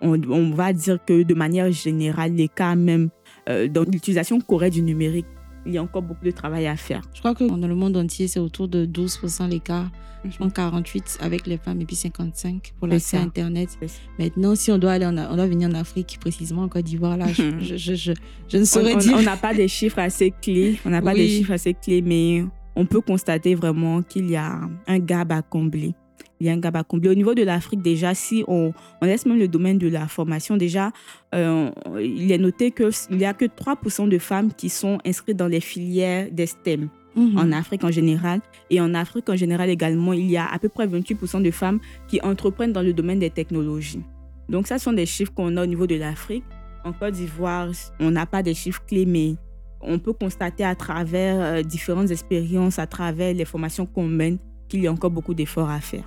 on, 0.00 0.20
on 0.30 0.50
va 0.50 0.72
dire 0.72 0.98
que 1.04 1.22
de 1.22 1.34
manière 1.34 1.70
générale, 1.70 2.32
l'écart 2.32 2.76
même 2.76 3.10
euh, 3.48 3.68
dans 3.68 3.82
l'utilisation 3.84 4.40
correcte 4.40 4.74
du 4.74 4.82
numérique, 4.82 5.26
il 5.68 5.74
y 5.74 5.78
a 5.78 5.82
encore 5.82 6.02
beaucoup 6.02 6.24
de 6.24 6.30
travail 6.32 6.66
à 6.66 6.76
faire. 6.76 7.02
Je 7.14 7.20
crois 7.20 7.34
que 7.34 7.44
dans 7.44 7.68
le 7.68 7.74
monde 7.74 7.96
entier, 7.96 8.26
c'est 8.26 8.40
autour 8.40 8.66
de 8.68 8.84
12% 8.86 9.48
l'écart. 9.48 9.88
Je 10.28 10.36
pense 10.36 10.52
48 10.52 11.18
avec 11.20 11.46
les 11.46 11.58
femmes 11.58 11.80
et 11.80 11.84
puis 11.84 11.94
55 11.94 12.72
pour 12.78 12.88
l'accès 12.88 13.18
à. 13.18 13.20
Internet. 13.20 13.78
Maintenant, 14.18 14.56
si 14.56 14.72
on 14.72 14.78
doit 14.78 14.92
aller 14.92 15.06
en, 15.06 15.16
on 15.16 15.36
doit 15.36 15.46
venir 15.46 15.68
en 15.68 15.74
Afrique, 15.74 16.18
précisément 16.20 16.62
en 16.62 16.68
Côte 16.68 16.84
d'Ivoire, 16.86 17.16
là, 17.16 17.28
je, 17.32 17.60
je, 17.60 17.76
je, 17.76 17.94
je, 17.94 18.12
je 18.48 18.56
ne 18.58 18.64
saurais 18.64 18.94
on 18.94 18.98
dire. 18.98 19.16
on 19.16 19.22
n'a 19.22 19.36
pas 19.36 19.54
des 19.54 19.68
chiffres 19.68 20.00
assez 20.00 20.32
clés, 20.42 20.78
on 20.84 20.90
n'a 20.90 21.00
pas 21.00 21.12
Oui. 21.12 21.18
des 21.20 21.28
chiffres 21.28 21.52
assez 21.52 21.72
clés, 21.72 22.02
mais 22.02 22.44
on 22.74 22.84
peut 22.84 23.00
constater 23.00 23.54
vraiment 23.54 24.02
qu'il 24.02 24.28
y 24.28 24.34
a 24.36 24.58
un 24.88 24.98
gap 24.98 25.30
à 25.30 25.40
combler. 25.42 25.94
Il 26.40 26.46
y 26.46 26.50
a 26.50 26.52
un 26.52 26.58
gap 26.58 26.76
à 26.76 26.84
combler. 26.84 27.10
Au 27.10 27.14
niveau 27.14 27.34
de 27.34 27.42
l'Afrique, 27.42 27.82
déjà, 27.82 28.14
si 28.14 28.44
on, 28.46 28.72
on 29.00 29.06
laisse 29.06 29.26
même 29.26 29.38
le 29.38 29.48
domaine 29.48 29.78
de 29.78 29.88
la 29.88 30.06
formation, 30.06 30.56
déjà, 30.56 30.92
euh, 31.34 31.70
il 32.00 32.30
est 32.30 32.38
noté 32.38 32.70
qu'il 32.70 32.90
n'y 33.10 33.24
a 33.24 33.34
que 33.34 33.44
3% 33.44 34.08
de 34.08 34.18
femmes 34.18 34.52
qui 34.52 34.68
sont 34.68 34.98
inscrites 35.04 35.36
dans 35.36 35.48
les 35.48 35.60
filières 35.60 36.28
des 36.30 36.46
STEM 36.46 36.88
Mhm. 37.18 37.38
en 37.38 37.52
Afrique 37.52 37.84
en 37.84 37.90
général. 37.90 38.40
Et 38.70 38.80
en 38.80 38.94
Afrique 38.94 39.28
en 39.28 39.36
général 39.36 39.70
également, 39.70 40.12
il 40.12 40.30
y 40.30 40.36
a 40.36 40.46
à 40.46 40.58
peu 40.58 40.68
près 40.68 40.86
28% 40.86 41.40
de 41.40 41.50
femmes 41.50 41.80
qui 42.06 42.20
entreprennent 42.22 42.72
dans 42.72 42.82
le 42.82 42.92
domaine 42.92 43.18
des 43.18 43.30
technologies. 43.30 44.02
Donc 44.48 44.66
ça 44.66 44.78
ce 44.78 44.84
sont 44.84 44.92
des 44.92 45.06
chiffres 45.06 45.32
qu'on 45.34 45.56
a 45.56 45.62
au 45.62 45.66
niveau 45.66 45.86
de 45.86 45.96
l'Afrique. 45.96 46.44
En 46.84 46.92
Côte 46.92 47.14
d'Ivoire, 47.14 47.68
on 48.00 48.10
n'a 48.10 48.24
pas 48.24 48.42
des 48.42 48.54
chiffres 48.54 48.82
clés, 48.86 49.04
mais 49.04 49.34
on 49.80 49.98
peut 49.98 50.12
constater 50.12 50.64
à 50.64 50.74
travers 50.74 51.36
euh, 51.40 51.62
différentes 51.62 52.10
expériences, 52.10 52.78
à 52.78 52.86
travers 52.86 53.34
les 53.34 53.44
formations 53.44 53.84
qu'on 53.84 54.06
mène, 54.06 54.38
qu'il 54.68 54.82
y 54.82 54.86
a 54.86 54.92
encore 54.92 55.10
beaucoup 55.10 55.34
d'efforts 55.34 55.70
à 55.70 55.80
faire. 55.80 56.04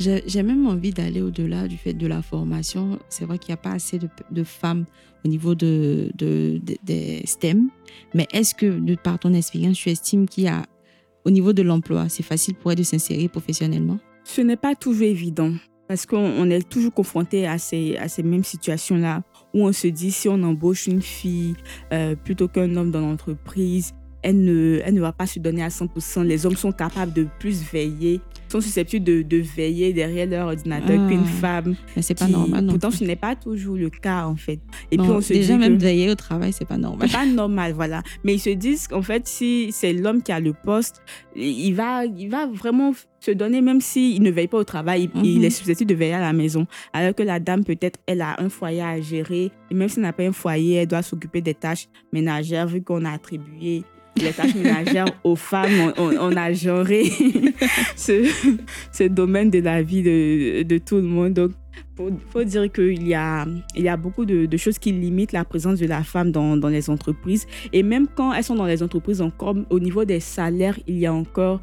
J'ai 0.00 0.42
même 0.42 0.66
envie 0.66 0.92
d'aller 0.92 1.20
au-delà 1.20 1.68
du 1.68 1.76
fait 1.76 1.92
de 1.92 2.06
la 2.06 2.22
formation. 2.22 2.98
C'est 3.10 3.26
vrai 3.26 3.36
qu'il 3.38 3.50
n'y 3.52 3.54
a 3.54 3.58
pas 3.58 3.72
assez 3.72 3.98
de, 3.98 4.44
femmes 4.44 4.86
au 5.26 5.28
niveau 5.28 5.54
de, 5.54 6.10
de, 6.16 6.58
de- 6.64 6.78
des 6.82 7.22
STEM. 7.26 7.68
Mais 8.14 8.26
est-ce 8.32 8.54
que, 8.54 8.78
de 8.78 8.94
par 8.94 9.18
ton 9.18 9.34
expérience, 9.34 9.76
tu 9.76 9.90
estimes 9.90 10.26
qu'il 10.26 10.44
y 10.44 10.48
a, 10.48 10.64
au 11.26 11.30
niveau 11.30 11.52
de 11.52 11.60
l'emploi, 11.60 12.08
c'est 12.08 12.22
facile 12.22 12.54
pour 12.54 12.72
elles 12.72 12.78
de 12.78 12.82
s'insérer 12.82 13.28
professionnellement? 13.28 13.98
Ce 14.24 14.40
n'est 14.40 14.56
pas 14.56 14.74
toujours 14.74 15.02
évident 15.02 15.52
parce 15.86 16.06
qu'on 16.06 16.16
on 16.16 16.48
est 16.48 16.66
toujours 16.66 16.94
confronté 16.94 17.46
à 17.46 17.58
ces, 17.58 17.96
à 17.98 18.08
ces 18.08 18.22
mêmes 18.22 18.44
situations-là 18.44 19.22
où 19.52 19.66
on 19.66 19.72
se 19.72 19.88
dit 19.88 20.12
si 20.12 20.28
on 20.30 20.42
embauche 20.44 20.86
une 20.86 21.02
fille 21.02 21.54
euh, 21.92 22.14
plutôt 22.16 22.48
qu'un 22.48 22.74
homme 22.76 22.90
dans 22.90 23.00
l'entreprise, 23.00 23.92
elle 24.22 24.42
ne, 24.44 24.80
elle 24.84 24.94
ne 24.94 25.00
va 25.00 25.12
pas 25.12 25.26
se 25.26 25.40
donner 25.40 25.62
à 25.62 25.68
100%. 25.68 26.22
Les 26.22 26.46
hommes 26.46 26.56
sont 26.56 26.72
capables 26.72 27.12
de 27.12 27.26
plus 27.38 27.62
veiller 27.62 28.20
sont 28.50 28.60
susceptibles 28.60 29.04
de, 29.04 29.22
de 29.22 29.38
veiller 29.38 29.92
derrière 29.92 30.26
leur 30.26 30.46
ordinateur 30.48 31.00
Ah. 31.00 31.08
qu'une 31.08 31.24
femme. 31.24 31.76
Mais 31.96 32.02
c'est 32.02 32.18
pas 32.18 32.26
qui- 32.26 32.32
normal. 32.32 32.64
non 32.64 32.72
Pourtant, 32.72 32.90
ce 32.90 33.04
n'est 33.04 33.16
pas 33.16 33.36
toujours 33.36 33.76
le 33.76 33.90
cas, 33.90 34.26
en 34.26 34.36
fait. 34.36 34.60
Et 34.90 34.96
Non, 34.96 35.04
puis, 35.04 35.12
on 35.12 35.20
se 35.20 35.32
déjà, 35.32 35.54
dit 35.54 35.58
même 35.60 35.78
que... 35.78 35.82
veiller 35.82 36.10
au 36.10 36.14
travail, 36.14 36.52
c'est 36.52 36.66
pas 36.66 36.76
normal. 36.78 37.08
Pas 37.10 37.26
normal, 37.26 37.72
voilà. 37.74 38.02
Mais 38.24 38.34
ils 38.34 38.40
se 38.40 38.50
disent 38.50 38.88
qu'en 38.88 39.02
fait, 39.02 39.26
si 39.28 39.68
c'est 39.72 39.92
l'homme 39.92 40.22
qui 40.22 40.32
a 40.32 40.40
le 40.40 40.52
poste, 40.52 41.02
il 41.36 41.72
va, 41.74 42.04
il 42.04 42.28
va 42.28 42.46
vraiment 42.46 42.92
se 43.20 43.30
donner, 43.32 43.60
même 43.60 43.80
s'il 43.82 44.22
ne 44.22 44.30
veille 44.30 44.48
pas 44.48 44.58
au 44.58 44.64
travail, 44.64 45.10
il- 45.14 45.24
il 45.26 45.38
Mhm. 45.40 45.44
est 45.44 45.50
susceptible 45.50 45.90
de 45.90 45.94
veiller 45.94 46.14
à 46.14 46.20
la 46.20 46.32
maison. 46.32 46.66
Alors 46.92 47.14
que 47.14 47.22
la 47.22 47.38
dame, 47.38 47.64
peut-être, 47.64 47.98
elle 48.06 48.22
a 48.22 48.40
un 48.40 48.48
foyer 48.48 48.80
à 48.82 49.00
gérer. 49.00 49.50
Et 49.70 49.74
même 49.74 49.88
si 49.88 49.96
elle 49.98 50.04
n'a 50.04 50.12
pas 50.14 50.22
un 50.24 50.32
foyer, 50.32 50.76
elle 50.76 50.86
doit 50.88 51.02
s'occuper 51.02 51.40
des 51.42 51.54
tâches 51.54 51.86
ménagères, 52.12 52.66
vu 52.66 52.82
qu'on 52.82 53.04
a 53.04 53.10
attribué 53.12 53.82
les 54.16 54.32
tâches 54.32 54.54
ménagères 54.54 55.06
aux 55.24 55.36
femmes, 55.36 55.92
on, 55.96 56.36
a 56.36 56.52
genré 56.52 57.04
ce, 57.96 59.08
domaine 59.08 59.50
de 59.50 59.60
la 59.60 59.82
vie 59.82 60.02
de, 60.02 60.78
tout 60.78 60.96
le 60.96 61.02
monde. 61.02 61.34
Donc, 61.34 61.52
faut, 61.96 62.10
faut 62.30 62.44
dire 62.44 62.70
qu'il 62.70 63.06
y 63.06 63.14
a, 63.14 63.46
il 63.74 63.82
y 63.82 63.88
a 63.88 63.96
beaucoup 63.96 64.24
de, 64.24 64.46
de 64.46 64.56
choses 64.56 64.78
qui 64.78 64.92
limitent 64.92 65.32
la 65.32 65.44
présence 65.44 65.78
de 65.78 65.86
la 65.86 66.02
femme 66.02 66.32
dans, 66.32 66.56
dans 66.56 66.68
les 66.68 66.90
entreprises. 66.90 67.46
Et 67.72 67.82
même 67.82 68.06
quand 68.08 68.32
elles 68.32 68.44
sont 68.44 68.56
dans 68.56 68.66
les 68.66 68.82
entreprises, 68.82 69.20
encore 69.20 69.56
au 69.70 69.78
niveau 69.78 70.04
des 70.04 70.20
salaires, 70.20 70.78
il 70.86 70.98
y 70.98 71.06
a 71.06 71.12
encore 71.12 71.60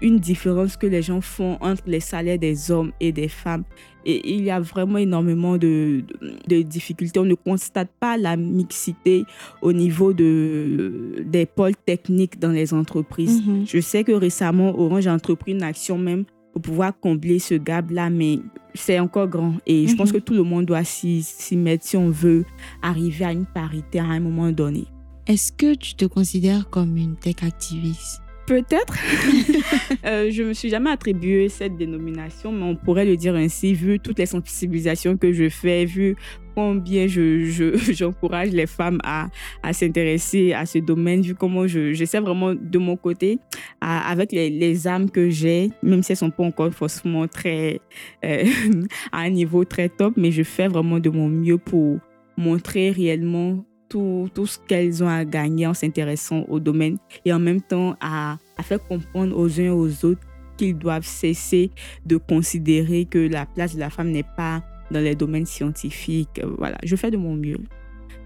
une 0.00 0.18
différence 0.18 0.76
que 0.76 0.86
les 0.86 1.02
gens 1.02 1.20
font 1.20 1.58
entre 1.60 1.82
les 1.86 2.00
salaires 2.00 2.38
des 2.38 2.70
hommes 2.70 2.92
et 3.00 3.12
des 3.12 3.28
femmes. 3.28 3.64
Et 4.06 4.34
il 4.34 4.44
y 4.44 4.50
a 4.50 4.60
vraiment 4.60 4.98
énormément 4.98 5.58
de, 5.58 6.02
de, 6.48 6.56
de 6.56 6.62
difficultés. 6.62 7.18
On 7.20 7.24
ne 7.24 7.34
constate 7.34 7.90
pas 8.00 8.16
la 8.16 8.36
mixité 8.36 9.24
au 9.60 9.72
niveau 9.72 10.12
de, 10.12 11.16
des 11.26 11.46
pôles 11.46 11.76
techniques 11.84 12.38
dans 12.38 12.52
les 12.52 12.72
entreprises. 12.72 13.42
Mhm. 13.46 13.66
Je 13.66 13.80
sais 13.80 14.04
que 14.04 14.12
récemment, 14.12 14.78
Orange 14.78 15.06
a 15.06 15.12
entrepris 15.14 15.52
une 15.52 15.62
action 15.62 15.98
même 15.98 16.24
pour 16.52 16.62
pouvoir 16.62 16.98
combler 16.98 17.38
ce 17.38 17.54
gap-là, 17.54 18.08
mais 18.08 18.38
c'est 18.74 18.98
encore 18.98 19.28
grand. 19.28 19.54
Et 19.66 19.86
je 19.88 19.94
pense 19.96 20.08
Mhm. 20.12 20.20
que 20.20 20.24
tout 20.24 20.34
le 20.34 20.42
monde 20.44 20.64
doit 20.66 20.84
s'y 20.84 21.22
mettre 21.56 21.84
si 21.84 21.96
on 21.96 22.08
veut 22.10 22.44
arriver 22.80 23.24
à 23.24 23.32
une 23.32 23.46
parité 23.46 23.98
à 23.98 24.04
un 24.04 24.20
moment 24.20 24.50
donné. 24.52 24.84
Est-ce 25.26 25.52
que 25.52 25.74
tu 25.74 25.94
te 25.94 26.06
considères 26.06 26.70
comme 26.70 26.96
une 26.96 27.16
tech 27.16 27.42
activiste? 27.42 28.22
Peut-être. 28.48 28.94
euh, 30.06 30.30
je 30.30 30.42
me 30.42 30.52
suis 30.54 30.70
jamais 30.70 30.88
attribué 30.90 31.50
cette 31.50 31.76
dénomination, 31.76 32.50
mais 32.50 32.64
on 32.64 32.76
pourrait 32.76 33.04
le 33.04 33.14
dire 33.16 33.34
ainsi, 33.34 33.74
vu 33.74 34.00
toutes 34.00 34.18
les 34.18 34.24
sensibilisations 34.26 35.18
que 35.18 35.32
je 35.32 35.50
fais, 35.50 35.84
vu 35.84 36.16
combien 36.54 37.06
je, 37.06 37.44
je- 37.44 37.76
j'encourage 37.92 38.48
les 38.50 38.66
femmes 38.66 39.00
à, 39.04 39.28
à 39.62 39.72
s'intéresser 39.74 40.54
à 40.54 40.64
ce 40.64 40.78
domaine, 40.78 41.20
vu 41.20 41.34
comment 41.34 41.66
je, 41.66 41.92
j'essaie 41.92 42.20
vraiment 42.20 42.54
de 42.54 42.78
mon 42.78 42.96
côté, 42.96 43.38
avec 43.82 44.32
les, 44.32 44.48
les 44.48 44.88
âmes 44.88 45.10
que 45.10 45.28
j'ai, 45.28 45.70
même 45.82 46.02
si 46.02 46.12
elles 46.12 46.16
sont 46.18 46.30
pas 46.30 46.44
encore 46.44 46.72
forcément 46.72 47.28
très, 47.28 47.80
euh, 48.24 48.44
à 49.12 49.18
un 49.20 49.30
niveau 49.30 49.64
très 49.66 49.90
top, 49.90 50.14
mais 50.16 50.30
je 50.32 50.42
fais 50.42 50.68
vraiment 50.68 50.98
de 51.00 51.10
mon 51.10 51.28
mieux 51.28 51.58
pour 51.58 51.98
montrer 52.38 52.90
réellement 52.92 53.64
tout, 53.88 54.28
tout 54.34 54.46
ce 54.46 54.58
qu'elles 54.58 55.02
ont 55.02 55.08
à 55.08 55.24
gagner 55.24 55.66
en 55.66 55.74
s'intéressant 55.74 56.44
au 56.48 56.60
domaine 56.60 56.98
et 57.24 57.32
en 57.32 57.38
même 57.38 57.60
temps 57.60 57.96
à, 58.00 58.38
à 58.56 58.62
faire 58.62 58.82
comprendre 58.82 59.36
aux 59.36 59.60
uns 59.60 59.64
et 59.64 59.70
aux 59.70 60.04
autres 60.04 60.20
qu'ils 60.56 60.76
doivent 60.76 61.06
cesser 61.06 61.70
de 62.04 62.16
considérer 62.16 63.04
que 63.04 63.18
la 63.18 63.46
place 63.46 63.74
de 63.74 63.80
la 63.80 63.90
femme 63.90 64.10
n'est 64.10 64.26
pas 64.36 64.62
dans 64.90 65.00
les 65.00 65.14
domaines 65.14 65.46
scientifiques. 65.46 66.40
Voilà, 66.58 66.78
je 66.82 66.96
fais 66.96 67.10
de 67.10 67.16
mon 67.16 67.34
mieux. 67.34 67.58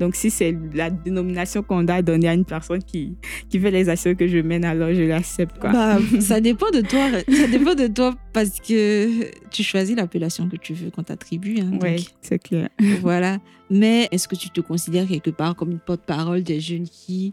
Donc, 0.03 0.17
si 0.17 0.31
c'est 0.31 0.59
la 0.75 0.91
dénomination 0.91 1.63
qu'on 1.63 1.87
a 1.87 2.03
donnée 2.03 2.29
à 2.29 2.35
une 2.35 2.45
personne 2.45 2.83
qui, 2.83 3.15
qui 3.49 3.61
fait 3.61 3.71
les 3.71 3.89
actions 3.89 4.17
que 4.17 4.27
je 4.27 4.39
mène, 4.39 4.65
alors 4.65 4.93
je 4.93 5.03
l'accepte. 5.03 5.61
Quoi. 5.61 5.71
Bah, 5.71 5.99
ça 6.21 6.41
dépend 6.41 6.71
de 6.71 6.81
toi. 6.81 7.09
Ça 7.33 7.47
dépend 7.47 7.77
de 7.77 7.87
toi 7.87 8.13
parce 8.33 8.59
que 8.59 9.31
tu 9.51 9.63
choisis 9.63 9.95
l'appellation 9.95 10.49
que 10.49 10.57
tu 10.57 10.75
veux 10.75 10.91
qu'on 10.91 11.05
t'attribue. 11.05 11.61
hein, 11.61 11.79
oui, 11.81 12.09
c'est 12.21 12.41
clair. 12.41 12.69
voilà. 13.01 13.39
Mais 13.71 14.09
est-ce 14.11 14.27
que 14.27 14.35
tu 14.35 14.51
te 14.51 14.61
considères 14.61 15.07
quelque 15.07 15.31
part 15.31 15.55
comme 15.55 15.71
une 15.71 15.79
porte-parole 15.79 16.43
des 16.43 16.59
jeunes 16.59 16.89
qui, 16.89 17.33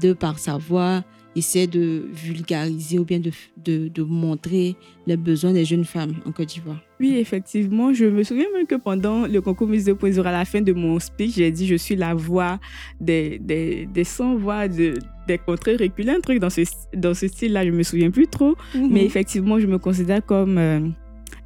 de 0.00 0.12
par 0.12 0.38
sa 0.38 0.56
voix, 0.56 1.02
essaie 1.36 1.66
de 1.66 2.04
vulgariser 2.12 2.98
ou 2.98 3.04
bien 3.04 3.18
de, 3.18 3.30
de, 3.62 3.88
de 3.88 4.02
montrer 4.02 4.76
les 5.06 5.16
besoins 5.16 5.52
des 5.52 5.64
jeunes 5.64 5.84
femmes 5.84 6.14
en 6.24 6.32
Côte 6.32 6.48
d'Ivoire 6.48 6.80
Oui, 7.00 7.16
effectivement. 7.16 7.92
Je 7.92 8.04
me 8.06 8.22
souviens 8.22 8.46
même 8.54 8.66
que 8.66 8.76
pendant 8.76 9.26
le 9.26 9.40
concours 9.40 9.68
Miss 9.68 9.84
2.0, 9.86 10.20
à 10.24 10.32
la 10.32 10.44
fin 10.44 10.60
de 10.60 10.72
mon 10.72 10.98
speech, 10.98 11.34
j'ai 11.36 11.50
dit 11.50 11.66
je 11.66 11.74
suis 11.74 11.96
la 11.96 12.14
voix 12.14 12.58
des, 13.00 13.38
des, 13.38 13.86
des 13.86 14.04
sans-voix 14.04 14.68
de, 14.68 14.94
des 15.26 15.38
contrées 15.38 15.76
reculées, 15.76 16.12
un 16.12 16.20
truc 16.20 16.38
dans 16.38 16.50
ce, 16.50 16.62
dans 16.96 17.14
ce 17.14 17.28
style-là. 17.28 17.64
Je 17.64 17.70
me 17.70 17.82
souviens 17.82 18.10
plus 18.10 18.26
trop. 18.28 18.56
Mais 18.74 19.04
effectivement, 19.04 19.58
je 19.58 19.66
me 19.66 19.78
considère 19.78 20.24
comme 20.24 20.58
euh, 20.58 20.80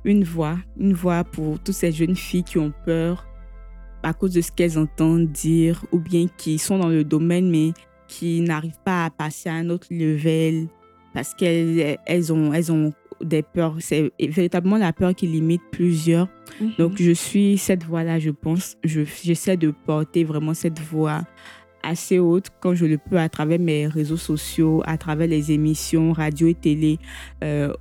une 0.04 0.24
voix, 0.24 0.58
une 0.78 0.92
voix 0.92 1.24
pour 1.24 1.58
toutes 1.60 1.74
ces 1.74 1.92
jeunes 1.92 2.16
filles 2.16 2.44
qui 2.44 2.58
ont 2.58 2.72
peur 2.84 3.24
à 4.02 4.12
cause 4.12 4.32
de 4.32 4.40
ce 4.40 4.52
qu'elles 4.52 4.78
entendent 4.78 5.26
dire 5.32 5.84
ou 5.92 5.98
bien 5.98 6.26
qui 6.36 6.58
sont 6.58 6.78
dans 6.78 6.88
le 6.88 7.02
domaine 7.02 7.50
mais 7.50 7.72
qui 8.08 8.40
n'arrivent 8.40 8.80
pas 8.84 9.04
à 9.04 9.10
passer 9.10 9.48
à 9.48 9.54
un 9.54 9.68
autre 9.70 9.86
level 9.90 10.66
parce 11.14 11.34
qu'elles 11.34 11.98
elles 12.06 12.32
ont, 12.32 12.52
elles 12.52 12.72
ont 12.72 12.92
des 13.20 13.42
peurs. 13.42 13.76
C'est 13.80 14.12
véritablement 14.20 14.76
la 14.78 14.92
peur 14.92 15.14
qui 15.14 15.26
limite 15.26 15.62
plusieurs. 15.72 16.28
Mhm. 16.60 16.72
Donc, 16.78 16.92
je 17.00 17.10
suis 17.12 17.58
cette 17.58 17.84
voix-là, 17.84 18.18
je 18.18 18.30
pense. 18.30 18.76
Je- 18.84 19.02
J'essaie 19.22 19.56
de 19.56 19.72
porter 19.86 20.24
vraiment 20.24 20.54
cette 20.54 20.78
voix 20.80 21.22
assez 21.82 22.18
haute 22.18 22.46
quand 22.60 22.74
je 22.74 22.86
le 22.86 22.98
peux 22.98 23.18
à 23.18 23.28
travers 23.28 23.58
mes 23.58 23.86
réseaux 23.86 24.16
sociaux, 24.16 24.82
à 24.84 24.96
travers 24.98 25.26
les 25.28 25.52
émissions 25.52 26.12
radio 26.12 26.46
et 26.48 26.54
télé 26.54 26.98
euh, 27.44 27.72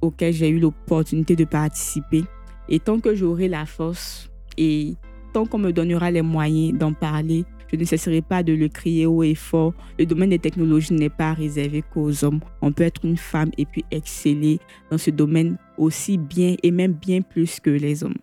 auxquelles 0.00 0.34
j'ai 0.34 0.48
eu 0.48 0.58
l'opportunité 0.60 1.36
de 1.36 1.44
participer. 1.44 2.24
Et 2.68 2.78
tant 2.80 2.98
que 3.00 3.14
j'aurai 3.14 3.48
la 3.48 3.64
force 3.66 4.30
et 4.58 4.94
tant 5.32 5.44
qu'on 5.46 5.58
me 5.58 5.72
donnera 5.72 6.10
les 6.10 6.22
moyens 6.22 6.78
d'en 6.78 6.92
parler, 6.92 7.44
je 7.70 7.76
ne 7.76 7.84
cesserai 7.84 8.22
pas 8.22 8.42
de 8.42 8.52
le 8.52 8.68
crier 8.68 9.06
haut 9.06 9.22
et 9.22 9.34
fort. 9.34 9.74
Le 9.98 10.06
domaine 10.06 10.30
des 10.30 10.38
technologies 10.38 10.94
n'est 10.94 11.08
pas 11.08 11.32
réservé 11.32 11.82
qu'aux 11.82 12.24
hommes. 12.24 12.40
On 12.62 12.72
peut 12.72 12.84
être 12.84 13.04
une 13.04 13.16
femme 13.16 13.50
et 13.58 13.64
puis 13.66 13.84
exceller 13.90 14.58
dans 14.90 14.98
ce 14.98 15.10
domaine 15.10 15.56
aussi 15.78 16.18
bien 16.18 16.56
et 16.62 16.70
même 16.70 16.92
bien 16.92 17.22
plus 17.22 17.60
que 17.60 17.70
les 17.70 18.04
hommes. 18.04 18.18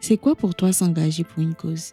C'est 0.00 0.18
quoi 0.18 0.34
pour 0.34 0.54
toi 0.54 0.72
s'engager 0.72 1.24
pour 1.24 1.42
une 1.42 1.54
cause? 1.54 1.92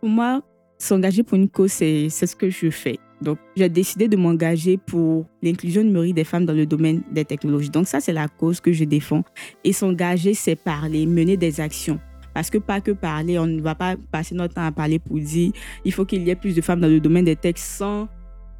Pour 0.00 0.10
moi, 0.10 0.42
s'engager 0.76 1.22
pour 1.22 1.36
une 1.36 1.48
cause, 1.48 1.72
c'est 1.72 2.08
c'est 2.10 2.26
ce 2.26 2.36
que 2.36 2.50
je 2.50 2.70
fais. 2.70 2.98
Donc, 3.20 3.38
j'ai 3.56 3.68
décidé 3.68 4.06
de 4.06 4.16
m'engager 4.16 4.76
pour 4.76 5.26
l'inclusion 5.42 5.82
numérique 5.82 6.14
des 6.14 6.24
femmes 6.24 6.46
dans 6.46 6.52
le 6.52 6.66
domaine 6.66 7.02
des 7.10 7.24
technologies. 7.24 7.70
Donc, 7.70 7.88
ça, 7.88 8.00
c'est 8.00 8.12
la 8.12 8.28
cause 8.28 8.60
que 8.60 8.72
je 8.72 8.84
défends. 8.84 9.24
Et 9.64 9.72
s'engager, 9.72 10.34
c'est 10.34 10.54
parler, 10.54 11.04
mener 11.04 11.36
des 11.36 11.60
actions. 11.60 11.98
Parce 12.38 12.50
que 12.50 12.58
pas 12.58 12.80
que 12.80 12.92
parler, 12.92 13.36
on 13.36 13.48
ne 13.48 13.60
va 13.60 13.74
pas 13.74 13.96
passer 14.12 14.32
notre 14.32 14.54
temps 14.54 14.64
à 14.64 14.70
parler 14.70 15.00
pour 15.00 15.18
dire 15.18 15.50
il 15.84 15.92
faut 15.92 16.04
qu'il 16.04 16.22
y 16.22 16.30
ait 16.30 16.36
plus 16.36 16.54
de 16.54 16.60
femmes 16.60 16.80
dans 16.80 16.86
le 16.86 17.00
domaine 17.00 17.24
des 17.24 17.34
techs 17.34 17.58
sans 17.58 18.06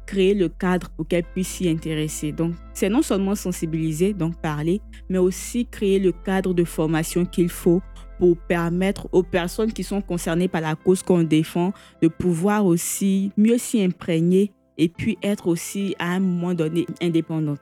créer 0.05 0.33
le 0.33 0.49
cadre 0.49 0.89
pour 0.89 1.07
qu'elles 1.07 1.23
puissent 1.23 1.47
s'y 1.47 1.69
intéresser. 1.69 2.33
Donc, 2.33 2.55
c'est 2.73 2.89
non 2.89 3.01
seulement 3.01 3.35
sensibiliser, 3.35 4.11
donc 4.11 4.35
parler, 4.41 4.81
mais 5.07 5.17
aussi 5.17 5.65
créer 5.65 5.97
le 5.97 6.11
cadre 6.11 6.53
de 6.53 6.65
formation 6.65 7.23
qu'il 7.23 7.47
faut 7.47 7.81
pour 8.19 8.35
permettre 8.35 9.07
aux 9.13 9.23
personnes 9.23 9.71
qui 9.71 9.85
sont 9.85 10.01
concernées 10.01 10.49
par 10.49 10.59
la 10.59 10.75
cause 10.75 11.01
qu'on 11.01 11.23
défend 11.23 11.71
de 12.01 12.09
pouvoir 12.09 12.65
aussi 12.65 13.31
mieux 13.37 13.57
s'y 13.57 13.81
imprégner 13.81 14.51
et 14.77 14.89
puis 14.89 15.17
être 15.23 15.47
aussi 15.47 15.95
à 15.99 16.15
un 16.15 16.19
moment 16.19 16.53
donné 16.53 16.85
indépendante. 17.01 17.61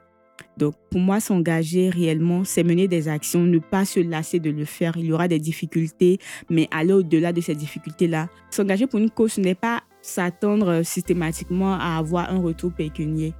Donc, 0.58 0.74
pour 0.90 1.00
moi, 1.00 1.20
s'engager 1.20 1.88
réellement, 1.88 2.42
c'est 2.42 2.64
mener 2.64 2.88
des 2.88 3.06
actions, 3.06 3.44
ne 3.44 3.58
pas 3.58 3.84
se 3.84 4.00
lasser 4.00 4.40
de 4.40 4.50
le 4.50 4.64
faire. 4.64 4.96
Il 4.96 5.06
y 5.06 5.12
aura 5.12 5.28
des 5.28 5.38
difficultés, 5.38 6.18
mais 6.50 6.68
aller 6.72 6.92
au-delà 6.92 7.32
de 7.32 7.40
ces 7.40 7.54
difficultés-là. 7.54 8.28
S'engager 8.50 8.88
pour 8.88 8.98
une 8.98 9.08
cause, 9.08 9.34
ce 9.34 9.40
n'est 9.40 9.54
pas 9.54 9.82
s'attendre 10.02 10.82
systématiquement 10.82 11.74
à 11.74 11.96
avoir 11.96 12.30
un 12.30 12.40
retour 12.40 12.72
pécunier. 12.72 13.34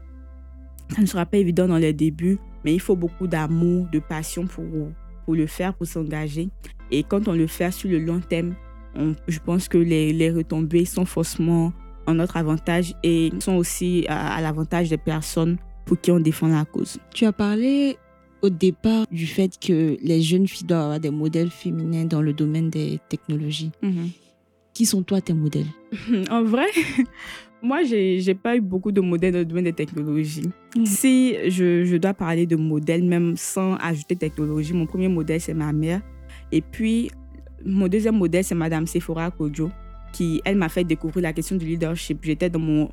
Ça 0.94 1.02
ne 1.02 1.06
sera 1.06 1.26
pas 1.26 1.38
évident 1.38 1.66
dans 1.66 1.76
les 1.76 1.92
débuts, 1.92 2.38
mais 2.64 2.72
il 2.72 2.80
faut 2.80 2.96
beaucoup 2.96 3.26
d'amour, 3.26 3.88
de 3.92 3.98
passion 3.98 4.46
pour, 4.46 4.64
pour 5.24 5.34
le 5.34 5.46
faire, 5.46 5.74
pour 5.74 5.88
s'engager. 5.88 6.48
Et 6.92 7.02
quand 7.02 7.26
on 7.26 7.32
le 7.32 7.48
fait 7.48 7.72
sur 7.72 7.90
le 7.90 7.98
long 7.98 8.20
terme, 8.20 8.54
je 9.26 9.38
pense 9.40 9.68
que 9.68 9.78
les, 9.78 10.12
les 10.12 10.30
retombées 10.30 10.84
sont 10.84 11.04
forcément 11.04 11.72
en 12.06 12.14
notre 12.14 12.36
avantage 12.36 12.94
et 13.02 13.30
sont 13.40 13.56
aussi 13.56 14.06
à 14.08 14.40
l'avantage 14.40 14.88
des 14.88 14.96
personnes 14.96 15.58
pour 15.88 15.98
qui 15.98 16.10
on 16.10 16.20
défend 16.20 16.48
la 16.48 16.66
cause. 16.66 16.98
Tu 17.14 17.24
as 17.24 17.32
parlé 17.32 17.96
au 18.42 18.50
départ 18.50 19.06
du 19.10 19.26
fait 19.26 19.58
que 19.58 19.96
les 20.02 20.20
jeunes 20.20 20.46
filles 20.46 20.66
doivent 20.66 20.82
avoir 20.82 21.00
des 21.00 21.10
modèles 21.10 21.50
féminins 21.50 22.04
dans 22.04 22.20
le 22.20 22.34
domaine 22.34 22.68
des 22.68 23.00
technologies. 23.08 23.72
Qui 24.74 24.86
sont 24.86 25.02
toi 25.02 25.20
tes 25.20 25.32
modèles 25.32 25.66
En 26.30 26.44
vrai, 26.44 26.66
moi, 27.62 27.82
j'ai 27.82 28.22
n'ai 28.24 28.34
pas 28.34 28.54
eu 28.54 28.60
beaucoup 28.60 28.92
de 28.92 29.00
modèles 29.00 29.32
dans 29.32 29.38
le 29.38 29.44
domaine 29.46 29.64
des 29.64 29.72
technologies. 29.72 30.50
Mhm. 30.76 30.86
Si 30.86 31.34
je, 31.48 31.84
je 31.84 31.96
dois 31.96 32.14
parler 32.14 32.46
de 32.46 32.54
modèles, 32.54 33.02
même 33.02 33.36
sans 33.36 33.74
ajouter 33.76 34.14
technologie, 34.14 34.74
mon 34.74 34.86
premier 34.86 35.08
modèle, 35.08 35.40
c'est 35.40 35.54
ma 35.54 35.72
mère. 35.72 36.02
Et 36.52 36.60
puis, 36.60 37.10
mon 37.64 37.88
deuxième 37.88 38.18
modèle, 38.18 38.44
c'est 38.44 38.54
Madame 38.54 38.86
Sephora 38.86 39.30
Kodjo, 39.30 39.70
qui, 40.12 40.42
elle, 40.44 40.56
m'a 40.56 40.68
fait 40.68 40.84
découvrir 40.84 41.22
la 41.22 41.32
question 41.32 41.56
du 41.56 41.64
leadership. 41.64 42.18
J'étais 42.22 42.50
dans 42.50 42.60
mon 42.60 42.90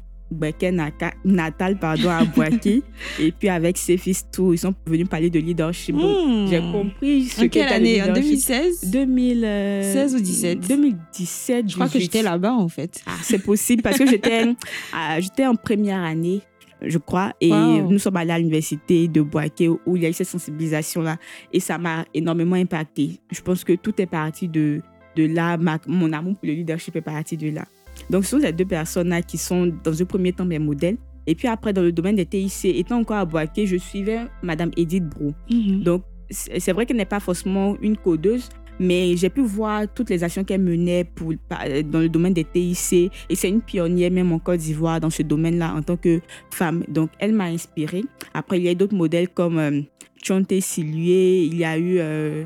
Natal 1.23 1.77
pardon, 1.79 2.09
à 2.09 2.23
Boaké. 2.25 2.81
et 3.19 3.31
puis 3.31 3.49
avec 3.49 3.77
ses 3.77 3.97
fils, 3.97 4.25
tout, 4.31 4.53
ils 4.53 4.57
sont 4.57 4.73
venus 4.85 5.07
parler 5.07 5.29
de 5.29 5.39
leadership. 5.39 5.95
Hmm. 5.95 6.47
J'ai 6.49 6.59
compris 6.59 7.23
ce 7.25 7.43
En 7.45 7.47
quelle 7.47 7.71
année? 7.71 8.01
En 8.01 8.13
2016 8.13 8.89
2016 8.91 10.15
ou 10.15 10.19
17 10.19 10.67
2017. 10.67 11.69
Je 11.69 11.75
crois 11.75 11.89
que 11.89 11.99
j'étais 11.99 12.23
là-bas 12.23 12.53
en 12.53 12.67
fait. 12.67 13.01
Ah, 13.05 13.11
c'est 13.21 13.39
possible 13.39 13.81
parce 13.81 13.97
que 13.97 14.05
j'étais 14.07 14.45
j'étais 15.19 15.45
en 15.45 15.55
première 15.55 16.01
année 16.03 16.41
je 16.81 16.97
crois. 16.97 17.33
Et 17.41 17.51
Wow. 17.51 17.89
nous 17.89 17.99
sommes 17.99 18.17
allés 18.17 18.31
à 18.31 18.37
l'université 18.37 19.07
de 19.07 19.21
Boaké 19.21 19.69
où 19.69 19.95
il 19.95 20.03
y 20.03 20.05
a 20.05 20.09
eu 20.09 20.13
cette 20.13 20.27
sensibilisation-là. 20.27 21.17
Et 21.53 21.59
ça 21.59 21.77
m'a 21.77 22.05
énormément 22.13 22.55
impacté. 22.57 23.11
Je 23.31 23.41
pense 23.41 23.63
que 23.63 23.73
tout 23.73 23.93
est 23.99 24.05
parti 24.05 24.47
de, 24.47 24.81
de 25.15 25.25
là. 25.25 25.57
Ma- 25.57 25.79
mon 25.87 26.11
amour 26.13 26.35
pour 26.35 26.45
le 26.47 26.53
leadership 26.53 26.95
est 26.97 27.01
parti 27.01 27.37
de 27.37 27.49
là. 27.49 27.65
Donc, 28.09 28.23
ce 28.25 28.31
sont 28.31 28.37
les 28.37 28.51
deux 28.51 28.65
personnes-là 28.65 29.21
qui 29.21 29.37
sont, 29.37 29.71
dans 29.83 30.01
un 30.01 30.05
premier 30.05 30.33
temps, 30.33 30.45
mes 30.45 30.59
modèles. 30.59 30.97
Et 31.27 31.33
puis 31.35 31.47
après, 31.47 31.73
dans 31.73 31.81
le 31.81 31.91
domaine 31.91 32.15
des 32.15 32.25
TIC, 32.25 32.65
étant 32.65 32.99
encore 32.99 33.17
à 33.17 33.25
Boaké, 33.25 33.65
je 33.65 33.77
suivais 33.77 34.19
Madame 34.43 34.71
Edith 34.77 35.05
Brou. 35.09 35.33
Mhm. 35.49 35.81
Donc, 35.83 36.03
c'est 36.29 36.71
vrai 36.71 36.85
qu'elle 36.85 36.97
n'est 36.97 37.05
pas 37.05 37.19
forcément 37.19 37.75
une 37.81 37.97
codeuse, 37.97 38.49
mais 38.79 39.15
j'ai 39.15 39.29
pu 39.29 39.41
voir 39.41 39.83
toutes 39.93 40.09
les 40.09 40.23
actions 40.23 40.43
qu'elle 40.43 40.61
menait 40.61 41.03
pour, 41.03 41.33
par- 41.49 41.63
dans 41.85 41.99
le 41.99 42.09
domaine 42.09 42.33
des 42.33 42.43
TIC. 42.43 43.11
Et 43.29 43.35
c'est 43.35 43.49
une 43.49 43.61
pionnière 43.61 44.11
même 44.11 44.31
en 44.31 44.39
Côte 44.39 44.59
d'Ivoire 44.59 44.99
dans 44.99 45.09
ce 45.09 45.23
domaine-là 45.23 45.73
en 45.75 45.81
tant 45.81 45.97
que 45.97 46.19
femme. 46.51 46.83
Donc, 46.87 47.09
elle 47.19 47.33
m'a 47.33 47.45
inspirée. 47.45 48.03
Après, 48.33 48.59
il 48.59 48.63
y 48.65 48.69
a 48.69 48.75
d'autres 48.75 48.95
modèles 48.95 49.29
comme 49.29 49.57
euh, 49.57 49.81
Chonte 50.21 50.53
Silué, 50.59 51.43
il 51.45 51.55
y 51.57 51.63
a 51.63 51.77
eu, 51.77 51.97
euh, 51.99 52.43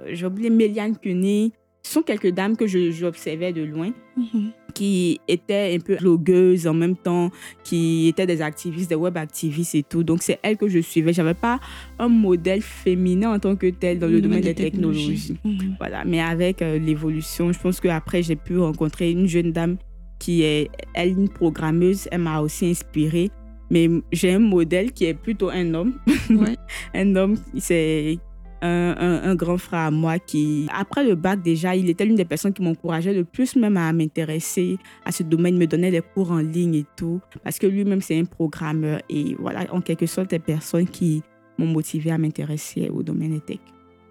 euh, 0.00 0.10
j'ai 0.12 0.26
oublié, 0.26 0.50
Méliane 0.50 0.96
Cuny. 0.98 1.52
Ce 1.82 1.94
sont 1.94 2.02
quelques 2.02 2.30
dames 2.30 2.56
que 2.56 2.66
j'observais 2.66 3.52
de 3.52 3.62
loin 3.62 3.90
Mhm. 4.16 4.52
qui 4.74 5.20
étaient 5.26 5.74
un 5.76 5.80
peu 5.80 5.96
blogueuses 5.96 6.66
en 6.66 6.74
même 6.74 6.96
temps, 6.96 7.30
qui 7.64 8.08
étaient 8.08 8.26
des 8.26 8.40
activistes, 8.40 8.88
des 8.88 8.94
web 8.94 9.16
activistes 9.16 9.74
et 9.74 9.82
tout. 9.82 10.02
Donc, 10.04 10.22
c'est 10.22 10.38
elles 10.42 10.56
que 10.56 10.68
je 10.68 10.78
suivais. 10.78 11.12
J'avais 11.12 11.34
pas 11.34 11.58
un 11.98 12.08
modèle 12.08 12.62
féminin 12.62 13.34
en 13.34 13.38
tant 13.38 13.56
que 13.56 13.68
tel 13.70 13.98
dans 13.98 14.06
le, 14.06 14.20
domaine 14.20 14.40
des 14.42 14.54
technologies. 14.54 15.34
Mhm. 15.44 15.76
Voilà. 15.78 16.04
Mais 16.04 16.20
avec 16.20 16.62
euh, 16.62 16.78
l'évolution, 16.78 17.52
je 17.52 17.58
pense 17.58 17.80
qu'après, 17.80 18.22
j'ai 18.22 18.36
pu 18.36 18.58
rencontrer 18.58 19.10
une 19.10 19.26
jeune 19.26 19.52
dame 19.52 19.76
qui 20.18 20.42
est, 20.42 20.70
elle, 20.94 21.10
une 21.10 21.28
programmeuse. 21.28 22.08
Elle 22.12 22.20
m'a 22.20 22.40
aussi 22.40 22.70
inspirée. 22.70 23.30
Mais 23.70 23.88
j'ai 24.12 24.32
un 24.32 24.38
modèle 24.38 24.92
qui 24.92 25.06
est 25.06 25.14
plutôt 25.14 25.50
un 25.50 25.74
homme. 25.74 25.94
Ouais. 26.30 26.56
un 26.94 27.16
homme, 27.16 27.36
c'est 27.58 28.18
un, 28.62 28.94
un- 28.98 29.22
un 29.30 29.34
grand 29.34 29.58
frère 29.58 29.80
à 29.80 29.90
moi 29.90 30.18
qui, 30.18 30.66
après 30.72 31.04
le 31.04 31.14
bac 31.14 31.42
déjà, 31.42 31.74
il 31.76 31.90
était 31.90 32.04
l'une 32.04 32.14
des 32.16 32.24
personnes 32.24 32.52
qui 32.52 32.62
m'encourageait 32.62 33.12
le 33.12 33.24
plus 33.24 33.56
même 33.56 33.76
à 33.76 33.92
m'intéresser 33.92 34.78
à 35.04 35.12
ce 35.12 35.22
domaine, 35.24 35.56
me 35.58 35.66
donnait 35.66 35.90
des 35.90 36.00
cours 36.14 36.30
en 36.30 36.38
ligne 36.38 36.74
et 36.76 36.86
tout, 36.96 37.20
parce 37.44 37.58
que 37.58 37.66
lui-même 37.66 38.00
c'est 38.00 38.18
un 38.18 38.24
programmeur 38.24 39.00
et 39.10 39.34
voilà, 39.38 39.66
en 39.74 39.80
quelque 39.80 40.06
sorte, 40.06 40.30
des 40.30 40.38
personnes 40.38 40.86
qui 40.86 41.22
m'ont 41.58 41.66
motivé 41.66 42.10
à 42.10 42.18
m'intéresser 42.18 42.88
au 42.88 43.02
domaine 43.02 43.32
des 43.34 43.40
tech. 43.40 43.58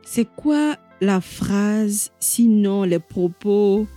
C'est 0.03 0.27
quoi 0.35 0.75
la 0.99 1.21
phrase, 1.21 2.11
sinon 2.19 2.83
les 2.83 2.99
propos, 2.99 3.87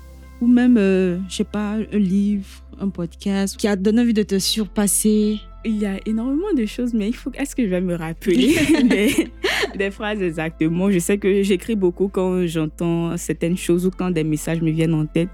ou 0.41 0.47
même, 0.47 0.77
euh, 0.79 1.19
je 1.29 1.37
sais 1.37 1.45
pas, 1.45 1.77
un 1.93 1.99
livre, 1.99 2.47
un 2.81 2.89
podcast, 2.89 3.57
qui 3.57 3.67
a 3.69 3.77
donné 3.77 4.03
envie 4.03 4.13
de 4.15 4.23
te 4.23 4.39
surpasser? 4.39 5.39
Il 5.67 5.79
y 5.79 5.87
a 5.87 5.99
énormément 6.07 6.53
de 6.55 6.67
choses, 6.67 6.93
mais 6.93 7.09
il 7.09 7.15
faut. 7.15 7.31
Est-ce 7.33 7.57
que 7.57 7.63
je 7.65 7.69
vais 7.71 7.81
me 7.81 7.95
rappeler? 7.95 8.55
Des, 8.85 9.31
des 9.77 9.91
phrases 9.91 10.23
exactement 10.23 10.91
Je 10.91 10.99
sais 10.99 11.19
que 11.19 11.43
j'écris 11.43 11.77
beaucoup 11.77 12.09
quand 12.09 12.47
j'entends 12.47 13.17
certaines 13.17 13.57
choses 13.57 13.87
ou 13.87 13.91
quand 13.91 14.11
des 14.11 14.25
messages 14.25 14.61
me 14.63 14.71
viennent 14.71 14.95
en 14.95 15.07
tête. 15.07 15.29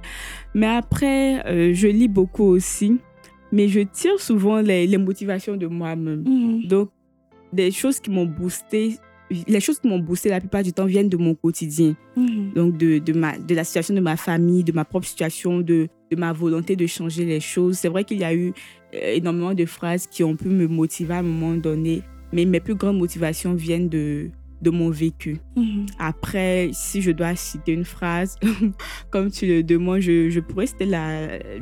Mais 0.54 0.66
après, 0.66 1.44
euh, 1.46 1.72
je 1.74 1.88
lis 1.88 2.08
beaucoup 2.08 2.44
aussi. 2.44 2.98
Mais 3.52 3.66
je 3.68 3.80
tire 3.80 4.20
souvent 4.20 4.60
les, 4.60 4.86
les 4.86 4.98
motivations 4.98 5.56
de 5.56 5.66
moi-même. 5.66 6.22
Mhm. 6.26 6.66
Donc, 6.68 6.90
des 7.52 7.70
choses 7.72 7.98
qui 7.98 8.10
m'ont 8.10 8.26
boosté. 8.26 8.96
Les 9.48 9.60
choses 9.60 9.78
qui 9.80 9.88
m'ont 9.88 9.98
boosté 10.00 10.28
la 10.28 10.40
plupart 10.40 10.62
du 10.62 10.72
temps 10.72 10.86
viennent 10.86 11.08
de 11.08 11.16
mon 11.16 11.34
quotidien 11.34 11.94
Mhm. 12.16 12.52
donc 12.54 12.76
de, 12.76 12.98
de, 12.98 13.12
ma, 13.12 13.38
de 13.38 13.54
la 13.54 13.62
situation 13.64 13.94
de 13.94 14.00
ma 14.00 14.16
famille, 14.16 14.64
de 14.64 14.72
ma 14.72 14.84
propre 14.84 15.06
situation, 15.06 15.60
de, 15.60 15.88
de 16.10 16.16
ma 16.16 16.32
volonté 16.32 16.74
de 16.76 16.86
changer 16.86 17.24
les 17.24 17.38
choses. 17.40 17.78
C'est 17.78 17.88
vrai 17.88 18.02
qu'il 18.04 18.18
y 18.18 18.24
a 18.24 18.34
eu 18.34 18.52
euh, 18.94 19.14
énormément 19.14 19.54
de 19.54 19.64
phrases 19.66 20.06
qui 20.08 20.24
ont 20.24 20.34
pu 20.36 20.48
me 20.48 20.66
motiver 20.66 21.14
à 21.14 21.18
un 21.18 21.22
moment 21.22 21.54
donné, 21.56 22.02
mais 22.32 22.44
mes 22.44 22.60
plus 22.60 22.74
grandes 22.74 22.98
motivations 22.98 23.54
viennent 23.54 23.88
de, 23.88 24.30
de 24.62 24.70
mon 24.70 24.90
vécu. 24.90 25.38
Mhm. 25.56 25.86
Après, 25.98 26.70
si 26.72 27.00
je 27.02 27.10
dois 27.10 27.34
citer 27.36 27.72
une 27.72 27.84
phrase, 27.84 28.36
comme 29.10 29.30
tu 29.30 29.46
le 29.46 29.62
demandes, 29.62 30.00
je, 30.00 30.30
je 30.30 30.40
pourrais 30.40 30.66
citer 30.66 30.86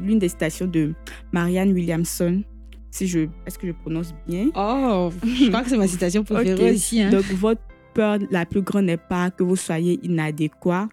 l'une 0.02 0.18
des 0.18 0.28
citations 0.28 0.66
de 0.66 0.94
Marianne 1.32 1.72
Williamson. 1.72 2.42
Si 2.90 3.06
je, 3.06 3.20
est-ce 3.46 3.58
que 3.58 3.66
je 3.66 3.72
prononce 3.72 4.14
bien? 4.26 4.48
Oh, 4.56 5.10
je 5.22 5.48
crois 5.48 5.62
que 5.62 5.68
c'est 5.68 5.76
ma 5.76 5.86
citation 5.86 6.24
préférée 6.24 6.70
Ok. 6.70 6.74
aussi. 6.76 7.02
hein. 7.02 7.10
Donc, 7.10 7.24
votre 7.32 7.60
peur 7.94 8.18
la 8.30 8.46
plus 8.46 8.62
grande 8.62 8.86
n'est 8.86 8.96
pas 8.96 9.30
que 9.30 9.42
vous 9.42 9.56
soyez 9.56 10.00
inadéquat, 10.02 10.88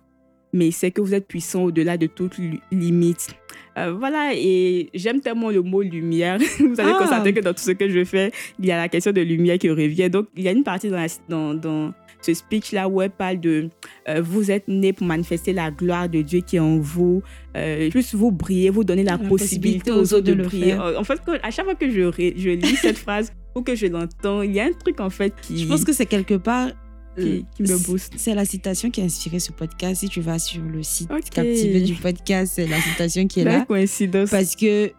mais 0.54 0.72
c'est 0.72 0.92
que 0.92 1.02
vous 1.02 1.14
êtes 1.14 1.28
puissant 1.28 1.64
au-delà 1.64 1.98
de 1.98 2.08
toute 2.08 2.38
li- 2.38 2.60
limite. 2.72 3.30
Euh, 3.78 3.94
voilà, 3.94 4.32
et 4.34 4.90
j'aime 4.94 5.20
tellement 5.20 5.50
le 5.50 5.62
mot 5.62 5.82
lumière. 5.82 6.38
vous 6.60 6.80
allez 6.80 6.92
Ah. 6.94 6.98
constater 7.00 7.34
que 7.34 7.42
dans 7.42 7.54
tout 7.54 7.62
ce 7.64 7.72
que 7.72 7.90
je 7.90 8.04
fais, 8.06 8.32
il 8.60 8.66
y 8.66 8.72
a 8.72 8.78
la 8.78 8.88
question 8.90 9.12
de 9.12 9.22
lumière 9.22 9.58
qui 9.58 9.70
revient. 9.70 10.10
Donc, 10.10 10.28
il 10.36 10.44
y 10.44 10.48
a 10.48 10.52
une 10.52 10.64
partie 10.64 10.90
dans, 10.90 10.96
la- 10.98 11.08
dans, 11.28 11.54
dans 11.54 11.94
ce 12.22 12.34
speech-là 12.34 12.88
où 12.88 13.02
elle 13.02 13.10
parle 13.12 13.40
de 13.40 13.70
euh, 14.10 14.22
vous 14.22 14.50
êtes 14.50 14.68
né 14.68 14.94
pour 14.94 15.06
manifester 15.06 15.54
la 15.54 15.70
gloire 15.72 16.10
de 16.10 16.22
Dieu 16.22 16.40
qui 16.40 16.56
est 16.56 16.60
en 16.60 16.78
vous, 16.80 17.22
euh, 17.56 17.90
plus 17.90 18.16
vous 18.16 18.32
briller, 18.32 18.70
vous 18.70 18.84
donner 18.84 19.04
la, 19.04 19.12
La 19.12 19.18
possibilité 19.20 19.92
possibilité 19.92 19.92
aux 19.92 20.14
autres 20.18 20.26
de, 20.26 20.34
le 20.34 20.44
briller. 20.46 20.66
faire. 20.72 20.82
Euh, 20.82 20.98
En 20.98 21.04
fait, 21.04 21.20
à 21.44 21.52
chaque 21.52 21.66
fois 21.66 21.76
que 21.76 21.90
je, 21.90 22.12
je 22.38 22.50
lis 22.52 22.76
cette 22.78 22.98
phrase 23.06 23.32
ou 23.56 23.62
que 23.62 23.76
je 23.76 23.88
l'entends, 23.88 24.42
il 24.42 24.54
y 24.54 24.60
a 24.60 24.66
un 24.66 24.72
truc 24.72 25.00
en 25.02 25.10
fait 25.10 25.34
qui, 25.42 25.58
Je 25.60 25.68
pense 25.68 25.84
que 25.84 25.94
c'est 25.94 26.06
quelque 26.08 26.36
part. 26.36 26.70
Euh, 27.18 27.42
qui, 27.56 27.64
qui 27.64 27.72
me 27.72 27.78
booste. 27.86 28.14
C'est 28.18 28.36
la 28.36 28.46
citation 28.46 28.90
qui 28.92 29.02
a 29.02 29.06
inspiré 29.06 29.40
ce 29.40 29.52
podcast. 29.52 30.02
Si 30.02 30.10
tu 30.10 30.22
vas 30.22 30.40
sur 30.40 30.62
le 30.64 30.84
site 30.84 31.12
Ok. 31.12 31.30
Captivé 31.30 31.82
du 31.82 31.94
podcast, 31.96 32.54
c'est 32.56 32.68
la 32.68 32.80
citation 32.82 33.28
qui 33.28 33.42
est 33.42 33.44
La 33.46 33.60
là. 33.60 33.66
coïncidence. 33.66 34.30
Parce 34.30 34.56
que 34.56 34.92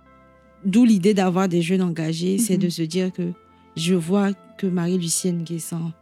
d'où 0.65 0.85
l'idée 0.85 1.15
d'avoir 1.15 1.49
des 1.49 1.63
jeunes 1.63 1.83
engagés, 1.83 2.39
c'est 2.39 2.55
Mhm. 2.57 2.63
de 2.63 2.69
se 2.69 2.83
dire 2.83 3.13
que 3.13 3.33
je 3.77 3.95
vois 3.95 4.33
que 4.59 4.67
Marie-Lucienne 4.67 5.43
Guessant, 5.45 5.93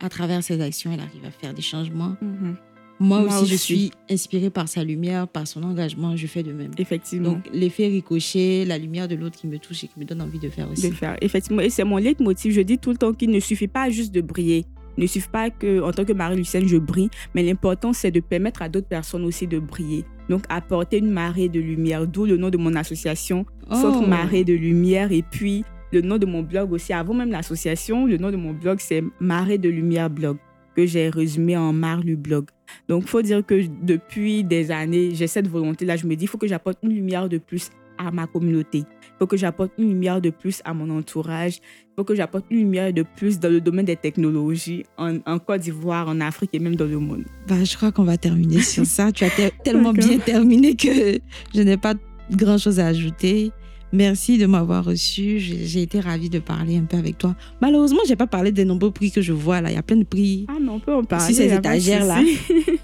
à 0.00 0.08
travers 0.08 0.42
ses 0.42 0.60
actions, 0.60 0.92
elle 0.92 1.00
arrive 1.00 1.24
à 1.24 1.30
faire 1.30 1.54
des 1.54 1.62
changements. 1.62 2.16
Mhm. 2.20 2.56
Moi, 3.00 3.22
Moi 3.22 3.40
aussi, 3.40 3.48
je 3.50 3.54
aussi. 3.54 3.58
suis 3.76 3.90
inspirée 4.08 4.50
par 4.50 4.68
sa 4.68 4.84
lumière, 4.84 5.26
par 5.26 5.48
son 5.48 5.64
engagement, 5.64 6.14
je 6.16 6.26
fais 6.28 6.44
de 6.44 6.52
même. 6.52 6.70
Effectivement. 6.78 7.32
Donc, 7.32 7.48
l'effet 7.52 7.88
ricochet, 7.88 8.64
la 8.64 8.78
lumière 8.78 9.08
de 9.08 9.16
l'autre 9.16 9.36
qui 9.40 9.48
me 9.48 9.58
touche 9.58 9.82
et 9.82 9.88
qui 9.88 9.98
me 9.98 10.04
donne 10.04 10.20
envie 10.22 10.38
de 10.38 10.48
faire 10.48 10.68
de 10.68 10.72
aussi. 10.72 10.88
le 10.88 10.94
faire. 10.94 11.16
Effectivement. 11.20 11.62
Et 11.62 11.70
c'est 11.70 11.82
mon 11.82 11.96
leitmotiv. 11.96 12.52
Je 12.52 12.60
dis 12.60 12.78
tout 12.78 12.90
le 12.90 12.96
temps 12.96 13.12
qu'il 13.12 13.30
ne 13.30 13.40
suffit 13.40 13.66
pas 13.66 13.90
juste 13.90 14.14
de 14.14 14.20
briller. 14.20 14.66
Ne 14.98 15.06
suffit 15.06 15.28
pas 15.28 15.50
que, 15.50 15.80
en 15.82 15.92
tant 15.92 16.04
que 16.04 16.12
Marie-Lucienne, 16.12 16.66
je 16.68 16.76
brille, 16.76 17.10
mais 17.34 17.42
l'important, 17.42 17.92
c'est 17.92 18.10
de 18.10 18.20
permettre 18.20 18.62
à 18.62 18.68
d'autres 18.68 18.88
personnes 18.88 19.24
aussi 19.24 19.46
de 19.46 19.58
briller. 19.58 20.04
Donc, 20.28 20.44
apporter 20.48 20.98
une 20.98 21.10
marée 21.10 21.48
de 21.48 21.60
lumière, 21.60 22.06
d'où 22.06 22.26
le 22.26 22.36
nom 22.36 22.50
de 22.50 22.58
mon 22.58 22.74
association, 22.74 23.44
Centre 23.70 24.00
Oh. 24.02 24.06
Marée 24.06 24.44
de 24.44 24.52
Lumière. 24.52 25.12
Et 25.12 25.22
puis, 25.22 25.64
le 25.92 26.00
nom 26.00 26.18
de 26.18 26.26
mon 26.26 26.42
blog 26.42 26.72
aussi. 26.72 26.92
Avant 26.92 27.14
même 27.14 27.30
l'association, 27.30 28.06
le 28.06 28.16
nom 28.16 28.30
de 28.30 28.36
mon 28.36 28.52
blog, 28.52 28.78
c'est 28.80 29.02
Marée 29.20 29.58
de 29.58 29.68
Lumière 29.68 30.10
Blog, 30.10 30.38
que 30.76 30.86
j'ai 30.86 31.08
résumé 31.08 31.56
en 31.56 31.72
Marlu 31.72 32.16
Blog. 32.16 32.46
Donc, 32.88 33.02
il 33.04 33.08
faut 33.08 33.22
dire 33.22 33.44
que 33.44 33.62
depuis 33.82 34.44
des 34.44 34.70
années, 34.70 35.14
j'ai 35.14 35.26
cette 35.26 35.48
volonté-là. 35.48 35.96
Je 35.96 36.06
me 36.06 36.16
dis, 36.16 36.24
il 36.24 36.28
faut 36.28 36.38
que 36.38 36.46
j'apporte 36.46 36.78
une 36.82 36.92
lumière 36.92 37.28
de 37.28 37.38
plus 37.38 37.70
à 37.98 38.10
ma 38.10 38.26
communauté. 38.26 38.84
Faut 39.22 39.28
que 39.28 39.36
j'apporte 39.36 39.70
une 39.78 39.88
lumière 39.90 40.20
de 40.20 40.30
plus 40.30 40.62
à 40.64 40.74
mon 40.74 40.90
entourage. 40.90 41.58
Il 41.58 41.92
faut 41.96 42.02
que 42.02 42.16
j'apporte 42.16 42.44
une 42.50 42.58
lumière 42.58 42.92
de 42.92 43.04
plus 43.16 43.38
dans 43.38 43.48
le 43.50 43.60
domaine 43.60 43.84
des 43.86 43.94
technologies 43.94 44.82
en, 44.98 45.18
en 45.26 45.38
Côte 45.38 45.60
d'Ivoire, 45.60 46.08
en 46.08 46.20
Afrique 46.20 46.50
et 46.54 46.58
même 46.58 46.74
dans 46.74 46.86
le 46.86 46.98
monde. 46.98 47.22
Bah, 47.46 47.62
je 47.62 47.76
crois 47.76 47.92
qu'on 47.92 48.02
va 48.02 48.16
terminer 48.16 48.60
sur 48.62 48.84
ça. 48.84 49.12
Tu 49.12 49.22
as 49.22 49.30
te- 49.30 49.48
tellement 49.64 49.92
bien 49.92 50.18
terminé 50.18 50.74
que 50.74 51.20
je 51.54 51.60
n'ai 51.62 51.76
pas 51.76 51.94
grand-chose 52.32 52.80
à 52.80 52.88
ajouter. 52.88 53.52
Merci 53.92 54.38
de 54.38 54.46
m'avoir 54.46 54.84
reçu. 54.86 55.38
J'ai 55.38 55.82
été 55.82 56.00
ravie 56.00 56.28
de 56.30 56.40
parler 56.40 56.78
un 56.78 56.84
peu 56.84 56.96
avec 56.96 57.18
toi. 57.18 57.36
Malheureusement, 57.60 58.00
j'ai 58.08 58.16
pas 58.16 58.26
parlé 58.26 58.50
des 58.50 58.64
nombreux 58.64 58.90
prix 58.90 59.12
que 59.12 59.20
je 59.20 59.32
vois 59.34 59.60
là. 59.60 59.70
Il 59.70 59.74
y 59.74 59.78
a 59.78 59.82
plein 59.84 59.98
de 59.98 60.04
prix. 60.04 60.46
Ah 60.48 60.54
non, 60.60 60.74
on 60.76 60.80
peut 60.80 60.94
en 60.94 61.04
parler. 61.04 61.26
Si 61.26 61.34
ces 61.34 61.52
étagères-là. 61.52 62.18
souci. 62.18 62.38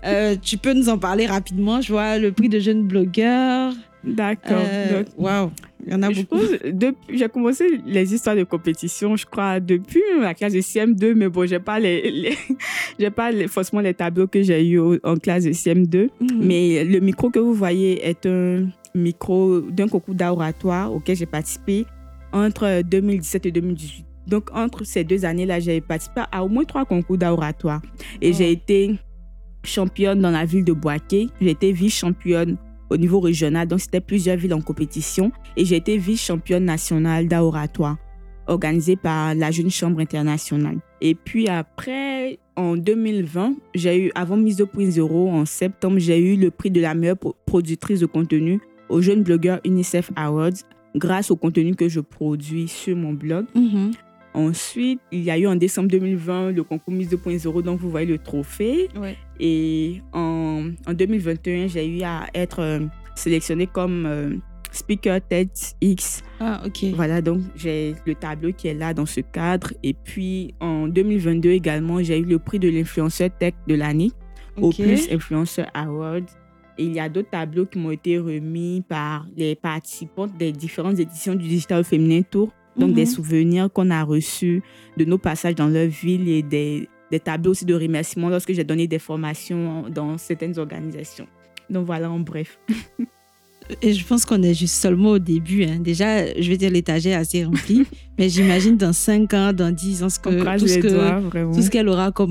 Euh, 0.05 0.36
tu 0.41 0.57
peux 0.59 0.72
nous 0.74 0.89
en 0.89 0.99
parler 0.99 1.26
rapidement. 1.26 1.80
Je 1.80 1.91
vois 1.93 2.18
le 2.18 2.30
prix 2.30 2.49
de 2.49 2.61
jeune 2.61 2.86
blogueur. 2.86 3.72
D'accord. 4.05 4.57
Euh, 4.61 5.03
Waouh, 5.16 5.51
il 5.84 5.92
y 5.92 5.94
en 5.94 6.03
a 6.03 6.11
je 6.12 6.22
beaucoup. 6.22 6.38
j'ai 7.12 7.28
commencé 7.28 7.64
les 7.84 8.14
histoires 8.14 8.36
de 8.36 8.44
compétition, 8.44 9.16
je 9.16 9.26
crois, 9.26 9.59
depuis 9.61 10.01
la 10.20 10.34
classe 10.34 10.53
de 10.53 10.61
CM2, 10.61 11.14
mais 11.14 11.28
bon, 11.28 11.46
j'ai 11.46 11.59
pas 11.59 11.78
les, 11.80 12.11
les- 12.11 12.36
j'ai 12.99 13.11
pas 13.11 13.30
les- 13.30 13.49
forcément 13.49 13.82
les 13.82 13.94
tableaux 13.94 14.26
que 14.28 14.42
j'ai 14.42 14.66
eu 14.66 14.80
en 15.03 15.16
classe 15.16 15.44
de 15.44 15.51
CM2. 15.53 16.09
Mhm. 16.20 16.28
Mais 16.40 16.84
le 16.84 17.01
micro 17.01 17.30
que 17.30 17.38
vous 17.38 17.55
voyez 17.55 18.07
est 18.07 18.24
un 18.26 18.68
micro 18.94 19.61
d'un 19.61 19.88
concours 19.88 20.14
d'oratoire 20.14 20.92
auquel 20.92 21.16
j'ai 21.16 21.26
participé 21.26 21.84
entre 22.32 22.82
2017 22.82 23.46
et 23.46 23.51
2018. 23.53 24.05
Donc, 24.26 24.51
entre 24.55 24.84
ces 24.84 25.05
deux 25.05 25.24
années-là, 25.24 25.59
j'ai 25.59 25.80
participé 25.80 26.20
à 26.30 26.44
au 26.44 26.49
moins 26.49 26.64
trois 26.64 26.84
concours 26.84 27.16
d'oratoire. 27.18 27.80
Et 28.20 28.30
Oh. 28.30 28.34
j'ai 28.38 28.53
été 28.53 28.94
championne 29.64 30.20
dans 30.20 30.30
la 30.30 30.44
ville 30.44 30.64
de 30.64 30.72
Boaké. 30.72 31.28
J'ai 31.40 31.51
été 31.51 31.72
vice-championne 31.72 32.57
au 32.91 32.97
niveau 32.97 33.20
régional. 33.20 33.66
Donc, 33.68 33.80
c'était 33.80 34.01
plusieurs 34.01 34.36
villes 34.36 34.55
en 34.55 34.61
compétition. 34.61 35.32
Et 35.57 35.64
j'ai 35.64 35.76
été 35.76 35.97
vice-championne 35.99 36.64
nationale 36.64 37.28
d'oratoire, 37.28 37.97
organisée 38.47 38.97
par 38.97 39.34
la 39.34 39.51
Jeune 39.51 39.70
Chambre 39.70 40.01
internationale. 40.01 40.78
Et 41.01 41.14
puis 41.14 41.49
après, 41.49 42.39
en 42.57 42.76
2020, 42.76 43.55
j'ai 43.74 44.07
eu, 44.07 44.12
avant 44.14 44.36
Mise 44.36 44.59
2.0, 44.59 45.30
en 45.30 45.45
septembre, 45.45 45.99
j'ai 45.99 46.18
eu 46.18 46.36
le 46.36 46.51
prix 46.51 46.70
de 46.70 46.80
la 46.80 46.95
meilleure 46.95 47.18
productrice 47.47 48.01
de 48.01 48.07
contenu 48.07 48.61
au 48.89 49.01
Jeune 49.01 49.22
Blogueur 49.22 49.61
UNICEF 49.64 50.11
Awards 50.16 50.64
grâce 50.97 51.30
au 51.30 51.36
contenu 51.36 51.74
que 51.74 51.89
je 51.89 52.01
produis 52.01 52.68
sur 52.68 52.97
mon 52.97 53.12
blog. 53.12 53.47
Mhm. 53.55 53.93
Ensuite, 54.34 55.01
il 55.11 55.22
y 55.22 55.30
a 55.30 55.39
eu 55.39 55.47
en 55.47 55.57
décembre 55.57 55.89
2020 55.89 56.53
le 56.53 56.62
concours 56.62 56.93
Mise 56.93 57.11
2.0, 57.11 57.62
donc 57.62 57.80
vous 57.80 57.91
voyez 57.91 58.07
le 58.07 58.18
trophée. 58.18 58.89
Ouais. 58.97 59.16
Et 59.41 60.03
en, 60.12 60.70
en 60.86 60.93
2021, 60.93 61.68
j'ai 61.68 61.86
eu 61.86 62.03
à 62.03 62.26
être 62.34 62.61
euh, 62.61 62.80
sélectionnée 63.14 63.66
comme 63.66 64.05
euh, 64.07 64.36
speaker 64.72 65.20
TEDx. 65.28 66.22
Ah, 66.41 66.62
ok. 66.66 66.84
Voilà, 66.95 67.22
donc 67.22 67.41
j'ai 67.57 67.95
le 68.07 68.14
tableau 68.14 68.53
qui 68.53 68.68
est 68.68 68.74
là 68.74 68.95
dans 68.95 69.07
ce 69.07 69.20
cadre. 69.20 69.72
Et 69.82 69.95
puis 69.95 70.55
en 70.61 70.89
2022 70.89 71.51
également, 71.51 72.03
j'ai 72.03 72.18
eu 72.18 72.24
le 72.24 72.39
prix 72.39 72.59
de 72.59 72.68
l'influenceur 72.68 73.30
tech 73.39 73.55
de 73.66 73.74
l'année 73.74 74.12
au. 74.61 74.70
Plus 74.70 75.09
Influencer 75.11 75.64
Awards. 75.74 76.20
Et 76.80 76.84
il 76.84 76.93
y 76.93 77.01
a 77.01 77.09
d'autres 77.09 77.30
tableaux 77.30 77.66
qui 77.66 77.78
m'ont 77.78 77.91
été 77.91 78.18
remis 78.18 78.84
par 78.89 79.26
les 79.36 79.57
participantes 79.57 80.36
des 80.39 80.53
différentes 80.53 80.99
éditions 81.01 81.34
du 81.34 81.49
Digital 81.49 81.82
Féminin 81.84 82.22
Tour. 82.22 82.53
Donc 82.76 82.91
Mhm. 82.91 82.95
des 82.95 83.07
souvenirs 83.07 83.72
qu'on 83.72 83.91
a 83.91 84.05
reçus 84.05 84.62
de 84.97 85.05
nos 85.05 85.18
passages 85.18 85.57
dans 85.57 85.66
leur 85.66 85.89
ville 85.89 86.28
et 86.28 86.43
des, 86.43 86.89
des 87.11 87.21
tableaux 87.21 87.53
aussi 87.53 87.65
de 87.65 87.75
remerciements 87.75 88.29
lorsque 88.29 88.53
j'ai 88.53 88.65
donné 88.65 88.87
des 88.87 88.99
formations 88.99 89.89
dans 89.89 90.19
certaines 90.19 90.59
organisations. 90.59 91.27
Donc 91.71 91.87
voilà 91.87 92.11
en 92.11 92.21
bref. 92.21 92.59
Et 93.83 93.93
je 93.93 94.03
pense 94.07 94.25
qu'on 94.25 94.43
est 94.43 94.55
juste 94.55 94.77
seulement 94.77 95.11
au 95.11 95.19
début. 95.19 95.65
hein. 95.65 95.79
Déjà, 95.79 96.25
je 96.41 96.49
vais 96.49 96.57
dire, 96.57 96.71
l'étagère 96.71 97.19
est 97.19 97.21
assez 97.21 97.45
remplie. 97.45 97.85
mais 98.19 98.31
j'imagine 98.31 98.79
dans 98.79 98.95
5 98.95 99.35
ans, 99.35 99.53
dans 99.53 99.71
10 99.75 100.05
ans, 100.05 100.09
ce 100.09 100.19
que, 100.19 100.59
tout 100.59 100.67
ce 100.67 100.75
les 100.77 100.81
que- 100.81 100.89
doigts, 100.89 101.21
vraiment. 101.21 101.53
tout 101.53 101.61
ce 101.61 101.69
qu'elle 101.69 101.89
aura 101.89 102.11
croise 102.11 102.31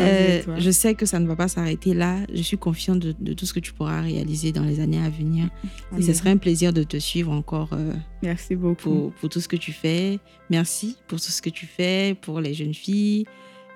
Euh, 0.00 0.40
je 0.58 0.70
sais 0.70 0.94
que 0.94 1.06
ça 1.06 1.18
ne 1.18 1.26
va 1.26 1.34
pas 1.34 1.48
s'arrêter 1.48 1.94
là. 1.94 2.18
Je 2.32 2.42
suis 2.42 2.58
confiante 2.58 2.98
de, 2.98 3.14
de 3.18 3.32
tout 3.32 3.46
ce 3.46 3.54
que 3.54 3.60
tu 3.60 3.72
pourras 3.72 4.02
réaliser 4.02 4.52
dans 4.52 4.64
les 4.64 4.80
années 4.80 5.00
à 5.02 5.08
venir. 5.08 5.48
Et 5.96 6.02
ce 6.02 6.12
serait 6.12 6.30
un 6.30 6.36
plaisir 6.36 6.74
de 6.74 6.82
te 6.82 6.98
suivre 6.98 7.32
encore 7.32 7.70
euh, 7.72 7.94
Merci 8.22 8.54
beaucoup. 8.54 8.74
pour, 8.82 9.12
pour 9.12 9.28
tout 9.30 9.40
ce 9.40 9.48
que 9.48 9.56
tu 9.56 9.72
fais. 9.72 10.18
Merci 10.50 10.98
pour 11.08 11.18
tout 11.22 11.30
ce 11.30 11.40
que 11.40 11.50
tu 11.50 11.64
fais 11.64 12.14
pour 12.20 12.40
les 12.40 12.52
jeunes 12.52 12.74
filles. 12.74 13.24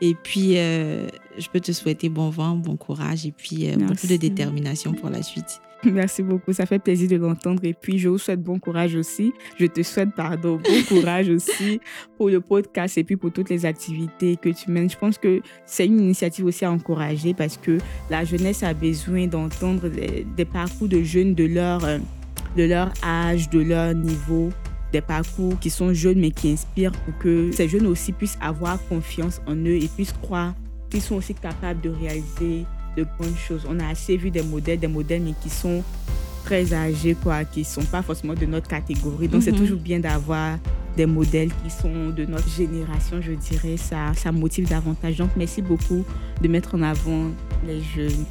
Et 0.01 0.14
puis, 0.14 0.59
euh, 0.59 1.09
je 1.38 1.49
peux 1.49 1.61
te 1.61 1.72
souhaiter 1.72 2.09
bon 2.09 2.30
vent, 2.30 2.57
bon 2.57 2.76
courage 2.76 3.26
et 3.26 3.32
puis 3.32 3.68
euh, 3.68 3.76
beaucoup 3.76 4.07
de 4.07 4.16
détermination 4.16 4.92
pour 4.92 5.11
la 5.11 5.22
suite. 5.22 5.61
Merci 5.84 6.24
beaucoup, 6.24 6.53
ça 6.53 6.66
fait 6.66 6.80
plaisir 6.80 7.09
de 7.09 7.16
l'entendre. 7.16 7.64
Et 7.64 7.72
puis, 7.72 7.99
je 7.99 8.09
vous 8.09 8.18
souhaite 8.18 8.42
bon 8.42 8.59
courage 8.59 8.96
aussi. 8.96 9.32
Je 9.59 9.66
te 9.66 9.82
souhaite, 9.82 10.11
pardon, 10.14 10.57
bon 10.57 10.82
courage 10.88 11.28
aussi 11.28 11.80
pour 12.16 12.30
le 12.30 12.40
podcast 12.40 12.99
et 12.99 13.05
puis 13.05 13.16
pour 13.16 13.32
toutes 13.32 13.49
les 13.49 13.64
activités 13.64 14.36
que 14.36 14.49
tu 14.49 14.70
mènes. 14.70 14.90
Je 14.90 14.99
pense 14.99 15.18
que 15.18 15.40
c'est 15.66 15.86
une 15.86 16.01
initiative 16.01 16.46
aussi 16.46 16.64
à 16.64 16.72
encourager 16.72 17.32
parce 17.32 17.57
que 17.57 17.78
la 18.11 18.24
jeunesse 18.24 18.62
a 18.64 18.74
besoin 18.74 19.28
d'entendre 19.28 19.88
des, 19.88 20.26
des 20.36 20.44
parcours 20.44 20.88
de 20.88 21.03
jeunes 21.03 21.34
de 21.34 21.44
leur, 21.44 21.84
euh, 21.84 21.99
de 22.57 22.64
leur 22.64 22.92
âge, 23.05 23.49
de 23.51 23.61
leur 23.61 23.94
niveau, 23.94 24.51
des 24.93 25.01
parcours 25.01 25.59
qui 25.61 25.70
sont 25.70 25.93
jeunes 25.93 26.18
mais 26.18 26.30
qui 26.30 26.53
inspirent 26.53 26.93
pour 26.93 27.18
que 27.18 27.51
ces 27.53 27.68
jeunes 27.68 27.86
aussi 27.86 28.12
puissent 28.12 28.39
avoir 28.41 28.78
confiance 28.89 29.41
en 29.47 29.55
eux 29.57 29.76
et 29.82 29.89
puissent 29.89 30.14
croire 30.22 30.55
qu'ils 30.91 31.03
sont 31.03 31.16
aussi 31.16 31.34
capables 31.34 31.80
de 31.82 31.91
réaliser 31.91 32.64
de 32.97 33.07
bonnes 33.18 33.36
choses. 33.36 33.66
On 33.68 33.78
a 33.80 33.89
assez 33.89 34.16
vu 34.16 34.30
des 34.30 34.43
modèles, 34.43 34.80
des 34.80 34.86
modèles 34.89 35.22
mais 35.22 35.34
qui 35.43 35.51
sont 35.51 35.84
très 36.45 36.72
âgés, 36.72 37.14
quoi, 37.22 37.45
qui 37.45 37.62
sont 37.64 37.84
pas 37.84 38.01
forcément 38.03 38.32
de 38.34 38.47
notre 38.47 38.68
catégorie. 38.68 39.28
Donc 39.28 39.43
c'est 39.43 39.53
Mhm. 39.53 39.59
toujours 39.59 39.78
bien 39.80 40.01
d'avoir 40.01 40.57
des 40.97 41.05
modèles 41.07 41.51
qui 41.62 41.70
sont 41.70 42.09
de 42.09 42.24
notre 42.24 42.49
génération, 42.49 43.20
je 43.20 43.32
dirais. 43.32 43.76
Ça, 43.76 44.14
ça 44.16 44.32
motive 44.32 44.66
davantage. 44.68 45.18
Donc 45.18 45.30
merci 45.36 45.61
beaucoup 45.61 46.05
de 46.41 46.49
mettre 46.49 46.74
en 46.74 46.82
avant 46.82 47.26
les 47.66 47.82
jeunes. 47.95 48.24